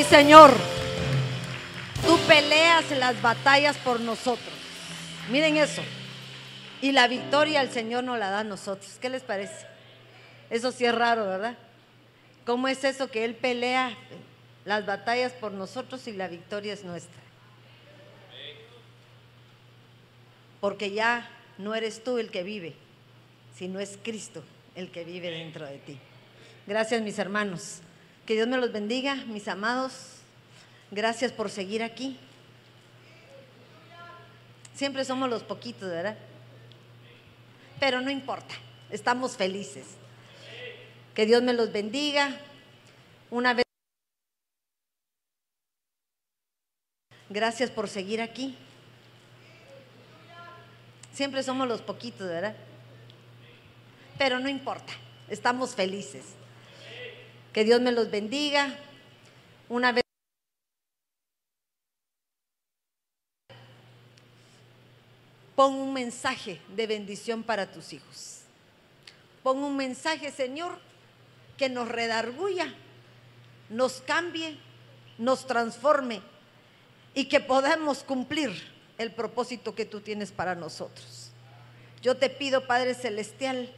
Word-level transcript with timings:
Sí, 0.00 0.06
Señor. 0.06 0.50
Tú 2.06 2.18
peleas 2.26 2.90
las 2.92 3.20
batallas 3.20 3.76
por 3.76 4.00
nosotros. 4.00 4.54
Miren 5.30 5.58
eso. 5.58 5.82
Y 6.80 6.92
la 6.92 7.06
victoria 7.06 7.60
el 7.60 7.70
Señor 7.70 8.04
nos 8.04 8.18
la 8.18 8.30
da 8.30 8.38
a 8.38 8.44
nosotros. 8.44 8.96
¿Qué 8.98 9.10
les 9.10 9.22
parece? 9.22 9.66
Eso 10.48 10.72
sí 10.72 10.86
es 10.86 10.94
raro, 10.94 11.26
¿verdad? 11.26 11.58
¿Cómo 12.46 12.66
es 12.68 12.82
eso 12.82 13.10
que 13.10 13.26
Él 13.26 13.34
pelea 13.34 13.94
las 14.64 14.86
batallas 14.86 15.32
por 15.32 15.52
nosotros 15.52 16.08
y 16.08 16.12
la 16.12 16.28
victoria 16.28 16.72
es 16.72 16.82
nuestra? 16.82 17.20
Porque 20.62 20.92
ya 20.92 21.28
no 21.58 21.74
eres 21.74 22.02
tú 22.02 22.16
el 22.16 22.30
que 22.30 22.42
vive, 22.42 22.74
sino 23.54 23.78
es 23.80 23.98
Cristo 24.02 24.42
el 24.76 24.90
que 24.90 25.04
vive 25.04 25.30
dentro 25.30 25.66
de 25.66 25.76
ti. 25.76 25.98
Gracias 26.66 27.02
mis 27.02 27.18
hermanos. 27.18 27.82
Que 28.26 28.34
Dios 28.34 28.46
me 28.46 28.56
los 28.56 28.72
bendiga, 28.72 29.16
mis 29.26 29.48
amados. 29.48 30.16
Gracias 30.90 31.32
por 31.32 31.50
seguir 31.50 31.82
aquí. 31.82 32.18
Siempre 34.74 35.04
somos 35.04 35.28
los 35.28 35.42
poquitos, 35.42 35.90
¿verdad? 35.90 36.16
Pero 37.78 38.00
no 38.00 38.10
importa, 38.10 38.54
estamos 38.90 39.36
felices. 39.36 39.86
Que 41.14 41.26
Dios 41.26 41.42
me 41.42 41.52
los 41.52 41.72
bendiga. 41.72 42.36
Una 43.30 43.54
vez. 43.54 43.64
Gracias 47.28 47.70
por 47.70 47.88
seguir 47.88 48.20
aquí. 48.20 48.56
Siempre 51.12 51.42
somos 51.42 51.68
los 51.68 51.82
poquitos, 51.82 52.26
¿verdad? 52.26 52.56
Pero 54.18 54.38
no 54.38 54.48
importa, 54.48 54.92
estamos 55.28 55.74
felices. 55.74 56.39
Que 57.52 57.64
Dios 57.64 57.80
me 57.80 57.92
los 57.92 58.10
bendiga. 58.10 58.76
Una 59.68 59.92
vez. 59.92 60.02
Pon 65.56 65.74
un 65.74 65.92
mensaje 65.92 66.60
de 66.74 66.86
bendición 66.86 67.42
para 67.42 67.70
tus 67.70 67.92
hijos. 67.92 68.40
Pon 69.42 69.58
un 69.58 69.76
mensaje, 69.76 70.30
Señor, 70.30 70.78
que 71.56 71.68
nos 71.68 71.88
redarguya, 71.88 72.74
nos 73.68 74.00
cambie, 74.00 74.56
nos 75.18 75.46
transforme 75.46 76.22
y 77.14 77.26
que 77.26 77.40
podamos 77.40 78.02
cumplir 78.02 78.50
el 78.96 79.12
propósito 79.12 79.74
que 79.74 79.84
tú 79.84 80.00
tienes 80.00 80.30
para 80.30 80.54
nosotros. 80.54 81.30
Yo 82.00 82.16
te 82.16 82.30
pido, 82.30 82.66
Padre 82.66 82.94
Celestial, 82.94 83.70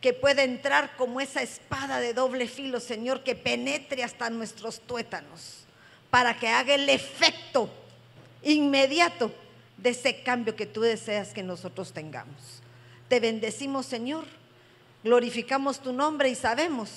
que 0.00 0.12
pueda 0.12 0.42
entrar 0.42 0.96
como 0.96 1.20
esa 1.20 1.42
espada 1.42 2.00
de 2.00 2.14
doble 2.14 2.48
filo, 2.48 2.80
Señor, 2.80 3.22
que 3.22 3.34
penetre 3.34 4.04
hasta 4.04 4.30
nuestros 4.30 4.80
tuétanos, 4.80 5.64
para 6.10 6.38
que 6.38 6.48
haga 6.48 6.74
el 6.74 6.88
efecto 6.88 7.68
inmediato 8.42 9.32
de 9.76 9.90
ese 9.90 10.22
cambio 10.22 10.56
que 10.56 10.66
tú 10.66 10.80
deseas 10.80 11.32
que 11.32 11.42
nosotros 11.42 11.92
tengamos. 11.92 12.62
Te 13.08 13.20
bendecimos, 13.20 13.86
Señor, 13.86 14.24
glorificamos 15.04 15.80
tu 15.80 15.92
nombre 15.92 16.28
y 16.28 16.34
sabemos 16.34 16.90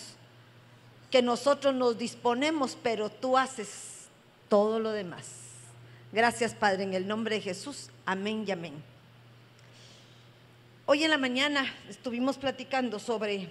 que 1.12 1.22
nosotros 1.22 1.74
nos 1.74 1.98
disponemos, 1.98 2.78
pero 2.82 3.10
tú 3.10 3.38
haces 3.38 4.08
todo 4.48 4.80
lo 4.80 4.92
demás. 4.92 5.26
Gracias, 6.12 6.54
Padre, 6.54 6.84
en 6.84 6.94
el 6.94 7.08
nombre 7.08 7.36
de 7.36 7.42
Jesús. 7.42 7.90
Amén 8.06 8.44
y 8.48 8.52
amén. 8.52 8.99
Hoy 10.92 11.04
en 11.04 11.12
la 11.12 11.20
mañana 11.20 11.72
estuvimos 11.88 12.40
platicando 12.40 12.98
sobre 12.98 13.48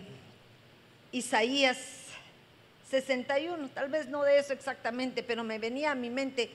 Isaías 1.12 1.78
61, 2.90 3.68
tal 3.68 3.88
vez 3.88 4.08
no 4.08 4.24
de 4.24 4.40
eso 4.40 4.52
exactamente, 4.52 5.22
pero 5.22 5.44
me 5.44 5.60
venía 5.60 5.92
a 5.92 5.94
mi 5.94 6.10
mente 6.10 6.50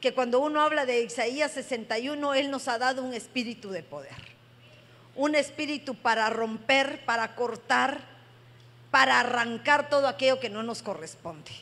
que 0.00 0.12
cuando 0.12 0.40
uno 0.40 0.60
habla 0.60 0.86
de 0.86 1.02
Isaías 1.02 1.52
61, 1.52 2.34
Él 2.34 2.50
nos 2.50 2.66
ha 2.66 2.78
dado 2.78 3.04
un 3.04 3.14
espíritu 3.14 3.70
de 3.70 3.84
poder. 3.84 4.16
Un 5.14 5.36
espíritu 5.36 5.94
para 5.94 6.28
romper, 6.30 7.04
para 7.04 7.36
cortar, 7.36 8.00
para 8.90 9.20
arrancar 9.20 9.88
todo 9.88 10.08
aquello 10.08 10.40
que 10.40 10.50
no 10.50 10.64
nos 10.64 10.82
corresponde. 10.82 11.52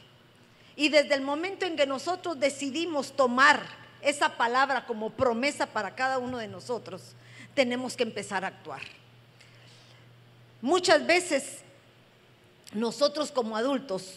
Y 0.76 0.88
desde 0.88 1.12
el 1.12 1.20
momento 1.20 1.66
en 1.66 1.76
que 1.76 1.84
nosotros 1.84 2.40
decidimos 2.40 3.12
tomar 3.12 3.60
esa 4.00 4.38
palabra 4.38 4.86
como 4.86 5.10
promesa 5.10 5.66
para 5.66 5.94
cada 5.94 6.16
uno 6.16 6.38
de 6.38 6.48
nosotros, 6.48 7.14
tenemos 7.60 7.94
que 7.94 8.04
empezar 8.04 8.42
a 8.42 8.48
actuar. 8.48 8.80
Muchas 10.62 11.06
veces 11.06 11.58
nosotros 12.72 13.30
como 13.30 13.54
adultos 13.54 14.14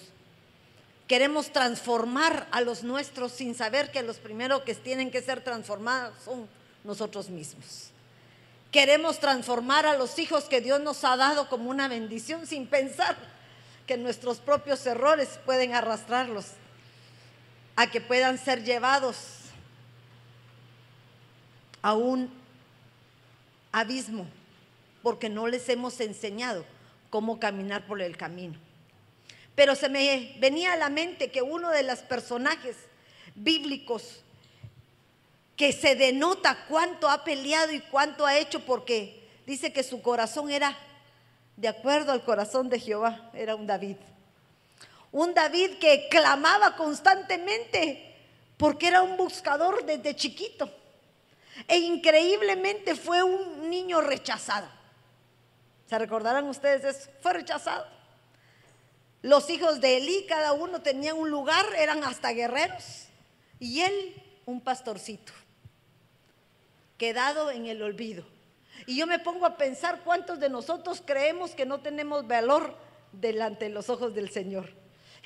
queremos 1.09 1.52
transformar 1.52 2.48
a 2.52 2.62
los 2.62 2.84
nuestros 2.84 3.34
sin 3.34 3.53
saber 3.53 3.92
que 3.92 4.02
los 4.02 4.16
primeros 4.16 4.62
que 4.62 4.76
tienen 4.76 5.12
que 5.12 5.22
ser 5.22 5.44
transformados 5.44 6.16
son 6.24 6.48
nosotros 6.86 7.30
mismos. 7.30 7.90
Queremos 8.72 9.20
transformar 9.20 9.86
a 9.88 9.98
los 9.98 10.18
hijos 10.20 10.46
que 10.46 10.62
Dios 10.62 10.80
nos 10.80 11.03
ha 11.03 11.18
dado 11.18 11.50
como 11.50 11.70
una 11.70 11.90
bendición 11.90 12.48
sin 12.48 12.66
pensar 12.66 13.18
que 13.86 13.98
nuestros 13.98 14.38
propios 14.38 14.86
errores 14.86 15.38
pueden 15.46 15.74
arrastrarlos 15.74 16.46
a 17.76 17.88
que 17.88 18.00
puedan 18.00 18.38
ser 18.38 18.64
llevados 18.64 19.18
a 21.82 21.92
un 21.94 22.42
abismo 23.73 24.25
porque 25.01 25.28
no 25.28 25.47
les 25.47 25.67
hemos 25.67 26.00
enseñado 26.00 26.63
cómo 27.09 27.39
caminar 27.39 27.85
por 27.85 28.01
el 28.01 28.16
camino. 28.16 28.57
Pero 29.56 29.75
se 29.75 29.89
me 29.89 30.35
venía 30.39 30.73
a 30.73 30.78
la 30.78 30.89
mente 30.89 31.29
que 31.29 31.41
uno 31.41 31.69
de 31.69 31.84
los 31.84 32.00
personajes 32.00 32.78
bíblicos 33.35 34.23
que 35.57 35.72
se 35.73 35.95
denota 35.95 36.66
cuánto 36.67 37.09
ha 37.09 37.23
peleado 37.23 37.72
y 37.73 37.81
cuánto 37.81 38.25
ha 38.25 38.38
hecho 38.38 38.66
porque 38.66 39.28
dice 39.45 39.73
que 39.73 39.84
su 39.84 40.01
corazón 40.01 40.50
era 40.50 40.75
de 41.57 41.67
acuerdo 41.67 42.11
al 42.11 42.23
corazón 42.23 42.69
de 42.69 42.79
Jehová, 42.79 43.29
era 43.34 43.55
un 43.55 43.67
David. 43.67 43.97
Un 45.11 45.34
David 45.34 45.78
que 45.79 46.07
clamaba 46.09 46.75
constantemente 46.75 48.16
porque 48.57 48.88
era 48.88 49.03
un 49.03 49.17
buscador 49.17 49.85
desde 49.85 50.16
chiquito. 50.16 50.72
E 51.68 51.78
increíblemente 51.78 52.96
fue 52.96 53.24
un 53.24 53.69
niño 53.69 54.02
rechazado. 54.02 54.68
¿Se 55.88 55.97
recordarán 56.00 56.47
ustedes 56.47 56.84
eso? 56.84 57.09
Fue 57.22 57.34
rechazado. 57.34 57.86
Los 59.22 59.50
hijos 59.50 59.80
de 59.80 59.97
Elí, 59.97 60.25
cada 60.28 60.53
uno 60.53 60.81
tenía 60.81 61.14
un 61.14 61.30
lugar, 61.30 61.66
eran 61.78 62.03
hasta 62.03 62.31
guerreros. 62.31 63.08
Y 63.59 63.81
él, 63.81 64.22
un 64.46 64.59
pastorcito, 64.59 65.31
quedado 66.97 67.50
en 67.52 67.68
el 67.68 67.81
olvido. 67.81 68.25
Y 68.85 68.97
yo 68.97 69.08
me 69.08 69.20
pongo 69.20 69.46
a 69.46 69.58
pensar 69.58 70.02
cuántos 70.03 70.40
de 70.40 70.50
nosotros 70.50 71.02
creemos 71.06 71.52
que 71.52 71.66
no 71.66 71.80
tenemos 71.80 72.28
valor 72.28 72.78
delante 73.14 73.66
de 73.66 73.72
los 73.72 73.90
ojos 73.90 74.14
del 74.14 74.30
Señor. 74.30 74.70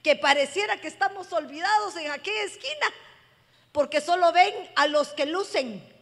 Que 0.03 0.15
pareciera 0.15 0.79
que 0.79 0.87
estamos 0.87 1.33
olvidados 1.33 1.95
en 1.95 2.11
aquella 2.11 2.43
esquina, 2.43 2.87
porque 3.71 3.99
solo 3.99 4.31
ven 4.31 4.53
a 4.75 4.87
los 4.87 5.09
que 5.09 5.25
lucen. 5.25 5.96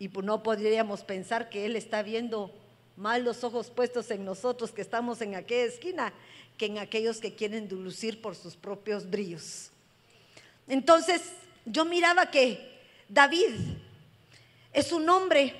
Y 0.00 0.08
pues 0.08 0.26
no 0.26 0.42
podríamos 0.42 1.04
pensar 1.04 1.48
que 1.48 1.66
Él 1.66 1.76
está 1.76 2.02
viendo 2.02 2.50
más 2.96 3.20
los 3.20 3.44
ojos 3.44 3.70
puestos 3.70 4.10
en 4.10 4.24
nosotros 4.24 4.72
que 4.72 4.82
estamos 4.82 5.20
en 5.20 5.36
aquella 5.36 5.64
esquina 5.64 6.12
que 6.58 6.66
en 6.66 6.78
aquellos 6.78 7.20
que 7.20 7.34
quieren 7.34 7.68
lucir 7.70 8.20
por 8.20 8.36
sus 8.36 8.54
propios 8.54 9.08
brillos. 9.08 9.70
Entonces 10.68 11.22
yo 11.64 11.86
miraba 11.86 12.30
que 12.30 12.78
David 13.08 13.54
es 14.72 14.92
un 14.92 15.08
hombre 15.08 15.54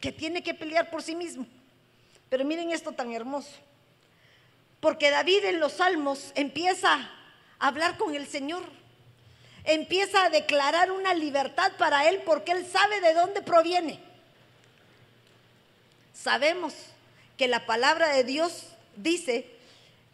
que 0.00 0.12
tiene 0.12 0.42
que 0.42 0.54
pelear 0.54 0.88
por 0.90 1.02
sí 1.02 1.14
mismo. 1.14 1.46
Pero 2.30 2.44
miren 2.44 2.70
esto 2.70 2.92
tan 2.92 3.12
hermoso. 3.12 3.50
Porque 4.80 5.10
David 5.10 5.44
en 5.44 5.60
los 5.60 5.72
salmos 5.72 6.32
empieza 6.34 6.94
a 7.58 7.68
hablar 7.68 7.98
con 7.98 8.14
el 8.14 8.26
Señor. 8.26 8.62
Empieza 9.64 10.24
a 10.24 10.30
declarar 10.30 10.90
una 10.90 11.14
libertad 11.14 11.72
para 11.78 12.08
él 12.08 12.22
porque 12.24 12.52
él 12.52 12.66
sabe 12.66 13.00
de 13.00 13.14
dónde 13.14 13.42
proviene. 13.42 14.00
Sabemos 16.14 16.74
que 17.36 17.48
la 17.48 17.66
palabra 17.66 18.08
de 18.08 18.24
Dios 18.24 18.66
dice 18.96 19.46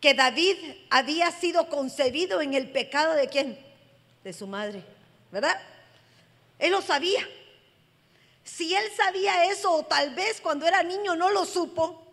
que 0.00 0.14
David 0.14 0.56
había 0.90 1.31
sido 1.31 1.69
concebido 1.69 2.40
en 2.40 2.54
el 2.54 2.70
pecado 2.70 3.14
de 3.14 3.28
quién? 3.28 3.58
De 4.22 4.32
su 4.32 4.46
madre, 4.46 4.82
¿verdad? 5.32 5.60
Él 6.58 6.72
lo 6.72 6.82
sabía. 6.82 7.26
Si 8.44 8.75
él 8.75 8.84
sabía 8.96 9.50
eso, 9.50 9.72
o 9.72 9.84
tal 9.84 10.14
vez 10.14 10.40
cuando 10.40 10.66
era 10.66 10.82
niño 10.82 11.16
no 11.16 11.31
lo 11.31 11.44
supo, 11.44 12.06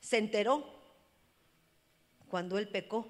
se 0.00 0.18
enteró 0.18 0.68
cuando 2.28 2.58
él 2.58 2.66
pecó. 2.66 3.06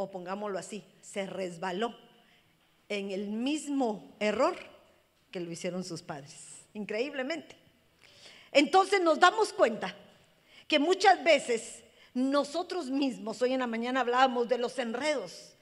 O 0.00 0.10
pongámoslo 0.10 0.58
así, 0.58 0.82
se 1.02 1.26
resbaló 1.26 1.94
en 2.88 3.10
el 3.10 3.28
mismo 3.28 4.16
error 4.18 4.56
que 5.30 5.40
lo 5.40 5.52
hicieron 5.52 5.84
sus 5.84 6.00
padres. 6.00 6.64
Increíblemente. 6.72 7.54
Entonces 8.50 9.02
nos 9.02 9.20
damos 9.20 9.52
cuenta 9.52 9.94
que 10.66 10.78
muchas 10.78 11.22
veces 11.22 11.84
nosotros 12.14 12.86
mismos, 12.86 13.42
hoy 13.42 13.52
en 13.52 13.60
la 13.60 13.66
mañana 13.66 14.00
hablábamos 14.00 14.48
de 14.48 14.56
los 14.56 14.78
enredos, 14.78 15.52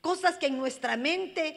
cosas 0.00 0.38
que 0.38 0.46
en 0.46 0.58
nuestra 0.58 0.96
mente 0.96 1.56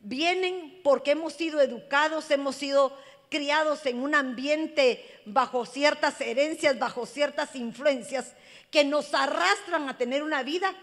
vienen 0.00 0.80
porque 0.82 1.10
hemos 1.10 1.34
sido 1.34 1.60
educados, 1.60 2.30
hemos 2.30 2.56
sido 2.56 2.96
criados 3.28 3.84
en 3.84 3.98
un 4.00 4.14
ambiente 4.14 5.04
bajo 5.26 5.66
ciertas 5.66 6.18
herencias, 6.22 6.78
bajo 6.78 7.04
ciertas 7.04 7.54
influencias 7.54 8.32
que 8.70 8.86
nos 8.86 9.12
arrastran 9.12 9.86
a 9.90 9.98
tener 9.98 10.22
una 10.22 10.42
vida 10.42 10.74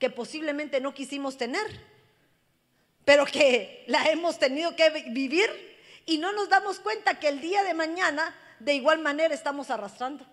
que 0.00 0.10
posiblemente 0.10 0.80
no 0.80 0.92
quisimos 0.92 1.36
tener, 1.36 1.80
pero 3.04 3.24
que 3.24 3.84
la 3.86 4.10
hemos 4.10 4.38
tenido 4.38 4.74
que 4.74 4.90
vivir 5.10 5.48
y 6.06 6.18
no 6.18 6.32
nos 6.32 6.48
damos 6.48 6.80
cuenta 6.80 7.20
que 7.20 7.28
el 7.28 7.40
día 7.40 7.62
de 7.62 7.74
mañana 7.74 8.34
de 8.58 8.74
igual 8.74 8.98
manera 8.98 9.32
estamos 9.32 9.70
arrastrando 9.70 10.26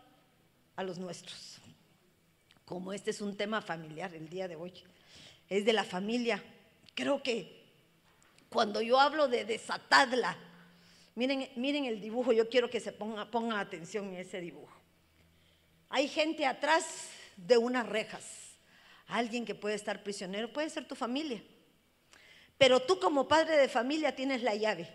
a 0.75 0.83
los 0.83 0.97
nuestros. 0.97 1.59
Como 2.65 2.93
este 2.93 3.11
es 3.11 3.21
un 3.21 3.37
tema 3.37 3.61
familiar 3.61 4.13
el 4.15 4.29
día 4.29 4.47
de 4.47 4.55
hoy, 4.55 4.73
es 5.49 5.65
de 5.65 5.73
la 5.73 5.83
familia. 5.83 6.43
Creo 6.95 7.21
que 7.21 7.63
cuando 8.49 8.81
yo 8.81 8.99
hablo 8.99 9.27
de 9.27 9.45
desatadla, 9.45 10.37
miren, 11.15 11.49
miren 11.55 11.85
el 11.85 11.99
dibujo, 11.99 12.31
yo 12.31 12.49
quiero 12.49 12.69
que 12.69 12.79
se 12.79 12.91
ponga, 12.91 13.59
atención 13.59 14.07
en 14.07 14.15
ese 14.15 14.39
dibujo. 14.39 14.75
Hay 15.89 16.07
gente 16.07 16.45
atrás 16.45 17.09
de 17.35 17.57
unas 17.57 17.87
rejas, 17.87 18.46
alguien 19.07 19.45
que 19.45 19.56
puede 19.56 19.75
estar 19.75 20.04
prisionero, 20.04 20.51
puede 20.51 20.69
ser 20.69 20.88
tu 20.88 20.95
familia. 20.95 21.42
Pero 22.57 22.81
tú 22.81 23.00
como 23.00 23.27
padre 23.27 23.57
de 23.57 23.69
familia 23.69 24.15
tienes 24.15 24.44
la 24.44 24.56
llave 24.56 24.89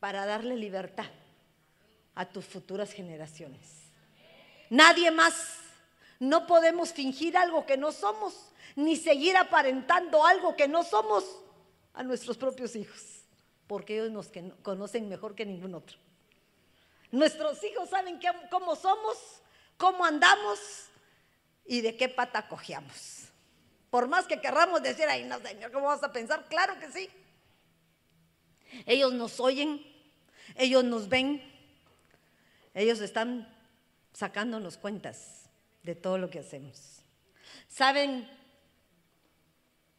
para 0.00 0.26
darle 0.26 0.56
libertad 0.56 1.06
a 2.14 2.26
tus 2.26 2.44
futuras 2.44 2.92
generaciones. 2.92 3.60
Nadie 4.70 5.10
más. 5.10 5.60
No 6.18 6.46
podemos 6.46 6.92
fingir 6.92 7.36
algo 7.36 7.66
que 7.66 7.76
no 7.76 7.92
somos, 7.92 8.34
ni 8.74 8.96
seguir 8.96 9.36
aparentando 9.36 10.24
algo 10.24 10.56
que 10.56 10.66
no 10.66 10.82
somos 10.82 11.24
a 11.92 12.02
nuestros 12.02 12.38
propios 12.38 12.74
hijos, 12.74 13.02
porque 13.66 13.98
ellos 13.98 14.10
nos 14.10 14.30
conocen 14.62 15.10
mejor 15.10 15.34
que 15.34 15.44
ningún 15.44 15.74
otro. 15.74 15.98
Nuestros 17.10 17.62
hijos 17.64 17.90
saben 17.90 18.18
cómo 18.50 18.76
somos, 18.76 19.18
cómo 19.76 20.06
andamos 20.06 20.88
y 21.66 21.80
de 21.80 21.96
qué 21.96 22.08
pata 22.08 22.48
cojeamos. 22.48 23.28
Por 23.90 24.08
más 24.08 24.26
que 24.26 24.40
querramos 24.40 24.82
decir, 24.82 25.06
ay, 25.08 25.24
no, 25.24 25.38
Señor, 25.40 25.72
¿cómo 25.72 25.86
vas 25.86 26.02
a 26.02 26.12
pensar? 26.12 26.44
Claro 26.48 26.78
que 26.78 26.90
sí. 26.90 27.08
Ellos 28.84 29.12
nos 29.12 29.40
oyen, 29.40 29.84
ellos 30.56 30.84
nos 30.84 31.08
ven, 31.08 31.42
ellos 32.74 33.00
están 33.00 33.48
sacándonos 34.12 34.76
cuentas 34.76 35.48
de 35.82 35.94
todo 35.94 36.18
lo 36.18 36.30
que 36.30 36.40
hacemos. 36.40 37.00
¿Saben 37.68 38.28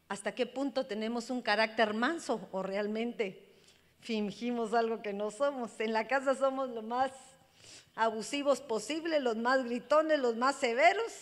hasta 0.08 0.34
qué 0.34 0.46
punto 0.46 0.86
tenemos 0.86 1.30
un 1.30 1.42
carácter 1.42 1.94
manso 1.94 2.48
o 2.52 2.62
realmente 2.62 3.54
fingimos 4.00 4.74
algo 4.74 5.02
que 5.02 5.12
no 5.12 5.30
somos? 5.30 5.78
En 5.80 5.92
la 5.92 6.06
casa 6.06 6.34
somos 6.34 6.70
lo 6.70 6.82
más 6.82 7.10
abusivos 7.94 8.60
posible, 8.60 9.20
los 9.20 9.36
más 9.36 9.64
gritones, 9.64 10.20
los 10.20 10.36
más 10.36 10.56
severos. 10.56 11.12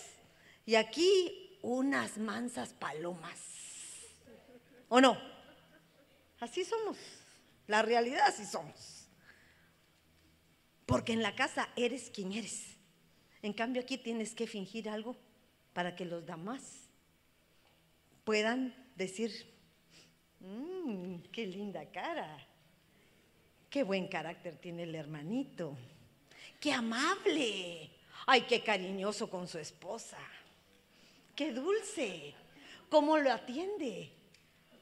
Y 0.66 0.74
aquí 0.74 1.58
unas 1.62 2.18
mansas 2.18 2.74
palomas. 2.74 3.40
¿O 4.88 5.00
no? 5.00 5.16
Así 6.40 6.64
somos. 6.64 6.98
La 7.66 7.82
realidad 7.82 8.26
así 8.26 8.44
somos. 8.44 9.08
Porque 10.84 11.12
en 11.12 11.22
la 11.22 11.34
casa 11.34 11.68
eres 11.76 12.10
quien 12.10 12.32
eres. 12.32 12.76
En 13.42 13.52
cambio 13.52 13.82
aquí 13.82 13.96
tienes 13.96 14.34
que 14.34 14.46
fingir 14.46 14.88
algo 14.88 15.16
para 15.72 15.94
que 15.94 16.04
los 16.04 16.26
demás 16.26 16.88
puedan 18.24 18.74
decir, 18.96 19.54
mmm, 20.40 21.18
qué 21.32 21.46
linda 21.46 21.84
cara, 21.92 22.44
qué 23.70 23.84
buen 23.84 24.08
carácter 24.08 24.56
tiene 24.56 24.84
el 24.84 24.94
hermanito, 24.94 25.76
qué 26.58 26.72
amable, 26.72 27.90
ay, 28.26 28.42
qué 28.48 28.62
cariñoso 28.64 29.28
con 29.28 29.46
su 29.46 29.58
esposa, 29.58 30.18
qué 31.36 31.52
dulce, 31.52 32.34
cómo 32.88 33.18
lo 33.18 33.30
atiende. 33.30 34.10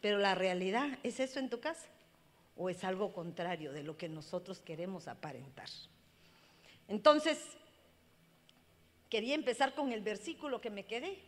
Pero 0.01 0.19
la 0.19 0.35
realidad, 0.35 0.99
¿es 1.03 1.21
eso 1.21 1.39
en 1.39 1.51
tu 1.51 1.61
casa? 1.61 1.87
¿O 2.57 2.71
es 2.71 2.85
algo 2.85 3.13
contrario 3.13 3.73
de 3.73 3.83
lo 3.83 3.97
que 3.97 4.09
nosotros 4.09 4.61
queremos 4.61 5.09
aparentar? 5.09 5.69
Entonces, 6.89 7.39
quería 9.11 9.35
empezar 9.35 9.75
con 9.75 9.93
el 9.93 10.03
versículo 10.03 10.61
que 10.61 10.71
me 10.71 10.85
quedé, 10.85 11.19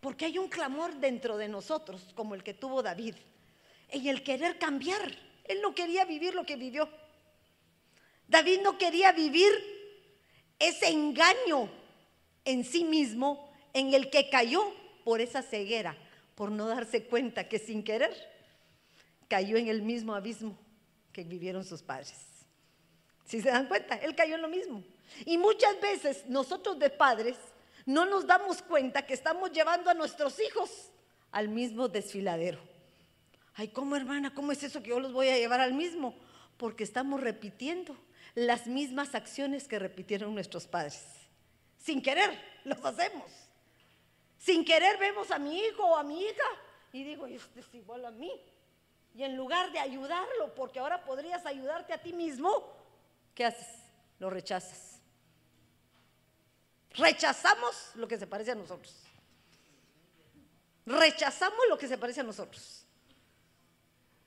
porque 0.00 0.26
hay 0.26 0.38
un 0.38 0.48
clamor 0.48 0.94
dentro 0.96 1.36
de 1.36 1.48
nosotros, 1.48 2.12
como 2.14 2.34
el 2.34 2.42
que 2.42 2.54
tuvo 2.54 2.82
David, 2.82 3.14
en 3.88 4.06
el 4.06 4.22
querer 4.22 4.58
cambiar. 4.58 5.16
Él 5.44 5.60
no 5.62 5.74
quería 5.74 6.04
vivir 6.04 6.34
lo 6.34 6.44
que 6.44 6.56
vivió. 6.56 6.88
David 8.28 8.60
no 8.62 8.78
quería 8.78 9.12
vivir 9.12 9.50
ese 10.58 10.88
engaño 10.88 11.68
en 12.44 12.64
sí 12.64 12.84
mismo 12.84 13.49
en 13.72 13.94
el 13.94 14.10
que 14.10 14.30
cayó 14.30 14.62
por 15.04 15.20
esa 15.20 15.42
ceguera, 15.42 15.96
por 16.34 16.50
no 16.50 16.66
darse 16.66 17.04
cuenta 17.04 17.48
que 17.48 17.58
sin 17.58 17.82
querer 17.82 18.14
cayó 19.28 19.56
en 19.56 19.68
el 19.68 19.82
mismo 19.82 20.14
abismo 20.14 20.58
que 21.12 21.24
vivieron 21.24 21.64
sus 21.64 21.82
padres. 21.82 22.14
Si 23.24 23.40
se 23.40 23.50
dan 23.50 23.68
cuenta, 23.68 23.94
él 23.96 24.14
cayó 24.14 24.34
en 24.34 24.42
lo 24.42 24.48
mismo. 24.48 24.82
Y 25.24 25.38
muchas 25.38 25.80
veces 25.80 26.24
nosotros 26.26 26.78
de 26.78 26.90
padres 26.90 27.36
no 27.86 28.04
nos 28.04 28.26
damos 28.26 28.62
cuenta 28.62 29.06
que 29.06 29.14
estamos 29.14 29.52
llevando 29.52 29.90
a 29.90 29.94
nuestros 29.94 30.40
hijos 30.40 30.90
al 31.30 31.48
mismo 31.48 31.88
desfiladero. 31.88 32.58
Ay, 33.54 33.68
¿cómo 33.68 33.96
hermana? 33.96 34.34
¿Cómo 34.34 34.52
es 34.52 34.62
eso 34.62 34.82
que 34.82 34.90
yo 34.90 35.00
los 35.00 35.12
voy 35.12 35.28
a 35.28 35.38
llevar 35.38 35.60
al 35.60 35.74
mismo? 35.74 36.14
Porque 36.56 36.84
estamos 36.84 37.20
repitiendo 37.20 37.96
las 38.34 38.66
mismas 38.66 39.14
acciones 39.14 39.68
que 39.68 39.78
repitieron 39.78 40.34
nuestros 40.34 40.66
padres. 40.66 41.04
Sin 41.78 42.02
querer, 42.02 42.38
los 42.64 42.84
hacemos. 42.84 43.49
Sin 44.40 44.64
querer 44.64 44.96
vemos 44.98 45.30
a 45.30 45.38
mi 45.38 45.58
hijo 45.58 45.84
o 45.84 45.96
a 45.96 46.02
mi 46.02 46.24
hija 46.24 46.46
y 46.92 47.04
digo, 47.04 47.26
este 47.26 47.60
es 47.60 47.74
igual 47.74 48.06
a 48.06 48.10
mí. 48.10 48.32
Y 49.14 49.22
en 49.22 49.36
lugar 49.36 49.70
de 49.70 49.78
ayudarlo, 49.78 50.54
porque 50.54 50.78
ahora 50.78 51.04
podrías 51.04 51.44
ayudarte 51.44 51.92
a 51.92 52.00
ti 52.00 52.14
mismo, 52.14 52.72
¿qué 53.34 53.44
haces? 53.44 53.68
Lo 54.18 54.30
rechazas. 54.30 55.02
Rechazamos 56.92 57.92
lo 57.96 58.08
que 58.08 58.16
se 58.16 58.26
parece 58.26 58.52
a 58.52 58.54
nosotros. 58.54 58.94
Rechazamos 60.86 61.60
lo 61.68 61.76
que 61.76 61.86
se 61.86 61.98
parece 61.98 62.20
a 62.20 62.24
nosotros. 62.24 62.86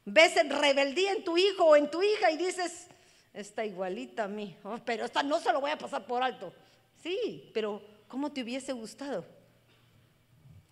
Ves 0.05 0.37
en 0.37 0.51
rebeldía 0.51 1.11
en 1.11 1.23
tu 1.23 1.37
hijo 1.37 1.65
o 1.65 1.75
en 1.75 1.89
tu 1.89 2.03
hija 2.03 2.29
y 2.29 2.37
dices, 2.37 2.87
está 3.33 3.65
igualita 3.65 4.25
a 4.25 4.27
mí, 4.27 4.55
oh, 4.63 4.77
pero 4.85 5.05
esta 5.05 5.23
no 5.23 5.39
se 5.39 5.51
lo 5.51 5.59
voy 5.59 5.71
a 5.71 5.77
pasar 5.77 6.05
por 6.05 6.21
alto. 6.21 6.53
Sí, 7.01 7.49
pero 7.51 7.81
¿cómo 8.07 8.31
te 8.31 8.43
hubiese 8.43 8.73
gustado 8.73 9.25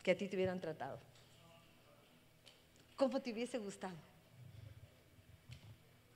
que 0.03 0.11
a 0.11 0.17
ti 0.17 0.27
te 0.27 0.35
hubieran 0.35 0.59
tratado? 0.59 0.99
¿Cómo 2.95 3.21
te 3.21 3.31
hubiese 3.31 3.57
gustado? 3.57 3.95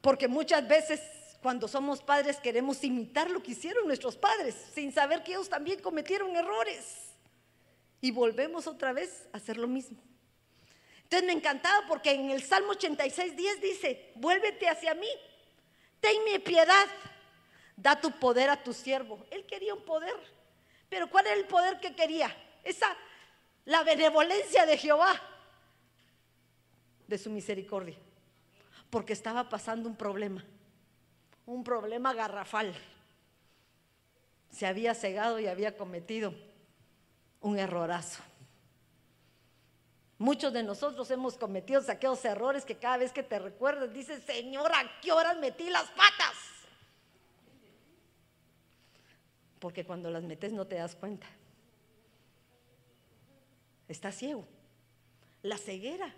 Porque 0.01 0.27
muchas 0.27 0.67
veces 0.67 1.01
cuando 1.41 1.67
somos 1.67 2.01
padres 2.01 2.37
queremos 2.37 2.83
imitar 2.83 3.29
lo 3.29 3.41
que 3.41 3.51
hicieron 3.51 3.87
nuestros 3.87 4.15
padres, 4.15 4.55
sin 4.73 4.91
saber 4.91 5.23
que 5.23 5.31
ellos 5.31 5.49
también 5.49 5.79
cometieron 5.81 6.35
errores. 6.35 7.11
Y 8.01 8.11
volvemos 8.11 8.67
otra 8.67 8.93
vez 8.93 9.27
a 9.31 9.37
hacer 9.37 9.57
lo 9.57 9.67
mismo. 9.67 9.97
Entonces 11.03 11.25
me 11.27 11.33
encantaba 11.33 11.85
porque 11.87 12.11
en 12.11 12.31
el 12.31 12.41
Salmo 12.41 12.71
86, 12.71 13.35
10 13.35 13.61
dice, 13.61 14.11
vuélvete 14.15 14.67
hacia 14.67 14.95
mí, 14.95 15.07
tenme 15.99 16.39
piedad, 16.39 16.87
da 17.77 17.99
tu 17.99 18.11
poder 18.11 18.49
a 18.49 18.63
tu 18.63 18.73
siervo. 18.73 19.23
Él 19.29 19.45
quería 19.45 19.75
un 19.75 19.85
poder, 19.85 20.15
pero 20.89 21.09
¿cuál 21.09 21.27
era 21.27 21.35
el 21.35 21.45
poder 21.45 21.79
que 21.79 21.95
quería? 21.95 22.35
Esa, 22.63 22.87
la 23.65 23.83
benevolencia 23.83 24.65
de 24.65 24.77
Jehová, 24.77 25.19
de 27.07 27.17
su 27.17 27.29
misericordia, 27.29 27.97
porque 28.89 29.13
estaba 29.13 29.49
pasando 29.49 29.89
un 29.89 29.95
problema 29.95 30.43
un 31.45 31.63
problema 31.63 32.13
garrafal. 32.13 32.73
Se 34.49 34.65
había 34.65 34.93
cegado 34.93 35.39
y 35.39 35.47
había 35.47 35.77
cometido 35.77 36.33
un 37.41 37.59
errorazo. 37.59 38.23
Muchos 40.17 40.53
de 40.53 40.63
nosotros 40.63 41.11
hemos 41.11 41.37
cometido 41.37 41.81
aquellos 41.87 42.23
errores 42.23 42.63
que 42.63 42.77
cada 42.77 42.97
vez 42.97 43.11
que 43.11 43.21
te 43.21 43.37
recuerdas 43.37 43.93
dices, 43.93 44.23
Señor, 44.23 44.71
¿a 44.73 45.01
qué 45.01 45.11
horas 45.11 45.37
metí 45.37 45.69
las 45.69 45.89
patas? 45.89 46.35
Porque 49.59 49.85
cuando 49.85 50.09
las 50.09 50.23
metes 50.23 50.53
no 50.53 50.65
te 50.65 50.75
das 50.75 50.95
cuenta. 50.95 51.27
Estás 53.87 54.15
ciego. 54.15 54.47
La 55.41 55.57
ceguera 55.57 56.13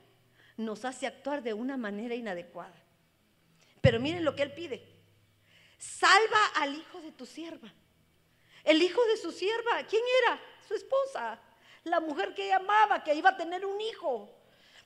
nos 0.58 0.86
hace 0.86 1.08
actuar 1.08 1.44
de 1.44 1.54
una 1.54 1.78
manera 1.78 2.16
inadecuada. 2.16 2.76
Pero 3.82 4.00
miren 4.00 4.24
lo 4.24 4.36
que 4.36 4.44
Él 4.44 4.54
pide 4.54 4.98
salva 5.78 6.48
al 6.56 6.76
hijo 6.76 7.02
de 7.02 7.12
tu 7.12 7.26
sierva. 7.26 7.72
El 8.64 8.82
hijo 8.82 9.04
de 9.06 9.18
su 9.18 9.32
sierva, 9.32 9.84
¿quién 9.88 10.02
era? 10.24 10.40
su 10.68 10.74
esposa, 10.74 11.40
la 11.86 12.00
mujer 12.00 12.34
que 12.34 12.46
ella 12.46 12.58
amaba, 12.58 13.04
que 13.04 13.16
iba 13.16 13.30
a 13.30 13.38
tener 13.38 13.66
un 13.66 13.80
hijo. 13.80 14.30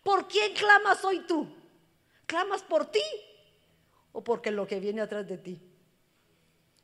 ¿Por 0.03 0.27
quién 0.27 0.53
clamas 0.53 1.03
hoy 1.03 1.21
tú? 1.21 1.47
¿Clamas 2.25 2.61
por 2.61 2.85
ti 2.85 3.01
o 4.11 4.23
porque 4.23 4.51
lo 4.51 4.67
que 4.67 4.79
viene 4.79 5.01
atrás 5.01 5.27
de 5.27 5.37
ti? 5.37 5.61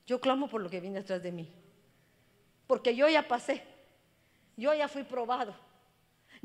Yo 0.05 0.19
clamo 0.19 0.49
por 0.49 0.61
lo 0.61 0.69
que 0.69 0.79
viene 0.79 0.99
atrás 0.99 1.21
de 1.21 1.31
mí. 1.31 1.53
Porque 2.65 2.95
yo 2.95 3.07
ya 3.07 3.27
pasé. 3.27 3.63
Yo 4.55 4.73
ya 4.73 4.87
fui 4.87 5.03
probado. 5.03 5.55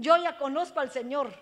Yo 0.03 0.17
ya 0.17 0.37
conozco 0.37 0.81
al 0.81 0.91
Señor. 0.91 1.33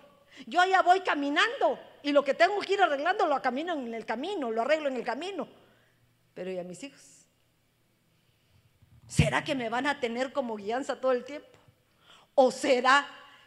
Yo 0.45 0.63
ya 0.65 0.81
voy 0.83 1.01
caminando 1.01 1.79
y 2.03 2.11
lo 2.11 2.23
que 2.23 2.35
tengo 2.35 2.59
que 2.61 2.73
ir 2.73 2.81
arreglando 2.81 3.25
lo 3.25 3.41
camino 3.41 3.73
en 3.73 3.93
el 3.93 4.05
camino, 4.05 4.51
lo 4.51 4.61
arreglo 4.61 4.87
en 4.87 4.95
el 4.95 5.03
camino. 5.03 5.47
Pero 6.33 6.51
¿y 6.51 6.59
a 6.59 6.63
mis 6.63 6.83
hijos? 6.83 7.25
¿Será 9.07 9.43
que 9.43 9.55
me 9.55 9.67
van 9.67 9.87
a 9.87 9.99
tener 9.99 10.31
como 10.31 10.55
guianza 10.55 11.01
todo 11.01 11.11
el 11.11 11.25
tiempo? 11.25 11.49
¿O 12.35 12.51
será 12.51 13.05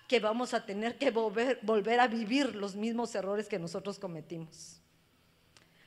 que 0.08 0.20
vamos 0.20 0.52
a 0.52 0.66
tener 0.66 0.98
que 0.98 1.10
volver, 1.10 1.60
volver 1.62 2.00
a 2.00 2.08
vivir 2.08 2.54
los 2.56 2.74
mismos 2.74 3.14
errores 3.14 3.48
que 3.48 3.58
nosotros 3.58 3.98
cometimos? 3.98 4.80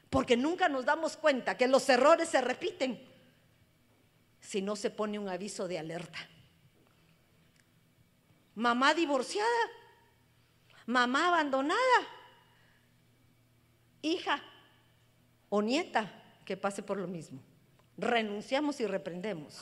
Porque 0.10 0.38
nunca 0.38 0.69
nos 0.69 0.86
damos 0.86 1.17
cuenta 1.17 1.57
que 1.57 1.67
los 1.67 1.88
errores 1.89 2.29
se 2.29 2.41
repiten 2.41 3.05
si 4.39 4.62
no 4.62 4.77
se 4.77 4.89
pone 4.89 5.19
un 5.19 5.27
aviso 5.27 5.67
de 5.67 5.79
alerta. 5.79 6.17
Mamá 8.57 8.95
divorciada, 8.95 9.69
mamá 10.87 11.27
abandonada, 11.27 11.99
hija 14.01 14.41
o 15.47 15.61
nieta 15.61 16.11
que 16.43 16.57
pase 16.57 16.81
por 16.81 16.97
lo 16.97 17.05
mismo. 17.05 17.39
Renunciamos 17.99 18.79
y 18.79 18.87
reprendemos. 18.87 19.61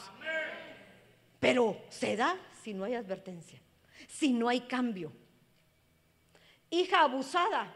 Pero 1.42 1.78
se 1.90 2.16
da 2.16 2.38
si 2.64 2.74
no 2.74 2.86
hay 2.86 2.94
advertencia, 2.96 3.60
si 4.08 4.32
no 4.32 4.48
hay 4.48 4.62
cambio. 4.62 5.12
Hija 6.70 7.02
abusada, 7.02 7.76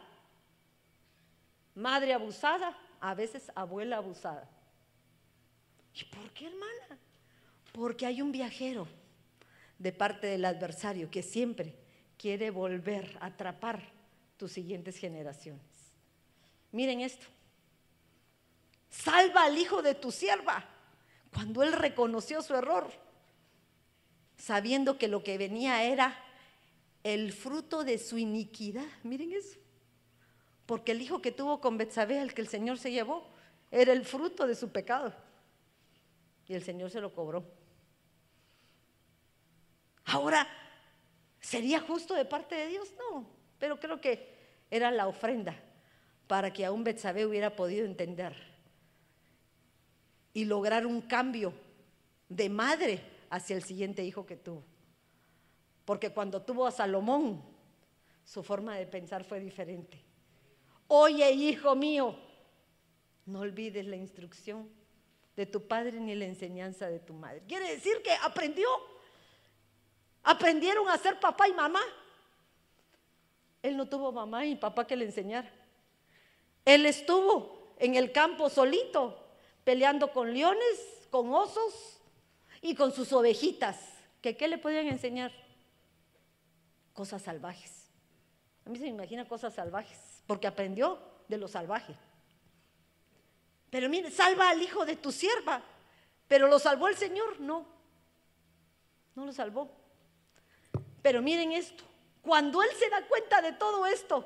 madre 1.75 2.13
abusada, 2.13 2.77
a 3.01 3.13
veces 3.13 3.51
abuela 3.55 3.97
abusada. 3.97 4.49
¿Y 5.93 6.05
por 6.05 6.31
qué, 6.31 6.47
hermana? 6.47 6.97
Porque 7.73 8.05
hay 8.05 8.21
un 8.21 8.31
viajero 8.31 8.87
de 9.79 9.91
parte 9.93 10.27
del 10.27 10.45
adversario 10.45 11.09
que 11.09 11.23
siempre 11.23 11.73
quiere 12.17 12.51
volver 12.51 13.17
a 13.21 13.27
atrapar 13.27 13.81
tus 14.37 14.51
siguientes 14.51 14.97
generaciones. 14.97 15.63
Miren 16.71 17.01
esto. 17.01 17.25
Salva 18.89 19.45
al 19.45 19.57
hijo 19.57 19.81
de 19.81 19.95
tu 19.95 20.11
sierva 20.11 20.65
cuando 21.33 21.63
él 21.63 21.73
reconoció 21.73 22.41
su 22.41 22.55
error, 22.55 22.91
sabiendo 24.37 24.97
que 24.97 25.07
lo 25.07 25.23
que 25.23 25.37
venía 25.37 25.83
era 25.83 26.17
el 27.03 27.31
fruto 27.31 27.83
de 27.83 27.97
su 27.97 28.17
iniquidad. 28.17 28.87
Miren 29.03 29.33
eso. 29.33 29.57
Porque 30.65 30.91
el 30.91 31.01
hijo 31.01 31.21
que 31.21 31.31
tuvo 31.31 31.61
con 31.61 31.77
Betsabé, 31.77 32.21
el 32.21 32.33
que 32.33 32.41
el 32.41 32.47
Señor 32.47 32.77
se 32.77 32.91
llevó, 32.91 33.27
era 33.71 33.93
el 33.93 34.05
fruto 34.05 34.45
de 34.45 34.55
su 34.55 34.69
pecado. 34.69 35.13
Y 36.47 36.53
el 36.53 36.63
Señor 36.63 36.89
se 36.89 36.99
lo 36.99 37.13
cobró. 37.13 37.58
Ahora, 40.11 40.47
¿sería 41.39 41.79
justo 41.79 42.15
de 42.15 42.25
parte 42.25 42.55
de 42.55 42.67
Dios? 42.67 42.91
No, 42.97 43.27
pero 43.59 43.79
creo 43.79 44.01
que 44.01 44.27
era 44.71 44.89
la 44.89 45.07
ofrenda 45.07 45.55
para 46.25 46.51
que 46.51 46.65
aún 46.65 46.83
Betsabé 46.83 47.25
hubiera 47.25 47.55
podido 47.55 47.85
entender 47.85 48.35
y 50.33 50.45
lograr 50.45 50.85
un 50.85 51.01
cambio 51.01 51.53
de 52.27 52.49
madre 52.49 53.01
hacia 53.29 53.55
el 53.55 53.63
siguiente 53.63 54.03
hijo 54.03 54.25
que 54.25 54.35
tuvo. 54.35 54.63
Porque 55.85 56.11
cuando 56.11 56.41
tuvo 56.41 56.65
a 56.65 56.71
Salomón, 56.71 57.43
su 58.23 58.41
forma 58.43 58.77
de 58.77 58.87
pensar 58.87 59.23
fue 59.23 59.39
diferente. 59.39 60.03
Oye, 60.87 61.31
hijo 61.31 61.75
mío, 61.75 62.15
no 63.25 63.41
olvides 63.41 63.85
la 63.85 63.95
instrucción 63.95 64.69
de 65.35 65.45
tu 65.45 65.67
padre 65.67 65.99
ni 65.99 66.15
la 66.15 66.25
enseñanza 66.25 66.89
de 66.89 66.99
tu 66.99 67.13
madre. 67.13 67.43
Quiere 67.47 67.75
decir 67.75 68.01
que 68.03 68.11
aprendió. 68.11 68.67
Aprendieron 70.29 70.87
a 70.87 70.95
ser 70.99 71.19
papá 71.19 71.47
y 71.47 71.53
mamá. 71.53 71.81
Él 73.63 73.75
no 73.75 73.89
tuvo 73.89 74.11
mamá 74.11 74.45
y 74.45 74.55
papá 74.55 74.85
que 74.85 74.95
le 74.95 75.05
enseñara. 75.05 75.51
Él 76.65 76.85
estuvo 76.85 77.73
en 77.79 77.95
el 77.95 78.11
campo 78.11 78.47
solito, 78.47 79.27
peleando 79.63 80.13
con 80.13 80.31
leones, 80.31 81.07
con 81.09 81.33
osos 81.33 81.99
y 82.61 82.75
con 82.75 82.91
sus 82.91 83.11
ovejitas. 83.11 83.75
¿Que 84.21 84.37
¿Qué 84.37 84.47
le 84.47 84.59
podían 84.59 84.85
enseñar? 84.85 85.31
Cosas 86.93 87.23
salvajes. 87.23 87.89
A 88.67 88.69
mí 88.69 88.77
se 88.77 88.83
me 88.83 88.89
imagina 88.89 89.27
cosas 89.27 89.55
salvajes, 89.55 90.21
porque 90.27 90.45
aprendió 90.45 90.99
de 91.27 91.37
lo 91.37 91.47
salvaje. 91.47 91.95
Pero 93.71 93.89
mire, 93.89 94.11
salva 94.11 94.49
al 94.49 94.61
hijo 94.61 94.85
de 94.85 94.95
tu 94.95 95.11
sierva. 95.11 95.63
Pero 96.27 96.47
lo 96.47 96.59
salvó 96.59 96.87
el 96.87 96.97
Señor, 96.97 97.39
no. 97.39 97.65
No 99.15 99.25
lo 99.25 99.33
salvó. 99.33 99.78
Pero 101.01 101.21
miren 101.21 101.51
esto, 101.51 101.83
cuando 102.21 102.61
él 102.61 102.69
se 102.77 102.89
da 102.89 103.05
cuenta 103.07 103.41
de 103.41 103.53
todo 103.53 103.85
esto, 103.85 104.25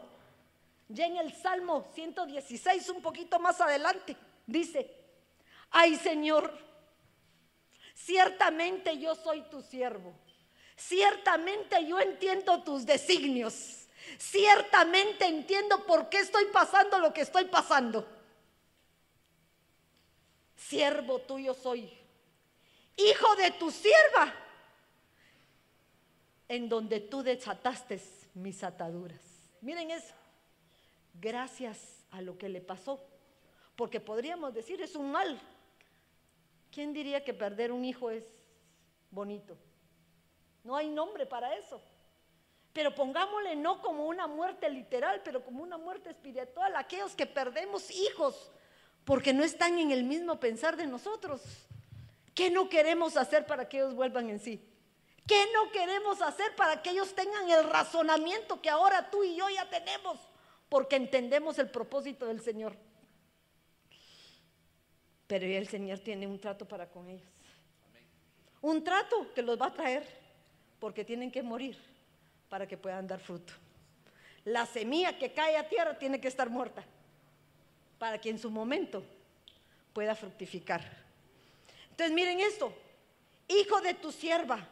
ya 0.87 1.05
en 1.05 1.17
el 1.17 1.33
Salmo 1.33 1.85
116, 1.93 2.89
un 2.89 3.01
poquito 3.01 3.39
más 3.39 3.61
adelante, 3.61 4.15
dice, 4.45 4.89
ay 5.71 5.95
Señor, 5.95 6.57
ciertamente 7.93 8.97
yo 8.97 9.15
soy 9.15 9.41
tu 9.43 9.61
siervo, 9.61 10.13
ciertamente 10.75 11.85
yo 11.87 11.99
entiendo 11.99 12.63
tus 12.63 12.85
designios, 12.85 13.87
ciertamente 14.17 15.25
entiendo 15.25 15.85
por 15.85 16.09
qué 16.09 16.19
estoy 16.19 16.45
pasando 16.45 16.99
lo 16.99 17.13
que 17.13 17.21
estoy 17.21 17.45
pasando. 17.45 18.07
Siervo 20.55 21.19
tuyo 21.19 21.53
soy, 21.53 21.91
hijo 22.97 23.35
de 23.35 23.51
tu 23.51 23.69
sierva, 23.69 24.42
en 26.55 26.69
donde 26.69 26.99
tú 26.99 27.23
desataste 27.23 27.99
mis 28.35 28.63
ataduras. 28.63 29.21
Miren 29.61 29.89
eso 29.91 30.13
gracias 31.13 32.05
a 32.11 32.21
lo 32.21 32.37
que 32.37 32.49
le 32.49 32.61
pasó. 32.61 32.99
Porque 33.75 33.99
podríamos 33.99 34.53
decir, 34.53 34.81
es 34.81 34.95
un 34.95 35.11
mal. 35.11 35.39
¿Quién 36.71 36.93
diría 36.93 37.23
que 37.23 37.33
perder 37.33 37.71
un 37.71 37.83
hijo 37.83 38.09
es 38.09 38.23
bonito? 39.09 39.57
No 40.63 40.75
hay 40.75 40.89
nombre 40.89 41.25
para 41.25 41.55
eso. 41.55 41.81
Pero 42.71 42.93
pongámosle 42.93 43.55
no 43.55 43.81
como 43.81 44.07
una 44.07 44.27
muerte 44.27 44.69
literal, 44.69 45.21
pero 45.23 45.43
como 45.43 45.63
una 45.63 45.77
muerte 45.77 46.11
espiritual. 46.11 46.75
Aquellos 46.75 47.15
que 47.15 47.25
perdemos 47.25 47.89
hijos 47.91 48.51
porque 49.05 49.33
no 49.33 49.43
están 49.43 49.77
en 49.79 49.91
el 49.91 50.03
mismo 50.03 50.39
pensar 50.39 50.77
de 50.77 50.87
nosotros. 50.87 51.41
¿Qué 52.33 52.49
no 52.49 52.69
queremos 52.69 53.17
hacer 53.17 53.45
para 53.45 53.67
que 53.67 53.77
ellos 53.77 53.95
vuelvan 53.95 54.29
en 54.29 54.39
sí? 54.39 54.72
¿Qué 55.27 55.45
no 55.53 55.71
queremos 55.71 56.21
hacer 56.21 56.55
para 56.55 56.81
que 56.81 56.89
ellos 56.91 57.13
tengan 57.15 57.49
el 57.49 57.63
razonamiento 57.69 58.61
que 58.61 58.69
ahora 58.69 59.09
tú 59.09 59.23
y 59.23 59.35
yo 59.35 59.49
ya 59.49 59.69
tenemos? 59.69 60.19
porque 60.73 60.95
entendemos 60.95 61.59
el 61.59 61.69
propósito 61.69 62.25
del 62.25 62.41
Señor. 62.41 62.75
Pero 65.27 65.45
el 65.45 65.67
Señor 65.67 65.99
tiene 65.99 66.25
un 66.25 66.39
trato 66.39 66.67
para 66.67 66.89
con 66.89 67.07
ellos. 67.07 67.29
Un 68.59 68.83
trato 68.83 69.31
que 69.35 69.43
los 69.43 69.61
va 69.61 69.67
a 69.67 69.73
traer 69.73 70.03
porque 70.79 71.05
tienen 71.05 71.29
que 71.29 71.43
morir 71.43 71.77
para 72.49 72.67
que 72.67 72.75
puedan 72.75 73.05
dar 73.05 73.19
fruto. 73.19 73.53
La 74.45 74.65
semilla 74.65 75.15
que 75.19 75.31
cae 75.31 75.57
a 75.57 75.69
tierra 75.69 75.99
tiene 75.99 76.19
que 76.19 76.27
estar 76.27 76.49
muerta 76.49 76.83
para 77.99 78.19
que 78.19 78.31
en 78.31 78.39
su 78.39 78.49
momento 78.49 79.03
pueda 79.93 80.15
fructificar. 80.15 80.81
Entonces 81.91 82.15
miren 82.15 82.39
esto, 82.39 82.73
hijo 83.47 83.79
de 83.79 83.93
tu 83.93 84.11
sierva, 84.11 84.67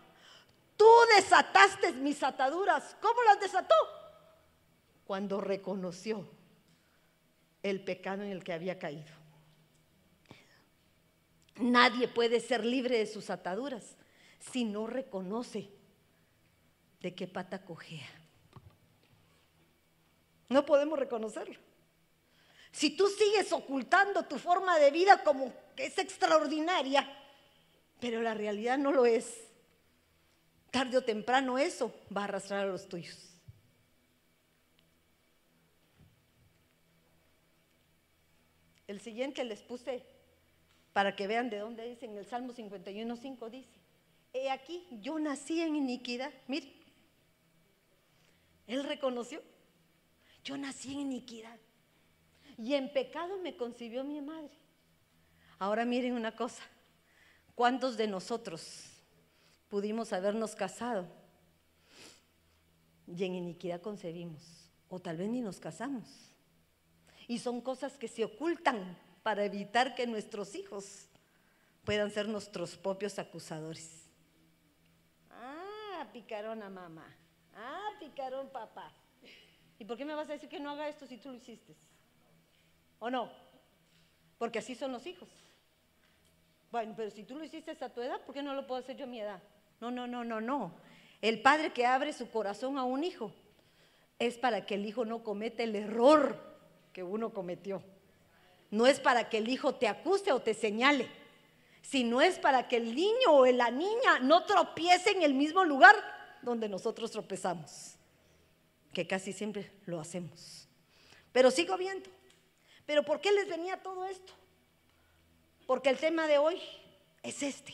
tú 0.81 0.87
desataste 1.15 1.91
mis 1.93 2.23
ataduras. 2.23 2.95
¿Cómo 2.99 3.21
las 3.23 3.39
desató? 3.39 3.75
cuando 5.11 5.41
reconoció 5.41 6.25
el 7.63 7.83
pecado 7.83 8.23
en 8.23 8.31
el 8.31 8.45
que 8.45 8.53
había 8.53 8.79
caído. 8.79 9.11
Nadie 11.57 12.07
puede 12.07 12.39
ser 12.39 12.63
libre 12.63 12.97
de 12.97 13.05
sus 13.05 13.29
ataduras 13.29 13.97
si 14.39 14.63
no 14.63 14.87
reconoce 14.87 15.69
de 17.01 17.13
qué 17.13 17.27
pata 17.27 17.65
cojea. 17.65 18.07
No 20.47 20.65
podemos 20.65 20.97
reconocerlo. 20.97 21.59
Si 22.71 22.91
tú 22.95 23.09
sigues 23.09 23.51
ocultando 23.51 24.23
tu 24.23 24.37
forma 24.37 24.79
de 24.79 24.91
vida 24.91 25.25
como 25.25 25.53
que 25.75 25.87
es 25.87 25.97
extraordinaria, 25.97 27.05
pero 27.99 28.21
la 28.21 28.33
realidad 28.33 28.77
no 28.77 28.93
lo 28.93 29.05
es, 29.05 29.50
tarde 30.71 30.97
o 30.97 31.03
temprano 31.03 31.59
eso 31.59 31.93
va 32.15 32.21
a 32.21 32.23
arrastrar 32.23 32.65
a 32.65 32.71
los 32.71 32.87
tuyos. 32.87 33.17
El 38.87 38.99
siguiente 38.99 39.43
les 39.43 39.61
puse 39.61 40.03
para 40.93 41.15
que 41.15 41.27
vean 41.27 41.49
de 41.49 41.59
dónde 41.59 41.87
dice 41.87 42.05
en 42.05 42.17
el 42.17 42.25
Salmo 42.25 42.53
51.5 42.53 43.49
dice, 43.49 43.69
he 44.33 44.49
aquí, 44.49 44.85
yo 45.01 45.19
nací 45.19 45.61
en 45.61 45.75
iniquidad. 45.75 46.31
Mire, 46.47 46.73
él 48.67 48.83
reconoció, 48.83 49.41
yo 50.43 50.57
nací 50.57 50.93
en 50.93 50.99
iniquidad 51.01 51.57
y 52.57 52.73
en 52.73 52.91
pecado 52.91 53.37
me 53.37 53.55
concibió 53.55 54.03
mi 54.03 54.21
madre. 54.21 54.51
Ahora 55.59 55.85
miren 55.85 56.13
una 56.13 56.35
cosa, 56.35 56.63
¿cuántos 57.55 57.95
de 57.95 58.07
nosotros 58.07 58.90
pudimos 59.71 60.11
habernos 60.11 60.53
casado 60.53 61.07
y 63.07 63.23
en 63.23 63.35
iniquidad 63.35 63.81
concebimos? 63.81 64.69
O 64.89 64.99
tal 64.99 65.15
vez 65.15 65.29
ni 65.29 65.39
nos 65.39 65.61
casamos. 65.61 66.05
Y 67.25 67.39
son 67.39 67.61
cosas 67.61 67.97
que 67.97 68.09
se 68.09 68.25
ocultan 68.25 68.97
para 69.23 69.45
evitar 69.45 69.95
que 69.95 70.05
nuestros 70.05 70.55
hijos 70.55 71.07
puedan 71.85 72.11
ser 72.11 72.27
nuestros 72.27 72.75
propios 72.75 73.17
acusadores. 73.17 74.09
Ah, 75.29 76.05
picarón 76.11 76.61
a 76.61 76.69
mamá. 76.69 77.07
Ah, 77.55 77.91
picarón 77.97 78.49
papá. 78.49 78.91
¿Y 79.79 79.85
por 79.85 79.95
qué 79.95 80.03
me 80.03 80.13
vas 80.13 80.29
a 80.29 80.33
decir 80.33 80.49
que 80.49 80.59
no 80.59 80.71
haga 80.71 80.89
esto 80.89 81.07
si 81.07 81.17
tú 81.17 81.29
lo 81.29 81.35
hiciste? 81.35 81.73
¿O 82.99 83.09
no? 83.09 83.31
Porque 84.37 84.59
así 84.59 84.75
son 84.75 84.91
los 84.91 85.07
hijos. 85.07 85.29
Bueno, 86.69 86.93
pero 86.97 87.09
si 87.09 87.23
tú 87.23 87.37
lo 87.37 87.45
hiciste 87.45 87.71
a 87.79 87.89
tu 87.89 88.01
edad, 88.01 88.19
¿por 88.25 88.35
qué 88.35 88.43
no 88.43 88.53
lo 88.53 88.67
puedo 88.67 88.81
hacer 88.81 88.97
yo 88.97 89.05
a 89.05 89.07
mi 89.07 89.21
edad? 89.21 89.41
No, 89.81 89.89
no, 89.89 90.05
no, 90.05 90.23
no, 90.23 90.39
no. 90.39 90.71
El 91.21 91.41
padre 91.41 91.73
que 91.73 91.87
abre 91.87 92.13
su 92.13 92.29
corazón 92.29 92.77
a 92.77 92.83
un 92.83 93.03
hijo 93.03 93.33
es 94.19 94.37
para 94.37 94.67
que 94.67 94.75
el 94.75 94.85
hijo 94.85 95.05
no 95.05 95.23
cometa 95.23 95.63
el 95.63 95.75
error 95.75 96.39
que 96.93 97.01
uno 97.01 97.33
cometió. 97.33 97.81
No 98.69 98.85
es 98.85 98.99
para 98.99 99.27
que 99.27 99.39
el 99.39 99.49
hijo 99.49 99.73
te 99.73 99.87
acuse 99.87 100.31
o 100.31 100.39
te 100.39 100.53
señale, 100.53 101.09
sino 101.81 102.21
es 102.21 102.37
para 102.37 102.67
que 102.67 102.77
el 102.77 102.95
niño 102.95 103.31
o 103.31 103.45
la 103.47 103.71
niña 103.71 104.19
no 104.21 104.45
tropiece 104.45 105.09
en 105.11 105.23
el 105.23 105.33
mismo 105.33 105.65
lugar 105.65 105.95
donde 106.43 106.69
nosotros 106.69 107.09
tropezamos, 107.09 107.95
que 108.93 109.07
casi 109.07 109.33
siempre 109.33 109.71
lo 109.87 109.99
hacemos. 109.99 110.67
Pero 111.31 111.49
sigo 111.49 111.75
viendo. 111.75 112.07
Pero 112.85 113.03
¿por 113.03 113.19
qué 113.19 113.31
les 113.31 113.49
venía 113.49 113.81
todo 113.81 114.05
esto? 114.05 114.33
Porque 115.65 115.89
el 115.89 115.97
tema 115.97 116.27
de 116.27 116.37
hoy 116.37 116.61
es 117.23 117.41
este, 117.41 117.73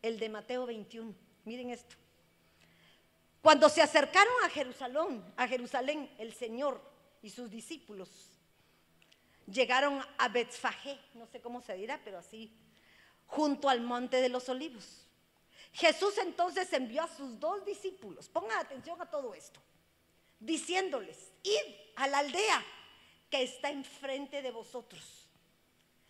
el 0.00 0.18
de 0.18 0.30
Mateo 0.30 0.64
21. 0.64 1.25
Miren 1.46 1.70
esto. 1.70 1.94
Cuando 3.40 3.68
se 3.68 3.80
acercaron 3.80 4.34
a 4.44 4.50
Jerusalén, 4.50 5.24
a 5.36 5.46
Jerusalén, 5.46 6.10
el 6.18 6.34
Señor 6.34 6.82
y 7.22 7.30
sus 7.30 7.48
discípulos 7.48 8.10
llegaron 9.46 10.04
a 10.18 10.28
Betfagé, 10.28 10.98
no 11.14 11.24
sé 11.28 11.40
cómo 11.40 11.60
se 11.60 11.74
dirá, 11.74 12.00
pero 12.04 12.18
así, 12.18 12.52
junto 13.26 13.68
al 13.68 13.80
monte 13.80 14.20
de 14.20 14.28
los 14.28 14.48
olivos. 14.48 15.06
Jesús 15.72 16.18
entonces 16.18 16.72
envió 16.72 17.04
a 17.04 17.16
sus 17.16 17.38
dos 17.38 17.64
discípulos, 17.64 18.28
pongan 18.28 18.58
atención 18.58 19.00
a 19.00 19.08
todo 19.08 19.32
esto, 19.32 19.60
diciéndoles, 20.40 21.30
id 21.44 21.74
a 21.94 22.08
la 22.08 22.18
aldea 22.18 22.64
que 23.30 23.44
está 23.44 23.70
enfrente 23.70 24.42
de 24.42 24.50
vosotros. 24.50 25.28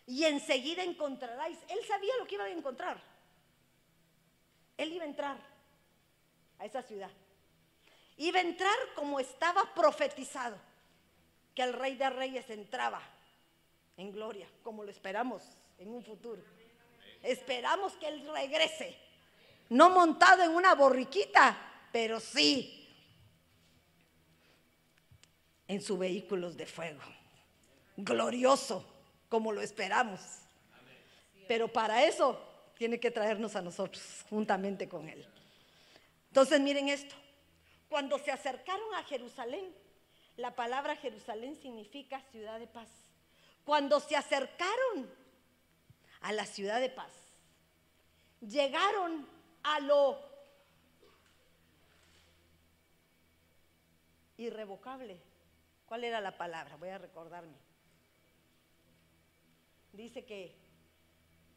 Y 0.07 0.23
enseguida 0.23 0.81
encontraráis. 0.81 1.59
Él 1.67 1.79
sabía 1.85 2.17
lo 2.17 2.25
que 2.25 2.35
iba 2.35 2.45
a 2.45 2.49
encontrar. 2.49 3.16
Él 4.77 4.93
iba 4.93 5.03
a 5.03 5.07
entrar 5.07 5.37
a 6.59 6.65
esa 6.65 6.81
ciudad. 6.81 7.09
Iba 8.17 8.39
a 8.39 8.43
entrar 8.43 8.77
como 8.95 9.19
estaba 9.19 9.73
profetizado, 9.73 10.57
que 11.53 11.63
el 11.63 11.73
rey 11.73 11.95
de 11.95 12.09
reyes 12.09 12.49
entraba 12.49 13.01
en 13.97 14.11
gloria, 14.11 14.47
como 14.63 14.83
lo 14.83 14.91
esperamos 14.91 15.43
en 15.77 15.89
un 15.89 16.03
futuro. 16.03 16.41
Esperamos 17.23 17.93
que 17.93 18.07
Él 18.07 18.27
regrese, 18.31 18.97
no 19.69 19.89
montado 19.89 20.43
en 20.43 20.51
una 20.51 20.75
borriquita, 20.75 21.57
pero 21.91 22.19
sí 22.19 22.77
en 25.67 25.81
sus 25.81 25.99
vehículos 25.99 26.55
de 26.55 26.65
fuego. 26.65 27.01
Glorioso, 27.97 28.85
como 29.29 29.51
lo 29.51 29.61
esperamos. 29.61 30.21
Pero 31.47 31.67
para 31.67 32.05
eso 32.05 32.39
tiene 32.77 32.99
que 32.99 33.11
traernos 33.11 33.55
a 33.55 33.61
nosotros, 33.61 34.25
juntamente 34.29 34.87
con 34.87 35.09
Él. 35.09 35.25
Entonces 36.27 36.59
miren 36.59 36.89
esto. 36.89 37.15
Cuando 37.89 38.19
se 38.19 38.31
acercaron 38.31 38.93
a 38.95 39.03
Jerusalén, 39.03 39.73
la 40.35 40.55
palabra 40.55 40.95
Jerusalén 40.95 41.55
significa 41.61 42.21
ciudad 42.31 42.59
de 42.59 42.67
paz. 42.67 42.89
Cuando 43.63 43.99
se 43.99 44.15
acercaron 44.15 45.09
a 46.21 46.33
la 46.33 46.45
ciudad 46.45 46.79
de 46.79 46.89
paz, 46.89 47.11
llegaron 48.41 49.27
a 49.63 49.79
lo 49.79 50.19
irrevocable 54.37 55.19
¿Cuál 55.87 56.03
era 56.03 56.19
la 56.19 56.37
palabra? 56.37 56.75
Voy 56.75 56.89
a 56.89 56.97
recordarme. 56.97 57.55
Dice 59.93 60.25
que 60.25 60.53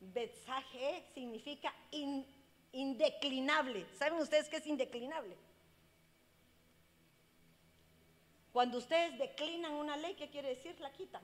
Betzaje 0.01 1.05
significa 1.15 1.73
indeclinable. 2.73 3.87
¿Saben 3.99 4.19
ustedes 4.19 4.49
qué 4.49 4.57
es 4.57 4.67
indeclinable? 4.67 5.37
Cuando 8.53 8.79
ustedes 8.79 9.19
declinan 9.19 9.73
una 9.75 9.97
ley, 9.97 10.15
¿qué 10.15 10.29
quiere 10.29 10.49
decir? 10.49 10.79
La 10.81 10.91
quitan. 10.93 11.23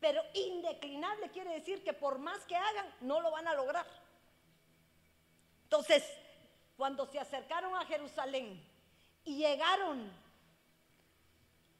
Pero 0.00 0.20
indeclinable 0.34 1.30
quiere 1.30 1.52
decir 1.52 1.84
que 1.84 1.92
por 1.92 2.18
más 2.18 2.44
que 2.46 2.56
hagan, 2.56 2.92
no 3.02 3.20
lo 3.20 3.30
van 3.30 3.46
a 3.46 3.54
lograr. 3.54 3.86
Entonces, 5.64 6.04
cuando 6.76 7.06
se 7.06 7.20
acercaron 7.20 7.76
a 7.76 7.86
Jerusalén 7.86 8.60
y 9.24 9.36
llegaron 9.36 10.10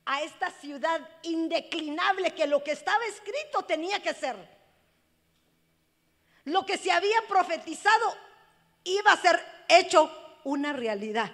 a 0.05 0.23
esta 0.23 0.51
ciudad 0.51 1.01
indeclinable 1.23 2.35
que 2.35 2.47
lo 2.47 2.63
que 2.63 2.73
estaba 2.73 3.05
escrito 3.07 3.63
tenía 3.63 4.01
que 4.01 4.15
ser. 4.15 4.37
Lo 6.45 6.67
que 6.67 6.77
se 6.77 6.91
había 6.91 7.21
profetizado 7.29 8.17
iba 8.85 9.13
a 9.13 9.17
ser 9.17 9.41
hecho 9.69 10.11
una 10.45 10.73
realidad. 10.73 11.31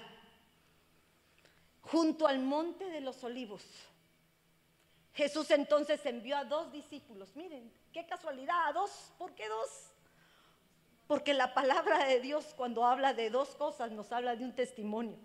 Junto 1.83 2.27
al 2.27 2.39
monte 2.41 2.85
de 2.87 3.01
los 3.01 3.23
olivos. 3.25 3.63
Jesús 5.15 5.51
entonces 5.51 6.05
envió 6.05 6.37
a 6.37 6.45
dos 6.45 6.71
discípulos. 6.71 7.35
Miren, 7.35 7.73
qué 7.93 8.07
casualidad, 8.07 8.69
a 8.69 8.73
dos. 8.73 9.13
¿Por 9.19 9.35
qué 9.35 9.49
dos? 9.49 9.69
Porque 11.07 11.33
la 11.33 11.55
palabra 11.55 12.05
de 12.05 12.21
Dios 12.21 12.45
cuando 12.57 12.85
habla 12.85 13.15
de 13.15 13.31
dos 13.31 13.55
cosas 13.57 13.91
nos 13.91 14.13
habla 14.13 14.37
de 14.37 14.45
un 14.45 14.55
testimonio. 14.55 15.17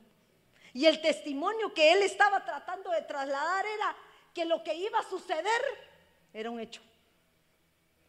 Y 0.74 0.86
el 0.86 1.02
testimonio 1.02 1.74
que 1.74 1.91
él 1.91 2.02
estaba 2.02 2.43
tratando 2.43 2.89
de 2.89 3.02
trasladar 3.02 3.65
era 3.65 3.96
que 4.34 4.46
lo 4.46 4.63
que 4.63 4.74
iba 4.74 4.98
a 4.98 5.10
suceder 5.10 5.62
era 6.34 6.50
un 6.50 6.60
hecho. 6.60 6.82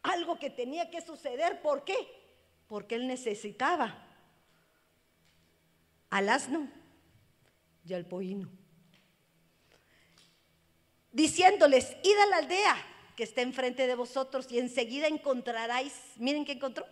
Algo 0.04 0.38
que 0.38 0.50
tenía 0.50 0.90
que 0.90 1.00
suceder. 1.00 1.60
¿Por 1.60 1.84
qué? 1.84 1.96
Porque 2.68 2.94
él 2.94 3.08
necesitaba 3.08 4.06
al 6.10 6.28
asno 6.28 6.68
y 7.84 7.92
al 7.94 8.06
pollino. 8.06 8.48
Diciéndoles, 11.10 11.96
id 12.02 12.16
a 12.22 12.26
la 12.26 12.36
aldea 12.36 12.76
que 13.16 13.24
está 13.24 13.42
enfrente 13.42 13.86
de 13.86 13.94
vosotros 13.94 14.50
y 14.50 14.58
enseguida 14.58 15.06
encontraráis, 15.06 15.92
miren 16.16 16.44
qué 16.44 16.52
encontró, 16.52 16.86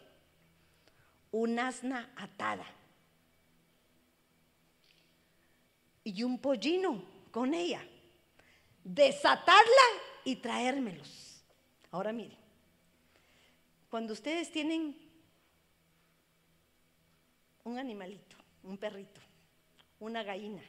un 1.31 1.59
asna 1.59 2.12
atada 2.16 2.66
y 6.05 6.22
un 6.22 6.38
pollino 6.38 7.05
con 7.31 7.55
ella. 7.55 7.87
Desatarla 8.85 9.87
y 10.25 10.37
traérmelos. 10.37 11.44
Ahora 11.90 12.12
miren, 12.12 12.41
cuando 13.92 14.14
ustedes 14.14 14.50
tienen 14.50 14.96
un 17.62 17.78
animalito, 17.78 18.37
un 18.62 18.78
perrito, 18.78 19.20
una 20.00 20.22
gallina, 20.22 20.62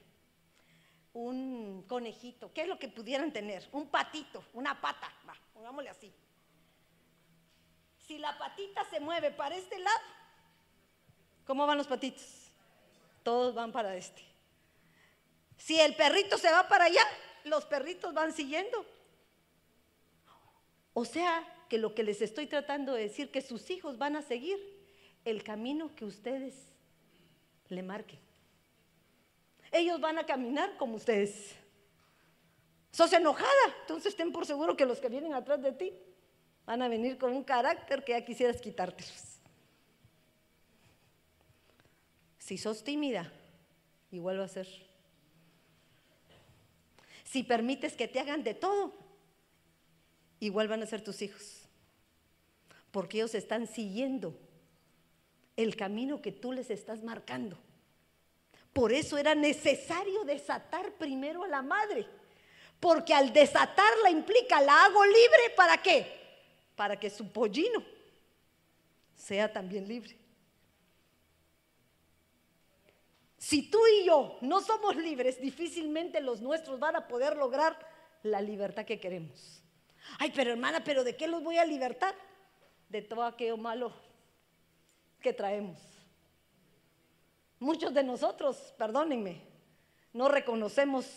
un 1.14 1.86
conejito, 1.88 2.52
¿qué 2.52 2.64
es 2.64 2.68
lo 2.68 2.78
que 2.78 2.90
pudieran 2.90 3.32
tener? 3.32 3.66
Un 3.72 3.88
patito, 3.88 4.44
una 4.52 4.82
pata, 4.82 5.10
va, 5.26 5.34
pongámosle 5.54 5.90
así. 5.90 6.14
Si 7.98 8.18
la 8.18 8.38
patita 8.38 8.84
se 8.90 9.00
mueve 9.00 9.32
para 9.32 9.56
este 9.56 9.80
lado, 9.80 10.06
¿cómo 11.46 11.66
van 11.66 11.78
los 11.78 11.88
patitos? 11.88 12.52
Todos 13.24 13.56
van 13.56 13.72
para 13.72 13.96
este. 13.96 14.22
Si 15.56 15.80
el 15.80 15.96
perrito 15.96 16.38
se 16.38 16.52
va 16.52 16.68
para 16.68 16.84
allá, 16.84 17.08
los 17.46 17.64
perritos 17.64 18.14
van 18.14 18.34
siguiendo. 18.34 18.86
O 20.94 21.06
sea, 21.06 21.63
que 21.74 21.80
lo 21.80 21.96
que 21.96 22.04
les 22.04 22.22
estoy 22.22 22.46
tratando 22.46 22.94
de 22.94 23.02
decir, 23.02 23.32
que 23.32 23.42
sus 23.42 23.68
hijos 23.72 23.98
van 23.98 24.16
a 24.16 24.22
seguir 24.22 24.60
el 25.26 25.44
camino 25.44 25.90
que 25.96 26.06
ustedes 26.06 26.54
le 27.68 27.82
marquen. 27.82 28.20
Ellos 29.72 30.00
van 30.00 30.20
a 30.20 30.26
caminar 30.28 30.78
como 30.78 30.98
ustedes. 30.98 31.56
Sos 32.92 33.12
enojada, 33.12 33.50
entonces 33.82 34.12
estén 34.12 34.32
por 34.32 34.46
seguro 34.46 34.78
que 34.78 34.86
los 34.86 35.00
que 35.00 35.10
vienen 35.10 35.34
atrás 35.34 35.64
de 35.64 35.72
ti 35.72 35.92
van 36.68 36.84
a 36.84 36.88
venir 36.88 37.18
con 37.18 37.34
un 37.34 37.44
carácter 37.44 38.04
que 38.04 38.12
ya 38.12 38.24
quisieras 38.24 38.62
quitártelos. 38.62 39.40
Si 42.38 42.60
sos 42.60 42.84
tímida, 42.84 43.34
igual 44.12 44.40
va 44.40 44.44
a 44.44 44.48
ser. 44.48 44.68
Si 47.24 47.42
permites 47.42 47.96
que 47.96 48.08
te 48.08 48.20
hagan 48.20 48.44
de 48.44 48.54
todo, 48.54 48.94
igual 50.40 50.68
van 50.68 50.84
a 50.84 50.86
ser 50.86 51.04
tus 51.04 51.24
hijos. 51.24 51.63
Porque 52.94 53.18
ellos 53.18 53.34
están 53.34 53.66
siguiendo 53.66 54.36
el 55.58 55.76
camino 55.76 56.22
que 56.22 56.32
tú 56.32 56.52
les 56.52 56.70
estás 56.70 57.02
marcando. 57.02 57.58
Por 58.72 58.94
eso 58.94 59.18
era 59.18 59.34
necesario 59.34 60.24
desatar 60.26 60.94
primero 60.94 61.44
a 61.44 61.48
la 61.48 61.64
madre. 61.64 62.06
Porque 62.80 63.16
al 63.16 63.34
desatarla 63.34 64.12
implica, 64.12 64.62
la 64.62 64.86
hago 64.86 65.04
libre 65.06 65.56
para 65.58 65.82
qué? 65.82 66.06
Para 66.76 67.00
que 67.00 67.10
su 67.10 67.32
pollino 67.32 67.84
sea 69.16 69.52
también 69.52 69.88
libre. 69.88 70.16
Si 73.40 73.72
tú 73.72 73.80
y 74.00 74.06
yo 74.06 74.38
no 74.42 74.62
somos 74.62 74.96
libres, 74.98 75.42
difícilmente 75.42 76.22
los 76.22 76.42
nuestros 76.42 76.80
van 76.80 76.96
a 76.96 77.08
poder 77.08 77.38
lograr 77.38 77.76
la 78.22 78.40
libertad 78.40 78.86
que 78.86 79.00
queremos. 79.00 79.64
Ay, 80.20 80.32
pero 80.36 80.52
hermana, 80.52 80.84
¿pero 80.84 81.04
de 81.04 81.18
qué 81.18 81.28
los 81.28 81.42
voy 81.42 81.58
a 81.58 81.66
libertar? 81.66 82.14
De 82.94 83.02
todo 83.02 83.24
aquello 83.24 83.58
malo 83.58 83.92
que 85.20 85.34
traemos. 85.34 85.80
Muchos 87.60 87.92
de 87.92 88.04
nosotros, 88.04 88.56
perdónenme, 88.78 89.42
no 90.14 90.30
reconocemos 90.30 91.08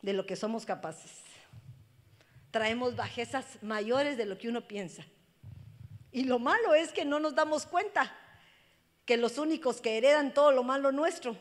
de 0.00 0.14
lo 0.14 0.24
que 0.24 0.34
somos 0.34 0.64
capaces. 0.64 1.12
Traemos 2.50 2.96
bajezas 2.96 3.62
mayores 3.62 4.16
de 4.16 4.24
lo 4.24 4.38
que 4.38 4.48
uno 4.48 4.62
piensa. 4.62 5.04
Y 6.10 6.24
lo 6.24 6.38
malo 6.38 6.72
es 6.72 6.90
que 6.90 7.04
no 7.04 7.20
nos 7.20 7.34
damos 7.34 7.66
cuenta 7.66 8.16
que 9.04 9.18
los 9.18 9.36
únicos 9.36 9.82
que 9.82 9.98
heredan 9.98 10.32
todo 10.32 10.52
lo 10.52 10.62
malo 10.62 10.90
nuestro 10.90 11.36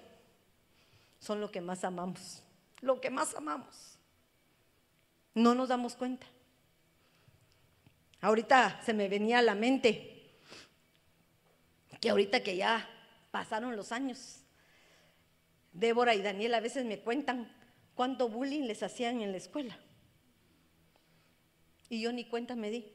son 1.21 1.39
lo 1.39 1.49
que 1.53 1.61
más 1.61 1.85
amamos, 1.85 2.43
lo 2.81 2.99
que 2.99 3.09
más 3.09 3.33
amamos. 3.33 3.97
No 5.35 5.55
nos 5.55 5.69
damos 5.69 5.95
cuenta. 5.95 6.27
Ahorita 8.21 8.79
se 8.83 8.93
me 8.93 9.09
venía 9.09 9.39
a 9.39 9.41
la 9.41 9.55
mente 9.55 10.11
que 11.99 12.09
ahorita 12.09 12.41
que 12.41 12.55
ya 12.55 12.87
pasaron 13.31 13.75
los 13.75 13.91
años, 13.91 14.43
Débora 15.73 16.15
y 16.15 16.21
Daniel 16.21 16.53
a 16.53 16.59
veces 16.59 16.85
me 16.85 16.99
cuentan 16.99 17.51
cuánto 17.95 18.29
bullying 18.29 18.67
les 18.67 18.83
hacían 18.83 19.21
en 19.21 19.31
la 19.31 19.37
escuela. 19.37 19.77
Y 21.89 22.01
yo 22.01 22.11
ni 22.11 22.25
cuenta 22.25 22.55
me 22.55 22.69
di. 22.69 22.91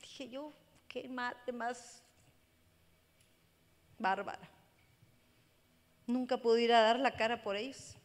Dije 0.00 0.28
yo, 0.28 0.52
qué 0.88 1.08
madre 1.08 1.52
más 1.52 2.02
bárbara. 3.98 4.48
Nunca 6.06 6.36
pude 6.36 6.62
ir 6.62 6.72
a 6.72 6.82
dar 6.82 6.98
la 6.98 7.16
cara 7.16 7.42
por 7.42 7.56
ellos. 7.56 7.96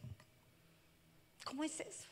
¿Cómo 1.44 1.64
es 1.64 1.80
eso? 1.80 2.09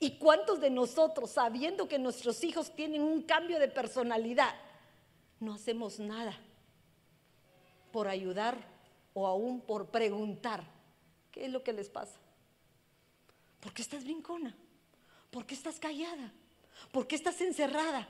¿Y 0.00 0.18
cuántos 0.18 0.60
de 0.60 0.70
nosotros, 0.70 1.30
sabiendo 1.30 1.88
que 1.88 1.98
nuestros 1.98 2.44
hijos 2.44 2.74
tienen 2.74 3.02
un 3.02 3.22
cambio 3.22 3.58
de 3.58 3.68
personalidad, 3.68 4.54
no 5.40 5.54
hacemos 5.54 5.98
nada 5.98 6.38
por 7.90 8.06
ayudar 8.06 8.56
o 9.14 9.26
aún 9.26 9.60
por 9.60 9.88
preguntar 9.88 10.62
qué 11.32 11.46
es 11.46 11.50
lo 11.50 11.64
que 11.64 11.72
les 11.72 11.88
pasa? 11.88 12.18
¿Por 13.60 13.72
qué 13.72 13.82
estás 13.82 14.04
brincona? 14.04 14.54
¿Por 15.30 15.46
qué 15.46 15.54
estás 15.54 15.80
callada? 15.80 16.32
¿Por 16.92 17.08
qué 17.08 17.16
estás 17.16 17.40
encerrada? 17.40 18.06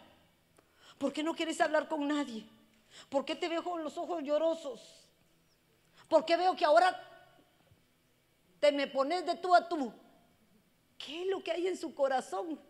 ¿Por 0.99 1.13
qué 1.13 1.23
no 1.23 1.35
quieres 1.35 1.61
hablar 1.61 1.89
con 1.89 2.07
nadie? 2.07 2.45
¿Por 3.09 3.25
qué 3.25 3.35
te 3.35 3.49
veo 3.49 3.65
con 3.65 3.83
los 3.83 3.97
ojos 3.97 4.23
llorosos? 4.23 5.09
¿Por 6.09 6.25
qué 6.27 6.37
veo 6.37 6.55
que 6.55 6.65
ahora 6.65 7.03
te 8.61 8.73
me 8.73 8.87
pones 8.89 9.25
de 9.25 9.37
tú 9.37 9.55
a 9.55 9.69
tú? 9.69 9.93
¿Qué 10.99 11.23
es 11.23 11.29
lo 11.29 11.43
que 11.43 11.53
hay 11.53 11.67
en 11.69 11.77
su 11.77 11.95
corazón 11.95 12.61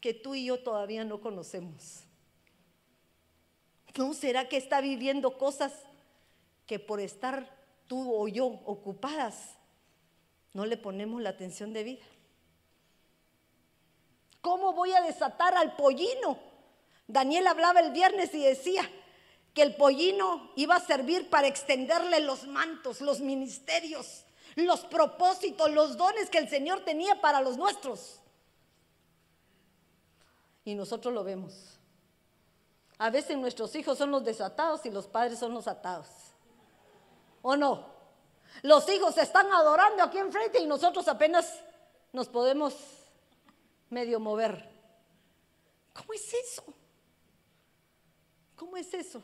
que 0.00 0.14
tú 0.14 0.34
y 0.34 0.46
yo 0.46 0.62
todavía 0.62 1.04
no 1.04 1.20
conocemos? 1.20 2.04
¿No 3.96 4.14
será 4.14 4.48
que 4.48 4.56
está 4.56 4.80
viviendo 4.80 5.38
cosas 5.38 5.72
que 6.66 6.78
por 6.78 7.00
estar 7.00 7.50
tú 7.86 8.14
o 8.14 8.28
yo 8.28 8.46
ocupadas 8.46 9.56
no 10.52 10.66
le 10.66 10.76
ponemos 10.76 11.20
la 11.22 11.30
atención 11.30 11.72
de 11.72 11.84
vida? 11.84 12.04
¿Cómo 14.40 14.72
voy 14.74 14.92
a 14.92 15.00
desatar 15.00 15.56
al 15.56 15.74
pollino? 15.74 16.38
Daniel 17.08 17.46
hablaba 17.48 17.80
el 17.80 17.92
viernes 17.92 18.32
y 18.34 18.44
decía 18.44 18.88
que 19.54 19.62
el 19.62 19.74
pollino 19.74 20.52
iba 20.54 20.76
a 20.76 20.86
servir 20.86 21.30
para 21.30 21.46
extenderle 21.46 22.20
los 22.20 22.46
mantos, 22.46 23.00
los 23.00 23.20
ministerios, 23.20 24.25
los 24.64 24.80
propósitos, 24.86 25.70
los 25.70 25.96
dones 25.96 26.30
que 26.30 26.38
el 26.38 26.48
Señor 26.48 26.84
tenía 26.84 27.20
para 27.20 27.40
los 27.42 27.58
nuestros. 27.58 28.20
Y 30.64 30.74
nosotros 30.74 31.12
lo 31.12 31.22
vemos. 31.22 31.78
A 32.98 33.10
veces 33.10 33.36
nuestros 33.36 33.74
hijos 33.76 33.98
son 33.98 34.10
los 34.10 34.24
desatados 34.24 34.86
y 34.86 34.90
los 34.90 35.06
padres 35.06 35.38
son 35.38 35.52
los 35.52 35.68
atados. 35.68 36.08
¿O 37.42 37.56
no? 37.56 37.94
Los 38.62 38.88
hijos 38.88 39.18
están 39.18 39.52
adorando 39.52 40.02
aquí 40.02 40.18
enfrente 40.18 40.58
y 40.58 40.66
nosotros 40.66 41.06
apenas 41.08 41.62
nos 42.12 42.28
podemos 42.28 42.74
medio 43.90 44.18
mover. 44.18 44.68
¿Cómo 45.92 46.14
es 46.14 46.32
eso? 46.32 46.64
¿Cómo 48.56 48.76
es 48.76 48.92
eso? 48.94 49.22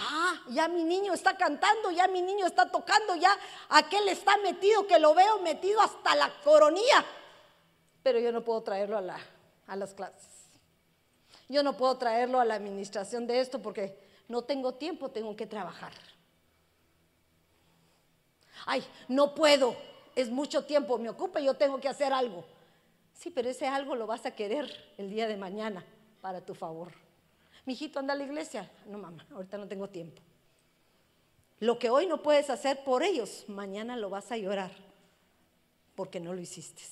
Ah, 0.00 0.34
ya 0.50 0.68
mi 0.68 0.84
niño 0.84 1.12
está 1.12 1.36
cantando, 1.36 1.90
ya 1.90 2.06
mi 2.06 2.22
niño 2.22 2.46
está 2.46 2.70
tocando, 2.70 3.16
ya 3.16 3.36
aquel 3.68 4.08
está 4.08 4.36
metido, 4.38 4.86
que 4.86 4.98
lo 5.00 5.12
veo 5.12 5.40
metido 5.40 5.80
hasta 5.80 6.14
la 6.14 6.30
coronilla. 6.44 7.04
Pero 8.02 8.20
yo 8.20 8.30
no 8.30 8.44
puedo 8.44 8.62
traerlo 8.62 8.96
a, 8.96 9.00
la, 9.00 9.18
a 9.66 9.76
las 9.76 9.94
clases. 9.94 10.28
Yo 11.48 11.62
no 11.64 11.76
puedo 11.76 11.96
traerlo 11.98 12.38
a 12.38 12.44
la 12.44 12.54
administración 12.54 13.26
de 13.26 13.40
esto 13.40 13.60
porque 13.60 13.98
no 14.28 14.42
tengo 14.42 14.74
tiempo, 14.74 15.10
tengo 15.10 15.34
que 15.34 15.46
trabajar. 15.46 15.92
Ay, 18.66 18.84
no 19.08 19.34
puedo, 19.34 19.74
es 20.14 20.30
mucho 20.30 20.64
tiempo, 20.64 20.98
me 20.98 21.08
ocupa 21.08 21.40
yo 21.40 21.54
tengo 21.54 21.80
que 21.80 21.88
hacer 21.88 22.12
algo. 22.12 22.44
Sí, 23.14 23.30
pero 23.30 23.48
ese 23.48 23.66
algo 23.66 23.96
lo 23.96 24.06
vas 24.06 24.26
a 24.26 24.30
querer 24.30 24.94
el 24.96 25.10
día 25.10 25.26
de 25.26 25.36
mañana 25.36 25.84
para 26.20 26.40
tu 26.40 26.54
favor. 26.54 26.92
Mi 27.68 27.74
hijito 27.74 27.98
anda 27.98 28.14
a 28.14 28.16
la 28.16 28.24
iglesia. 28.24 28.70
No, 28.86 28.96
mamá, 28.96 29.26
ahorita 29.30 29.58
no 29.58 29.68
tengo 29.68 29.90
tiempo. 29.90 30.22
Lo 31.60 31.78
que 31.78 31.90
hoy 31.90 32.06
no 32.06 32.22
puedes 32.22 32.48
hacer 32.48 32.82
por 32.82 33.02
ellos, 33.02 33.44
mañana 33.46 33.94
lo 33.94 34.08
vas 34.08 34.32
a 34.32 34.38
llorar 34.38 34.70
porque 35.94 36.18
no 36.18 36.32
lo 36.32 36.40
hiciste. 36.40 36.82